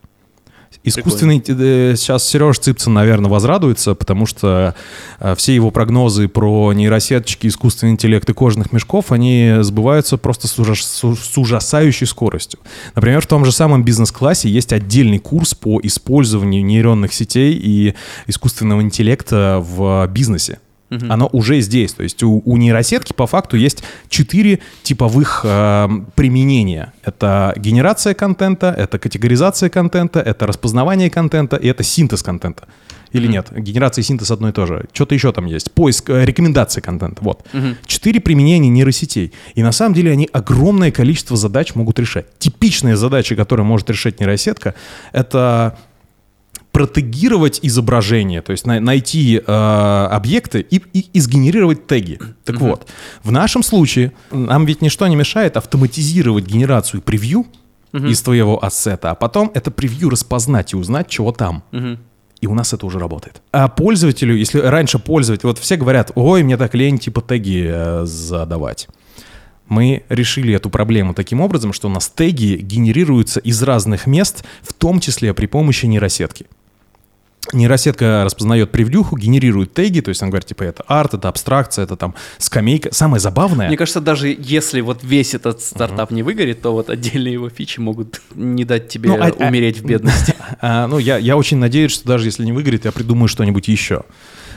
[0.84, 4.74] Искусственный э, сейчас Сереж Цыпцин, наверное, возрадуется, потому что
[5.20, 10.58] э, все его прогнозы про нейросеточки, искусственный интеллект и кожаных мешков, они сбываются просто с,
[10.58, 12.60] ужас- с ужасающей скоростью.
[12.96, 17.94] Например, в том же самом бизнес-классе есть отдельный курс по использованию нейронных сетей и
[18.26, 20.60] искусственного интеллекта в бизнесе.
[21.10, 21.94] Оно уже здесь.
[21.94, 26.94] То есть у, у нейросетки по факту есть четыре типовых э, применения.
[27.04, 32.68] Это генерация контента, это категоризация контента, это распознавание контента и это синтез контента.
[33.14, 33.52] Или нет?
[33.56, 34.86] Генерация и синтез одно и то же.
[34.94, 35.72] Что-то еще там есть.
[35.72, 37.24] Поиск, э, рекомендации контента.
[37.24, 37.46] Вот.
[37.86, 39.34] Четыре применения нейросетей.
[39.56, 42.26] И на самом деле они огромное количество задач могут решать.
[42.40, 44.76] Типичные задачи, которые может решать нейросетка,
[45.14, 45.78] это
[46.72, 52.18] протегировать изображение, то есть на- найти э, объекты и, и- и сгенерировать теги.
[52.46, 52.88] Так вот,
[53.24, 57.46] в нашем случае нам ведь ничто не мешает автоматизировать генерацию превью
[57.94, 61.64] из твоего ассета, а потом это превью распознать и узнать, чего там.
[61.72, 62.00] Мгм.
[62.40, 63.42] И у нас это уже работает.
[63.52, 68.06] А пользователю, если раньше пользователь, вот все говорят, ой, мне так лень типа теги э,
[68.06, 68.88] задавать.
[69.68, 74.74] Мы решили эту проблему таким образом, что у нас теги генерируются из разных мест, в
[74.74, 76.48] том числе при помощи нейросетки.
[77.54, 81.98] Нейросетка распознает превьюху, генерирует теги, то есть она говорит, типа, это арт, это абстракция, это
[81.98, 82.94] там скамейка.
[82.94, 83.68] Самое забавное...
[83.68, 87.80] Мне кажется, даже если вот весь этот стартап не выгорит, то вот отдельные его фичи
[87.80, 90.36] могут не дать тебе Ну, а- а- умереть в бедности.
[90.64, 94.04] А, ну, я, я очень надеюсь, что даже если не выгорит, я придумаю что-нибудь еще.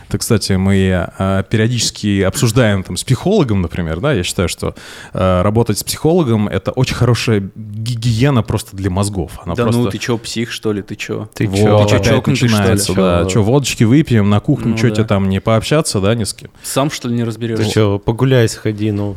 [0.09, 4.75] Это, кстати, мы а, периодически обсуждаем там с психологом, например, да, я считаю, что
[5.13, 9.41] а, работать с психологом— это очень хорошая гигиена просто для мозгов.
[9.45, 9.81] Она да просто...
[9.83, 11.29] ну, ты чё, псих, что ли, ты чё?
[11.35, 13.31] Ты вот, чё, ты чё, начинается, что да.
[13.31, 14.95] Чё, водочки выпьем, на кухне, ну, чё да.
[14.97, 16.51] тебе там не пообщаться, да, ни с кем?
[16.63, 17.65] Сам, что ли, не разберешься?
[17.65, 19.17] Ты чё, погуляй, сходи, ну...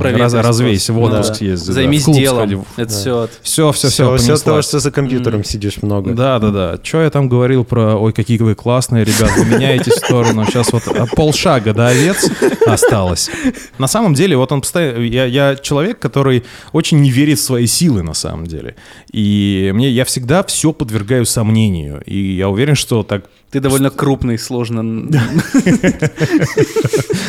[0.00, 1.34] Раз, развейся, в отпуск да.
[1.34, 1.70] съезди.
[1.70, 2.12] Займись да.
[2.12, 2.38] делом.
[2.38, 2.58] Сходи.
[2.76, 2.98] Это да.
[2.98, 3.28] все.
[3.42, 4.16] Все, все, все.
[4.16, 5.46] Все от того, что за компьютером mm.
[5.46, 6.12] сидишь много.
[6.12, 6.78] Да, да, да.
[6.82, 10.44] Что я там говорил про, ой, какие вы классные, ребят, вы меняете сторону.
[10.46, 12.30] Сейчас вот а, полшага до овец
[12.66, 13.30] осталось.
[13.78, 15.02] На самом деле, вот он постоянно...
[15.02, 18.76] Я, я человек, который очень не верит в свои силы, на самом деле.
[19.12, 22.02] И мне я всегда все подвергаю сомнению.
[22.04, 25.08] И я уверен, что так ты довольно крупный, сложно...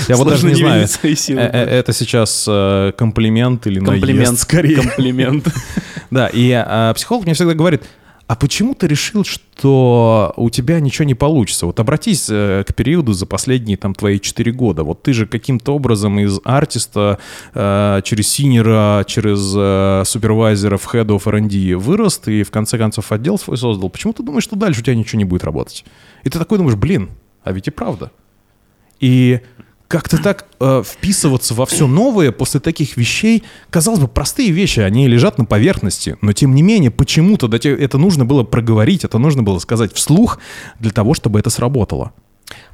[0.08, 1.06] Я вот даже не знаю, э,
[1.36, 4.76] э, это сейчас э, комплимент или наезд скорее.
[4.76, 5.48] Комплимент.
[6.12, 6.50] Да, и
[6.96, 7.84] психолог мне всегда говорит,
[8.30, 11.65] а почему ты решил, что у тебя ничего не получится?
[11.65, 14.84] Вот обратись к периоду за последние там твои 4 года.
[14.84, 17.18] Вот ты же каким-то образом из артиста
[17.56, 23.39] через синера, через э, супервайзера в Head of R&D вырос, и в конце концов отдел
[23.39, 23.89] свой создал.
[23.89, 25.84] Почему ты думаешь, что дальше у тебя ничего не будет работать?
[26.23, 27.10] И ты такой думаешь, блин,
[27.43, 28.11] а ведь и правда.
[28.99, 29.39] И
[29.90, 35.07] как-то так э, вписываться во все новое после таких вещей, казалось бы, простые вещи, они
[35.07, 39.57] лежат на поверхности, но тем не менее, почему-то это нужно было проговорить, это нужно было
[39.57, 40.40] сказать вслух
[40.80, 42.14] для того, чтобы это сработало.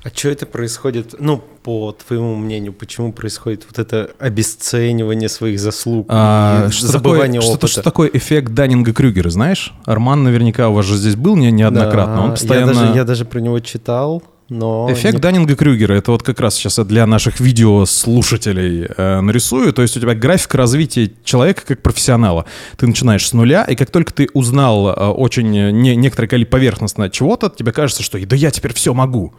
[0.04, 6.08] А что это происходит, ну, по твоему мнению, почему происходит вот это обесценивание своих заслуг
[6.10, 7.68] а, и что забывание такое, опыта?
[7.68, 9.74] Что, что такое эффект Даннинга-Крюгера, знаешь?
[9.86, 12.72] Арман наверняка у вас же здесь был не, неоднократно, да, он постоянно...
[12.72, 14.88] Я даже, я даже про него читал, но...
[14.92, 15.20] Эффект не...
[15.22, 19.74] Даннинга-Крюгера, это вот как раз сейчас для наших видеослушателей э, нарисую.
[19.74, 22.46] То есть у тебя график развития человека как профессионала.
[22.78, 27.10] Ты начинаешь с нуля, и как только ты узнал э, очень не, некоторое количество поверхностно
[27.10, 29.34] чего-то, тебе кажется, что да я теперь все могу.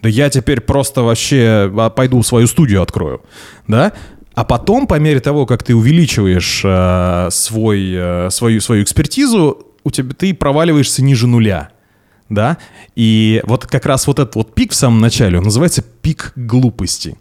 [0.00, 3.20] Да я теперь просто вообще а, пойду свою студию открою.
[3.68, 3.92] Да?
[4.34, 9.90] А потом, по мере того, как ты увеличиваешь э, свой, э, свою, свою экспертизу, у
[9.90, 11.70] тебя, ты проваливаешься ниже нуля
[12.28, 12.58] да,
[12.94, 17.16] и вот как раз вот этот вот пик в самом начале, он называется пик глупости.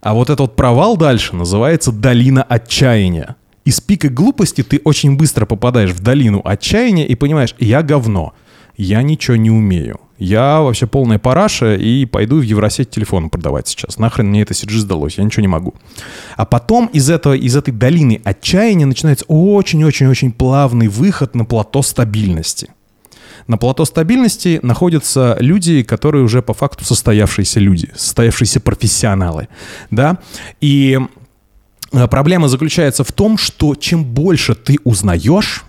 [0.00, 3.36] А вот этот вот провал дальше называется долина отчаяния.
[3.64, 8.32] Из пика глупости ты очень быстро попадаешь в долину отчаяния и понимаешь, я говно,
[8.76, 10.00] я ничего не умею.
[10.18, 13.98] Я вообще полная параша и пойду в Евросеть телефон продавать сейчас.
[13.98, 15.74] Нахрен мне это CG сдалось, я ничего не могу.
[16.36, 22.70] А потом из, этого, из этой долины отчаяния начинается очень-очень-очень плавный выход на плато стабильности.
[23.46, 29.48] На плато стабильности находятся люди, которые уже по факту состоявшиеся люди, состоявшиеся профессионалы,
[29.90, 30.18] да,
[30.60, 30.98] и
[31.92, 35.64] э, проблема заключается в том, что чем больше ты узнаешь,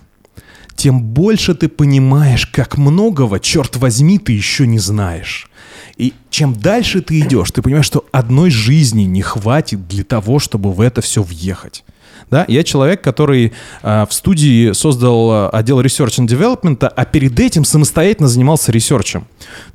[0.76, 5.50] тем больше ты понимаешь, как многого, черт возьми, ты еще не знаешь.
[5.98, 10.72] И чем дальше ты идешь, ты понимаешь, что одной жизни не хватит для того, чтобы
[10.72, 11.84] в это все въехать.
[12.30, 12.44] Да?
[12.48, 13.52] Я человек, который
[13.82, 19.26] э, в студии создал а, отдел Research and Development, а перед этим самостоятельно занимался research'ем.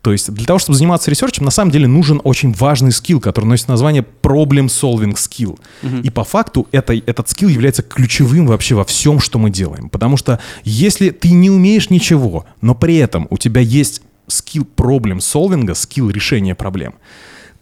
[0.01, 3.45] То есть для того, чтобы заниматься research'ем, на самом деле нужен очень важный skill, который
[3.45, 5.59] носит название Problem Solving Skill.
[5.83, 6.01] Uh-huh.
[6.01, 9.89] И по факту это, этот skill является ключевым вообще во всем, что мы делаем.
[9.89, 15.19] Потому что если ты не умеешь ничего, но при этом у тебя есть скилл проблем
[15.19, 16.95] солвинга, скилл решения проблем,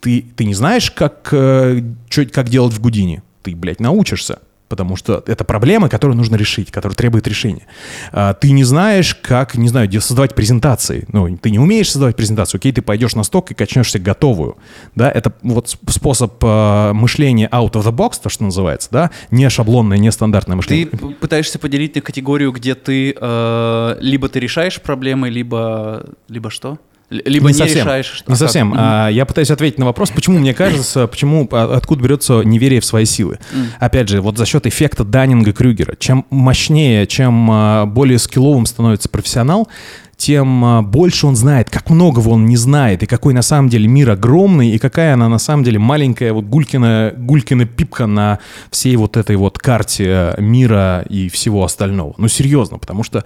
[0.01, 3.23] ты, ты не знаешь, как, э, чё, как делать в Гудине.
[3.41, 4.39] Ты, блядь, научишься
[4.73, 7.67] потому что это проблема, которую нужно решить, которая требует решения.
[8.11, 11.05] А, ты не знаешь, как, не знаю, создавать презентации.
[11.09, 14.57] Ну, ты не умеешь создавать презентацию, окей, ты пойдешь на сток и качнешься готовую.
[14.95, 19.47] Да, это вот способ а, мышления out of the box, то, что называется, да, не
[19.47, 20.87] шаблонное, не стандартное мышление.
[20.87, 26.79] Ты пытаешься поделить на категорию, где ты э, либо ты решаешь проблемы, либо, либо что?
[27.09, 28.05] Либо не, не совсем, решаешь.
[28.05, 28.73] Что, не а совсем.
[28.75, 32.85] А, я пытаюсь ответить на вопрос, почему мне кажется, почему, а, откуда берется неверие в
[32.85, 33.39] свои силы.
[33.79, 35.95] Опять же, вот за счет эффекта Даннинга-Крюгера.
[35.99, 39.67] Чем мощнее, чем а, более скилловым становится профессионал,
[40.15, 43.87] тем а, больше он знает, как многого он не знает, и какой на самом деле
[43.87, 48.39] мир огромный, и какая она на самом деле маленькая вот Гулькина, Гулькина пипка на
[48.71, 52.13] всей вот этой вот карте э, мира и всего остального.
[52.17, 53.25] Ну, серьезно, потому что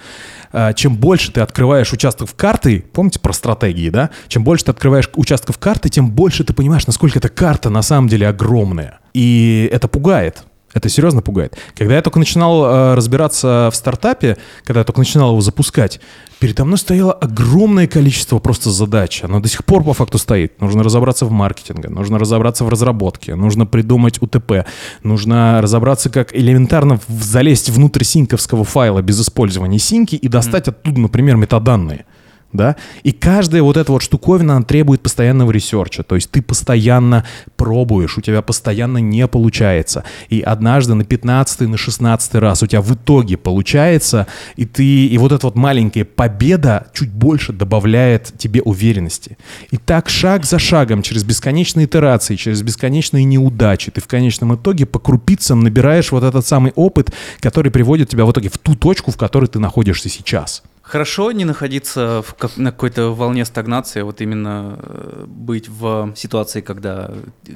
[0.52, 4.10] э, чем больше ты открываешь участков карты, помните про стратегии, да?
[4.28, 8.08] Чем больше ты открываешь участков карты, тем больше ты понимаешь, насколько эта карта на самом
[8.08, 9.00] деле огромная.
[9.14, 10.47] И это пугает.
[10.74, 11.58] Это серьезно пугает.
[11.76, 16.02] Когда я только начинал э, разбираться в стартапе, когда я только начинал его запускать,
[16.40, 19.24] передо мной стояло огромное количество просто задач.
[19.24, 20.60] Оно до сих пор по факту стоит.
[20.62, 24.66] Нужно разобраться в маркетинге, нужно разобраться в разработке, нужно придумать УТП,
[25.04, 31.38] нужно разобраться, как элементарно залезть внутрь синковского файла без использования синки и достать оттуда, например,
[31.38, 32.06] метаданные
[32.54, 37.26] да, и каждая вот эта вот штуковина, она требует постоянного research'а, то есть ты постоянно
[37.56, 42.82] пробуешь, у тебя постоянно не получается, и однажды на 15 на 16 раз у тебя
[42.82, 48.62] в итоге получается, и ты, и вот эта вот маленькая победа чуть больше добавляет тебе
[48.62, 49.38] уверенности.
[49.72, 54.86] И так шаг за шагом, через бесконечные итерации, через бесконечные неудачи, ты в конечном итоге
[54.86, 59.12] по крупицам набираешь вот этот самый опыт, который приводит тебя в итоге в ту точку,
[59.12, 60.64] в которой ты находишься сейчас.
[60.88, 66.14] Хорошо не находиться в как- на какой-то волне стагнации, а вот именно э, быть в
[66.16, 67.12] ситуации, когда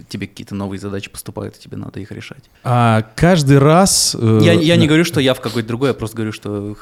[0.10, 2.44] тебе какие-то новые задачи поступают, и тебе надо их решать.
[2.66, 4.18] А каждый раз...
[4.20, 6.76] э, Я, я не говорю, что я в какой-то другой, я просто говорю, что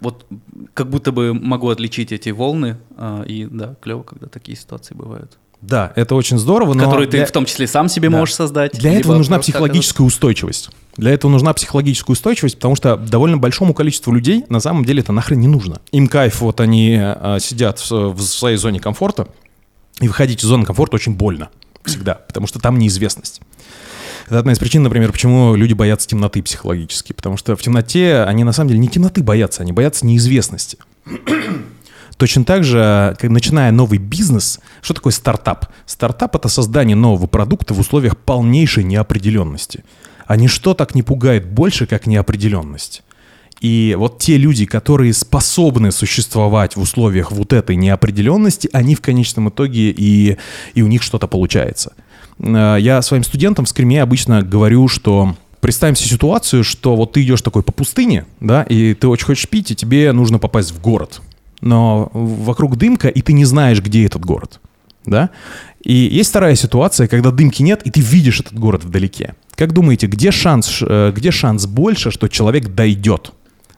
[0.00, 0.26] вот
[0.74, 5.38] как будто бы могу отличить эти волны, а, и да, клево, когда такие ситуации бывают.
[5.60, 6.84] Да, это очень здорово, но...
[6.84, 8.18] которые ты для- в том числе сам себе Да.
[8.18, 8.78] можешь создать.
[8.78, 10.70] Для этого нужна психологическая устойчивость.
[10.96, 15.12] Для этого нужна психологическая устойчивость, потому что довольно большому количеству людей на самом деле это
[15.12, 15.80] нахрен не нужно.
[15.90, 19.28] Им кайф, вот они а, сидят в, своей зоне комфорта,
[20.00, 21.50] и выходить из зоны комфорта очень больно
[21.84, 23.40] всегда, потому что там неизвестность.
[24.26, 27.12] Это одна из причин, например, почему люди боятся темноты психологически.
[27.12, 30.78] Потому что в темноте они на самом деле не темноты боятся, они боятся неизвестности.
[32.16, 35.66] Точно так же, как начиная новый бизнес, что такое стартап?
[35.84, 39.84] Стартап— это создание нового продукта в условиях полнейшей неопределенности.
[40.26, 43.02] А ничто так не пугает больше, как неопределенность.
[43.60, 49.48] И вот те люди, которые способны существовать в условиях вот этой неопределенности, они в конечном
[49.48, 50.36] итоге и,
[50.74, 51.94] и у них что-то получается.
[52.38, 57.22] Э, Я своим студентам в скриме обычно говорю, что представим себе ситуацию, что вот ты
[57.22, 60.80] идешь такой по пустыне, да, и ты очень хочешь пить, и тебе нужно попасть в
[60.82, 61.22] город.
[61.62, 64.60] Но вокруг дымка, и ты не знаешь, где этот город.
[65.06, 65.30] Да?
[65.84, 69.34] И есть вторая ситуация, когда дымки нет, и ты видишь этот город вдалеке.
[69.54, 73.32] Как думаете, где шанс, э, где шанс больше, что человек дойдет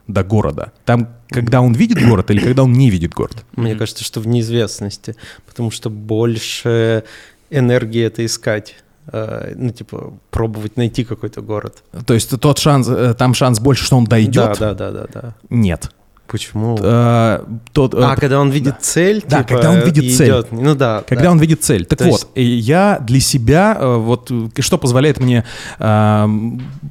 [0.07, 0.71] до города?
[0.85, 3.43] Там, когда он видит город или когда он не видит город?
[3.55, 5.15] Мне кажется, что в неизвестности,
[5.45, 7.03] потому что больше
[7.49, 8.75] энергии это искать.
[9.11, 11.83] э, Ну, типа, пробовать найти какой-то город.
[12.05, 14.57] То есть тот шанс, э, там шанс больше, что он Да, дойдет?
[14.59, 15.35] да, да, да, да.
[15.49, 15.91] Нет.
[16.27, 16.77] Почему?
[16.81, 18.79] Э, тот, э, А, когда он видит да.
[18.81, 20.27] цель, Да, типа, когда он видит и цель.
[20.27, 20.51] идет.
[20.51, 21.03] Ну да.
[21.07, 21.31] Когда да.
[21.31, 21.85] он видит цель.
[21.85, 24.29] Так То вот, есть- я для себя, э, вот,
[24.59, 25.45] что позволяет мне
[25.79, 26.27] э,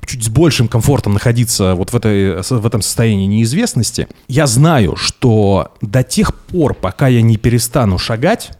[0.06, 5.72] чуть с большим комфортом находиться вот в, этой, в этом состоянии неизвестности, я знаю, что
[5.82, 8.52] до тех пор, пока я не перестану шагать,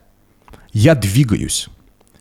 [0.72, 1.68] я двигаюсь.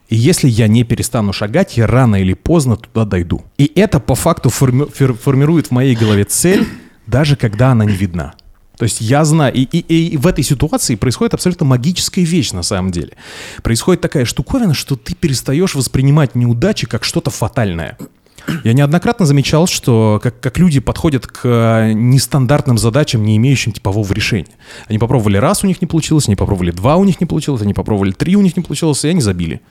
[0.07, 3.44] И если я не перестану шагать, я рано или поздно туда дойду.
[3.57, 6.65] И это по факту форми- фер- формирует в моей голове цель,
[7.07, 8.34] даже когда она не видна.
[8.77, 12.64] То есть я знаю, и, и- и в этой ситуации происходит абсолютно магическая вещь на
[12.64, 13.14] самом деле.
[13.64, 17.97] Происходит такая штуковина, что ты перестаешь воспринимать неудачи как что-то фатальное.
[18.64, 24.14] Я неоднократно замечал, что как, как люди подходят к э, нестандартным задачам, не имеющим типового
[24.14, 24.52] решения.
[24.88, 27.73] Они попробовали раз, у них не получилось, они попробовали два, у них не получилось, они
[27.73, 29.61] попробовали три, у них не получилось, и они забили.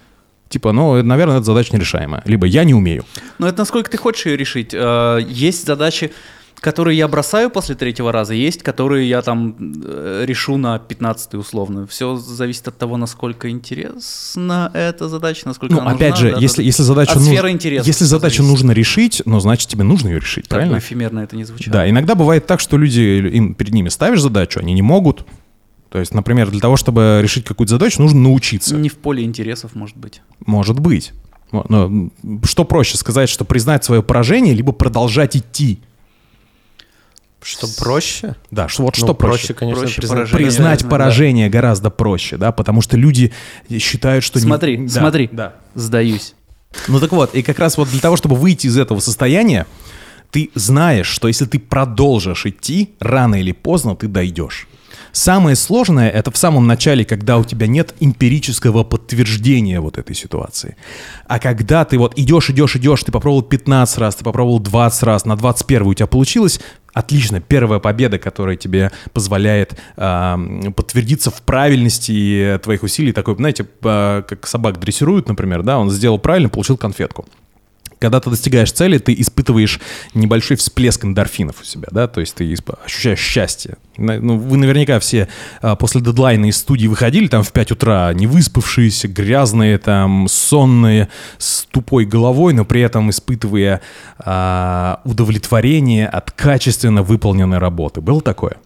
[0.48, 2.22] Типа, ну, наверное, эта задача нерешаемая.
[2.26, 3.04] Либо я не умею.
[3.38, 4.70] Но это насколько ты хочешь ее решить.
[4.72, 6.12] Э, Есть задачи,
[6.64, 9.54] которые я бросаю после третьего раза, есть, которые я там
[9.84, 11.86] э, решу на 15 условно.
[11.86, 16.40] Все зависит от того, насколько интересна эта задача, насколько Ну, она опять нужна, же, да,
[16.40, 18.40] если, да, если задача, От нуж- сферы интереса если зависит.
[18.40, 20.78] нужно решить, ну, значит, тебе нужно ее решить, Так правильно?
[20.78, 21.72] эфемерно это не звучало.
[21.72, 25.26] Да, иногда бывает так, что люди, им перед ними ставишь задачу, они не могут.
[25.90, 28.74] То есть, например, для того, чтобы решить какую-то задачу, нужно научиться.
[28.74, 30.22] Не в поле интересов, может быть.
[30.46, 31.12] Может быть.
[31.52, 32.10] Но
[32.44, 35.78] что проще сказать, что признать свое поражение, либо продолжать идти?
[37.44, 38.36] Что проще?
[38.50, 39.52] Да, что, вот Ну, что проще?
[39.54, 40.46] конечно, Проще признать поражение.
[40.46, 40.88] Признать Да.
[40.88, 43.32] поражение гораздо проще, да, потому что люди
[43.78, 44.38] считают, что...
[44.38, 45.28] не- Смотри, Да, смотри.
[45.30, 45.54] Да.
[45.74, 46.34] Сдаюсь.
[46.88, 49.66] Ну так вот, и как раз вот для того, чтобы выйти из этого состояния,
[50.30, 54.66] ты знаешь, что если ты продолжишь идти, рано или поздно ты дойдешь.
[55.12, 60.76] Самое сложное это в самом начале, когда у тебя нет эмпирического подтверждения вот этой ситуации.
[61.28, 65.24] А когда ты вот идешь, идешь, идешь, ты попробовал 15 раз, ты попробовал 20 раз,
[65.24, 66.58] на 21 у тебя получилось,
[66.94, 73.12] отлично, первая победа, которая тебе позволяет ам, подтвердиться в правильности твоих усилий.
[73.12, 77.26] Такой, знаете, а, как собак дрессируют, например, да, он сделал правильно, получил конфетку.
[78.04, 79.80] Когда ты достигаешь цели, ты испытываешь
[80.12, 82.54] небольшой всплеск эндорфинов у себя, да, то есть ты
[82.84, 83.76] ощущаешь счастье.
[83.96, 85.26] Ну, вы наверняка все
[85.62, 91.08] а, после дедлайна из студии выходили там в 5 утра, не выспавшиеся, грязные, там, сонные,
[91.38, 93.80] с тупой головой, но при этом испытывая
[94.18, 98.02] а, удовлетворение от качественно выполненной работы.
[98.02, 98.58] Было такое?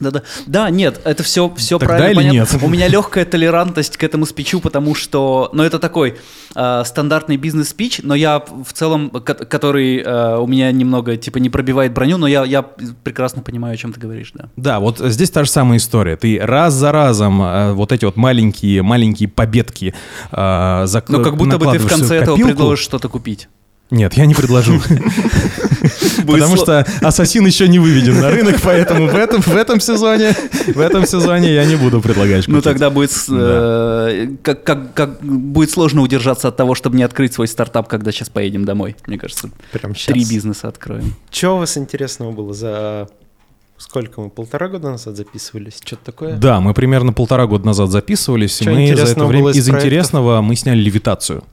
[0.00, 0.22] Да-да.
[0.46, 2.54] Да, нет, это все, все Тогда правильно или понятно.
[2.56, 2.62] нет?
[2.64, 6.16] У меня легкая толерантность к этому спичу, потому что, ну, это такой
[6.54, 11.50] э, стандартный бизнес-спич, но я в целом, ко- который э, у меня немного, типа, не
[11.50, 14.48] пробивает броню, но я, я прекрасно понимаю, о чем ты говоришь, да.
[14.56, 16.16] Да, вот здесь та же самая история.
[16.16, 19.94] Ты раз за разом э, вот эти вот маленькие, маленькие победки
[20.30, 23.48] э, зак- Ну, как будто бы ты в конце этого предложишь что-то купить.
[23.90, 24.80] Нет, я не предложу.
[26.26, 30.34] Потому что Ассасин еще не выведен на рынок, поэтому в этом, в этом сезоне,
[30.66, 32.64] в этом сезоне я не буду предлагать Ну, купить.
[32.64, 37.48] тогда будет, э, как, как, как будет сложно удержаться от того, чтобы не открыть свой
[37.48, 38.94] стартап, когда сейчас поедем домой.
[39.06, 40.28] Мне кажется, Прям три сейчас.
[40.30, 41.14] бизнеса откроем.
[41.30, 43.08] Что у вас интересного было за...
[43.78, 45.78] Сколько мы, полтора года назад записывались?
[45.84, 46.36] Что-то такое?
[46.36, 49.74] Да, мы примерно полтора года назад записывались, и Чё мы за это время из проектов?
[49.76, 51.44] интересного мы сняли левитацию.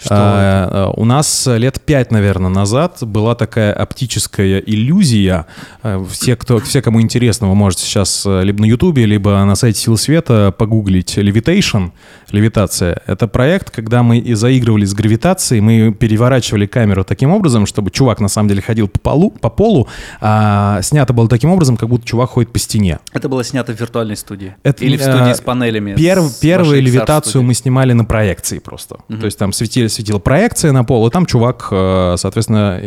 [0.00, 5.46] Что А, а, У нас лет пять, наверное, назад была такая оптическая иллюзия.
[5.82, 9.54] А, Все, кто, все, кому интересно, вы можете сейчас э, либо на Ютубе, либо на
[9.54, 11.92] сайте Сил Света погуглить Levitation,
[12.30, 13.00] левитация.
[13.06, 18.20] Это проект, когда мы и заигрывали с гравитацией, мы переворачивали камеру таким образом, чтобы чувак
[18.20, 19.88] на самом деле ходил по полу, по полу,
[20.20, 22.98] а снято было таким образом, как будто чувак ходит по стене.
[23.12, 24.54] Это было снято в виртуальной студии?
[24.62, 25.92] Это, Или в э, студии с панелями?
[25.92, 28.96] Перв- с первую левитацию мы снимали на проекции просто.
[29.08, 32.80] То есть там светили, светила проекция на пол, и там чувак, э, соответственно,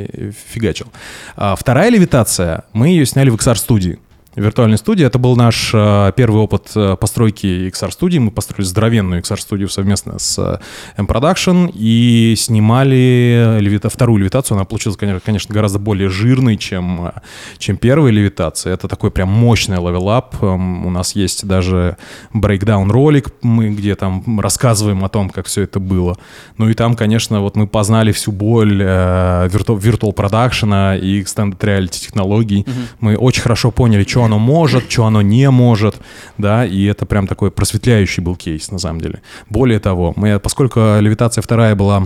[0.49, 0.87] фигачил.
[1.35, 3.99] А вторая левитация, мы ее сняли в XR-студии.
[4.35, 5.03] Виртуальной студии.
[5.03, 8.19] Это был наш э, первый опыт э, постройки XR-студии.
[8.19, 10.59] Мы построили здоровенную XR-студию совместно с э,
[10.97, 14.55] M-Production и снимали левита- вторую левитацию.
[14.55, 17.11] Она получилась, конечно, гораздо более жирной, чем,
[17.57, 18.71] чем первая левитация.
[18.75, 20.35] Это такой прям мощный level up.
[20.43, 21.97] Эм, У нас есть даже
[22.31, 26.17] breakdown ролик, мы где там рассказываем о том, как все это было.
[26.57, 31.99] Ну и там, конечно, вот мы познали всю боль вирту- virtual продакшена и extended reality
[31.99, 32.63] технологий.
[32.99, 35.95] Мы очень хорошо поняли, что оно может, что оно не может,
[36.37, 39.21] да, и это прям такой просветляющий был кейс, на самом деле.
[39.49, 42.05] Более того, мы, поскольку левитация вторая была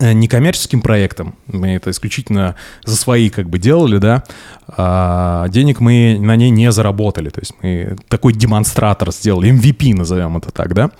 [0.00, 4.24] э, некоммерческим проектом, мы это исключительно за свои как бы делали, да,
[4.66, 10.36] а денег мы на ней не заработали, то есть мы такой демонстратор сделали, MVP назовем
[10.36, 10.90] это так, да,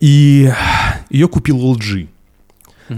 [0.00, 0.50] и
[1.08, 2.08] ее купил LG.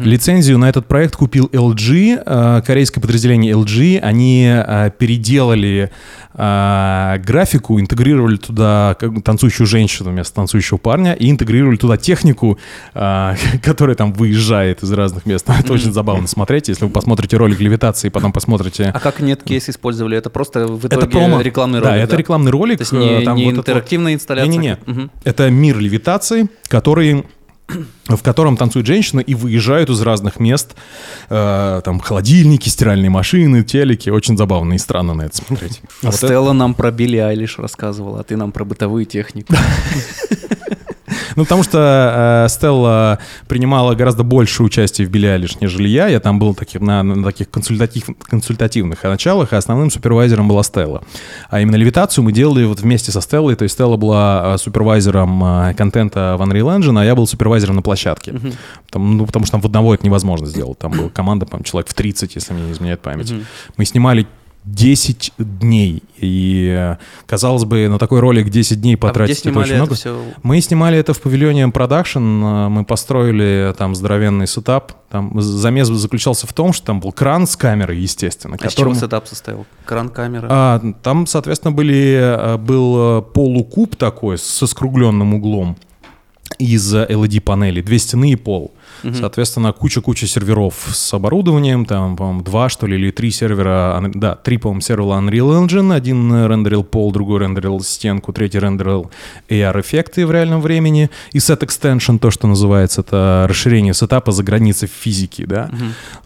[0.03, 3.99] Лицензию на этот проект купил LG, э, корейское подразделение LG.
[4.01, 5.91] Они э, переделали
[6.35, 12.59] э, графику, интегрировали туда танцующую женщину вместо танцующего парня и интегрировали туда технику,
[12.95, 15.49] которая там выезжает из разных мест.
[15.49, 16.69] Это очень забавно смотреть.
[16.69, 18.91] Если вы посмотрите ролик левитации, потом посмотрите...
[18.95, 20.17] А как нет кейс использовали?
[20.17, 21.41] Это просто в итоге Это промо.
[21.41, 21.93] рекламный ролик?
[21.93, 22.79] Да, это рекламный ролик.
[22.79, 24.51] То есть не, там не вот это интерактивная инсталляция?
[24.51, 24.79] Не-не-не.
[24.87, 25.11] Мгм.
[25.25, 27.25] Это мир левитации, который
[28.09, 30.75] в котором танцуют женщины и выезжают из разных мест.
[31.31, 34.11] Э, там холодильники, стиральные машины, телеки.
[34.11, 35.81] Очень забавно и странно на это смотреть.
[36.03, 39.55] А Вот это- Стелла нам про Билли Айлиш рассказывала, а ты нам про бытовую технику.
[41.37, 43.19] Ну, потому что э, Стелла
[43.49, 46.09] принимала гораздо больше участия в Билли Айлиш, нежели я.
[46.09, 51.03] Я там был таких, на, на таких консультатив, консультативных началах, и основным супервайзером была Стелла.
[51.51, 53.57] А именно левитацию мы делали вот вместе со Стеллой.
[53.57, 57.77] То есть Стелла была э, супервайзером э, контента в Unreal Engine, а я был супервайзером
[57.77, 58.35] на площадке.
[58.91, 60.79] Там, ну, потому что там в одного это невозможно сделать.
[60.79, 63.33] Там была команда, по человек в 30, если мне не изменяет память.
[63.77, 64.27] Мы снимали
[64.65, 66.03] 10 дней.
[66.19, 66.97] И,
[67.27, 69.95] казалось бы, на такой ролик 10 дней А потратить это снимали очень это много.
[69.95, 70.19] все?
[70.43, 74.93] Мы снимали это в павильоне продакшн, э, мы построили там здоровенный setup.
[75.11, 78.55] Там замес заключался в том, что там был кран с камерой, естественно.
[78.55, 79.67] А с чего которому- сетап состоял?
[79.85, 80.47] Кран, камера?
[80.51, 85.77] А, там, соответственно, были, э, был э, полукуб такой со скругленным углом
[86.59, 88.73] из LED-панелей, две стены и пол.
[89.13, 94.57] Соответственно, куча-куча серверов с оборудованием, там, по-моему, два, что ли, или три сервера, да, три,
[94.57, 99.11] по-моему, сервера Unreal Engine, один рендерил пол, другой рендерил стенку, третий рендерил
[99.49, 104.87] AR-эффекты в реальном времени, и set extension, то, что называется, это расширение сетапа за границы
[104.87, 105.71] физики, да,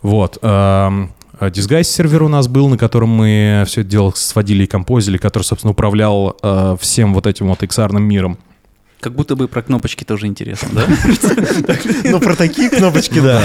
[0.03, 0.39] вот.
[0.43, 1.11] эм,
[1.41, 5.19] а Disguise сервер у нас был, на котором мы все это дело сводили и композили,
[5.19, 8.39] который, собственно, управлял э, всем вот этим вот XR миром.
[9.01, 10.87] Как будто бы про кнопочки тоже интересно, да?
[12.05, 13.41] Ну, про такие кнопочки, да.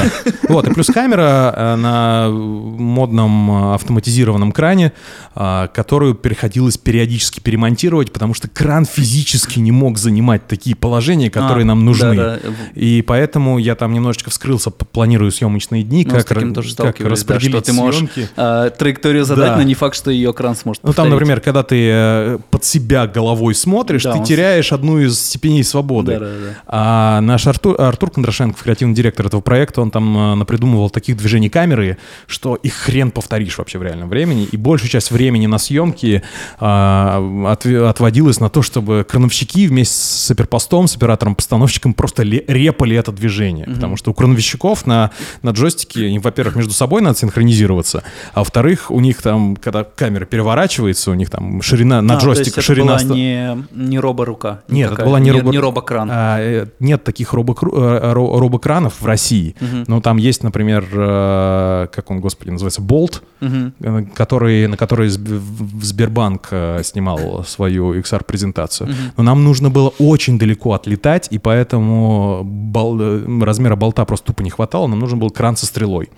[0.50, 4.94] Вот, и плюс камера э, на модном э, автоматизированном кране,
[5.36, 11.64] э, которую приходилось периодически перемонтировать, потому что кран физически не мог занимать такие положения, которые
[11.64, 12.40] А, нам нужны.
[12.74, 18.28] И поэтому я там немножечко вскрылся, планирую съемочные дни, Ну, как, распределить съемки.
[18.36, 19.58] траекторию задать, Да.
[19.58, 23.56] но не факт, что ее экран сможет Ну, там, например, когда ты под себя головой
[23.56, 26.14] смотришь, Да, ты он теряешь одну из степеней свободы.
[26.14, 26.56] Да-да-да.
[26.68, 31.50] А наш Артур, Артур Кондрашенков, креативный директор этого проекта, он там э, напридумывал таких движений
[31.50, 34.46] камеры, что их хрен повторишь вообще в реальном времени.
[34.46, 36.24] И большую часть времени на съемке
[36.60, 37.20] а,
[37.54, 43.12] отве- отводилось на то, чтобы крановщики вместе с оперпостом, с оператором-постановщиком просто ле- репали это
[43.12, 43.66] движение.
[43.66, 45.12] Потому что у крановщиков на,
[45.42, 48.04] на джойстике, во-первых, между собой надо синхронизироваться,
[48.34, 52.53] а во-вторых, у них там, когда камера переворачивается, у них там ширина на А, то
[52.60, 52.98] есть это ширина...
[52.98, 54.62] была не, не роборука.
[54.68, 56.10] Нет, это никакая, была не, робо- не робокран.
[56.12, 59.56] А, э, нет таких робокру- э, ро- робокранов в России.
[59.60, 59.84] Мгм.
[59.88, 66.48] Но там есть, например, э, как он, господи, называется, Болт, э, который, на который Сбербанк
[66.52, 68.90] э, снимал свою XR-презентацию.
[69.18, 74.44] Но нам нужно было очень далеко отлетать, и поэтому бол- э, размера болта просто тупо
[74.44, 74.88] не хватало.
[74.88, 76.10] Нам нужен был кран со стрелой.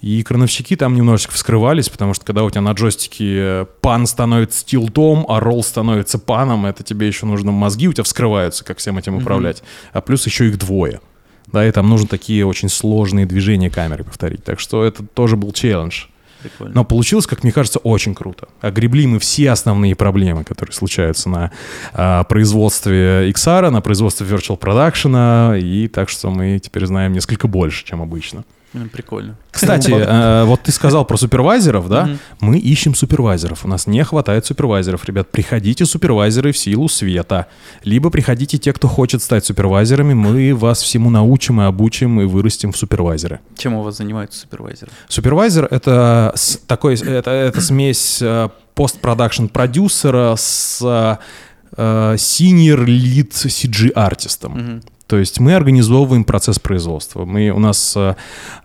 [0.00, 4.64] И крановщики там немножечко вскрывались, потому что когда у тебя на джойстике э, пан становится
[4.64, 8.96] тилтом, а ролл становится паном, это тебе еще нужно мозги у тебя вскрываются, как всем
[8.98, 9.62] этим управлять.
[9.92, 11.00] А плюс еще их двое.
[11.52, 14.44] Да, и там нужно такие очень сложные движения камеры повторить.
[14.44, 16.04] Так что это тоже был челлендж.
[16.42, 16.74] Прикольно.
[16.74, 18.48] Но получилось, как мне кажется, очень круто.
[18.60, 21.50] Огребли мы все основные проблемы, которые случаются на
[21.92, 27.84] а, производстве XR, на производстве Virtual Production, и так что мы теперь знаем несколько больше,
[27.84, 28.44] чем обычно.
[28.92, 29.36] Прикольно.
[29.50, 32.10] Кстати, э, вот ты сказал про супервайзеров, да?
[32.40, 33.64] Мы ищем супервайзеров.
[33.64, 35.04] У нас не хватает супервайзеров.
[35.06, 37.46] Ребят, приходите супервайзеры в силу света.
[37.82, 40.14] Либо приходите те, кто хочет стать супервайзерами.
[40.14, 43.40] Мы вас всему научим и обучим и вырастим в супервайзеры.
[43.56, 44.90] Чем у вас занимаются супервайзеры?
[45.08, 46.34] Супервайзер— это
[46.66, 50.82] такой, это, это смесь э, постпродакшн продюсера с
[51.76, 54.82] senior lead CG артистом.
[55.08, 57.24] То есть мы организовываем процесс производства.
[57.24, 58.14] Мы, у нас э,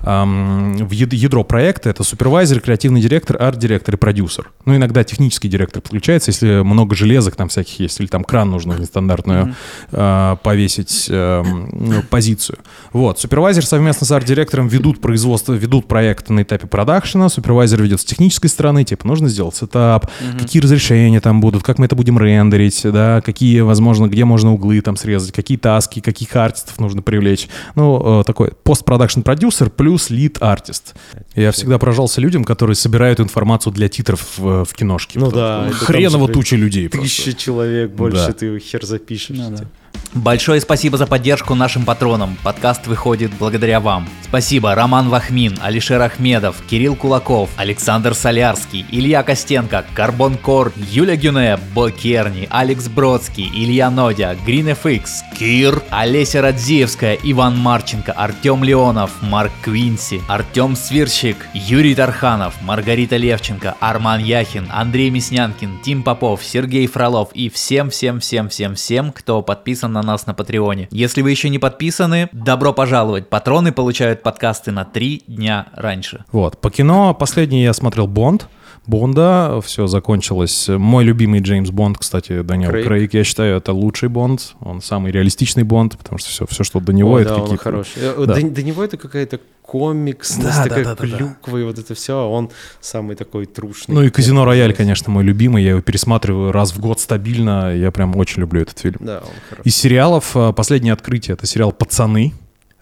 [0.02, 4.52] в яд- ядро проекта это супервайзер, креативный директор, арт-директор и продюсер.
[4.66, 8.74] Ну, иногда технический директор подключается, если много железок там всяких есть, или там кран нужно
[8.74, 9.56] нестандартную
[9.92, 12.60] э, повесить ну, позицию.
[12.92, 13.20] Вот.
[13.20, 18.50] Супервайзер совместно с арт-директором ведут производство, ведут проект на этапе продакшена, супервайзер ведет с технической
[18.50, 23.22] стороны, типа, нужно сделать setup, какие разрешения там будут, как мы это будем рендерить, да,
[23.22, 26.02] какие, возможно, где можно углы там срезать, какие task'и,
[26.34, 27.48] каких артистов нужно привлечь.
[27.76, 30.96] Ну, э, такой постпродакшн продюсер плюс лид артист.
[31.36, 35.20] Я всегда поражался людям, которые собирают информацию для титров в, в киношке.
[35.20, 37.08] Ну да, Хреново туча людей просто.
[37.08, 38.34] Тысяча человек, больше Да.
[38.34, 39.38] ты хер запишешь.
[39.38, 39.66] Ну да.
[40.14, 42.38] Большое спасибо за поддержку нашим патронам.
[42.44, 44.08] Подкаст выходит благодаря вам.
[44.22, 51.60] Спасибо Роман Вахмин, Алишер Ахмедов, Кирилл Кулаков, Александр Солярский, Илья Костенко, Карбон Кор, Юля Гюне,
[51.74, 55.08] Бо Керни, Алекс Бродский, Илья Нодя, GreenFX,
[55.38, 63.76] Кир, Олеся Радзиевская, Иван Марченко, Артем Леонов, Марк Квинси, Артем Свирщик, Юрий Тарханов, Маргарита Левченко,
[63.80, 70.34] Арман Яхин, Андрей Мяснянкин, Тим Попов, Сергей Фролов и всем-всем-всем-всем-всем, кто подписан на нас на
[70.34, 70.88] Патреоне.
[70.92, 73.30] Если вы еще не подписаны, добро пожаловать.
[73.30, 76.26] Патроны получают подкасты на три дня раньше.
[76.32, 76.60] Вот.
[76.60, 78.48] По кино последний я смотрел Бонд.
[78.86, 80.68] Бонда, все закончилось.
[80.68, 82.88] Мой любимый Джеймс Бонд, кстати, Даниэл Крейг.
[82.88, 83.14] Крейг.
[83.14, 84.56] я считаю, это лучший Бонд.
[84.60, 87.64] Он самый реалистичный Бонд, потому что все, все что до него, Ой, это да, какие-то...
[87.64, 88.02] хороший.
[88.02, 88.36] Э, Да.
[88.36, 91.18] До, до него это какая-то комиксность, Да, да, такая да, да, да.
[91.18, 92.50] клюква, и вот это все, а он
[92.82, 93.96] самый такой трушный.
[93.96, 95.64] Ну и Казино Рояль, конечно, мой любимый.
[95.64, 97.76] Я его пересматриваю раз в год стабильно.
[97.76, 98.98] Я прям очень люблю этот фильм.
[99.00, 99.68] Да, он хороший.
[99.68, 102.34] Из сериалов э, последнее открытие это сериал Пацаны.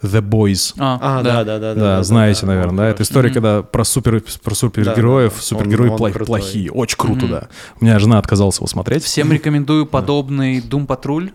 [0.01, 0.73] The Boys.
[0.77, 1.75] А, да, да, да.
[1.75, 2.83] Да, знаете, да, наверное, да?
[2.87, 3.09] Это хороший.
[3.11, 5.41] история, когда про, супер, про супергероев, Да, да.
[5.43, 6.71] супергерои Он- он плохие.
[6.71, 7.29] Очень круто, Мгм.
[7.31, 7.47] да.
[7.79, 9.03] У меня жена отказалась его смотреть.
[9.03, 11.31] Всем рекомендую подобный Doom Патруль.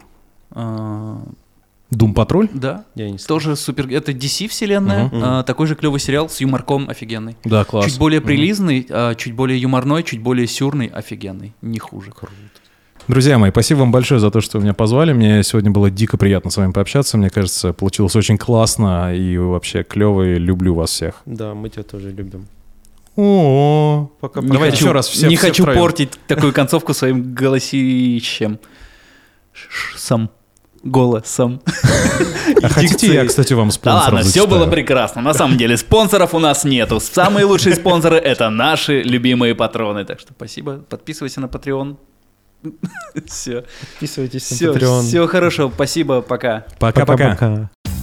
[0.50, 1.22] А,
[1.92, 2.48] Дум Патруль?
[2.52, 3.86] Да, Я не тоже супер.
[3.88, 5.04] Это DC вселенная.
[5.04, 5.20] Мгм.
[5.22, 7.36] А, Такой же клевый сериал с юморком офигенный.
[7.44, 7.84] Да, класс.
[7.84, 11.54] Чуть более прилизный, а, чуть более юморной, чуть более сюрный, офигенный.
[11.62, 12.10] Не хуже.
[13.08, 15.12] Друзья мои, спасибо вам большое за то, что вы меня позвали.
[15.12, 17.16] Мне сегодня было дико приятно с вами пообщаться.
[17.16, 20.38] Мне кажется, получилось очень классно и вообще клевые.
[20.38, 21.22] Люблю вас всех.
[21.24, 22.46] Да, мы тебя тоже любим.
[23.14, 25.80] О, Пока, Не Давайте хочу- еще раз все- Не все хочу втроем.
[25.80, 28.58] портить такую концовку своим голосищем.
[29.96, 30.30] Сам.
[30.82, 31.60] Голосом.
[32.62, 34.48] А хотите, я, кстати, вам Да спонсором ладно, все зачитаю?
[34.60, 35.20] было прекрасно.
[35.20, 37.00] На самом деле спонсоров у нас нету.
[37.00, 40.04] Самые лучшие спонсоры это наши любимые патроны.
[40.04, 40.78] Так что спасибо.
[40.88, 41.96] Подписывайся на Patreon.
[43.26, 43.64] Все.
[43.80, 45.02] Подписывайтесь на Все, Patreon.
[45.02, 45.70] всего хорошего.
[45.74, 46.66] Спасибо, пока.
[46.78, 47.70] Пока-пока.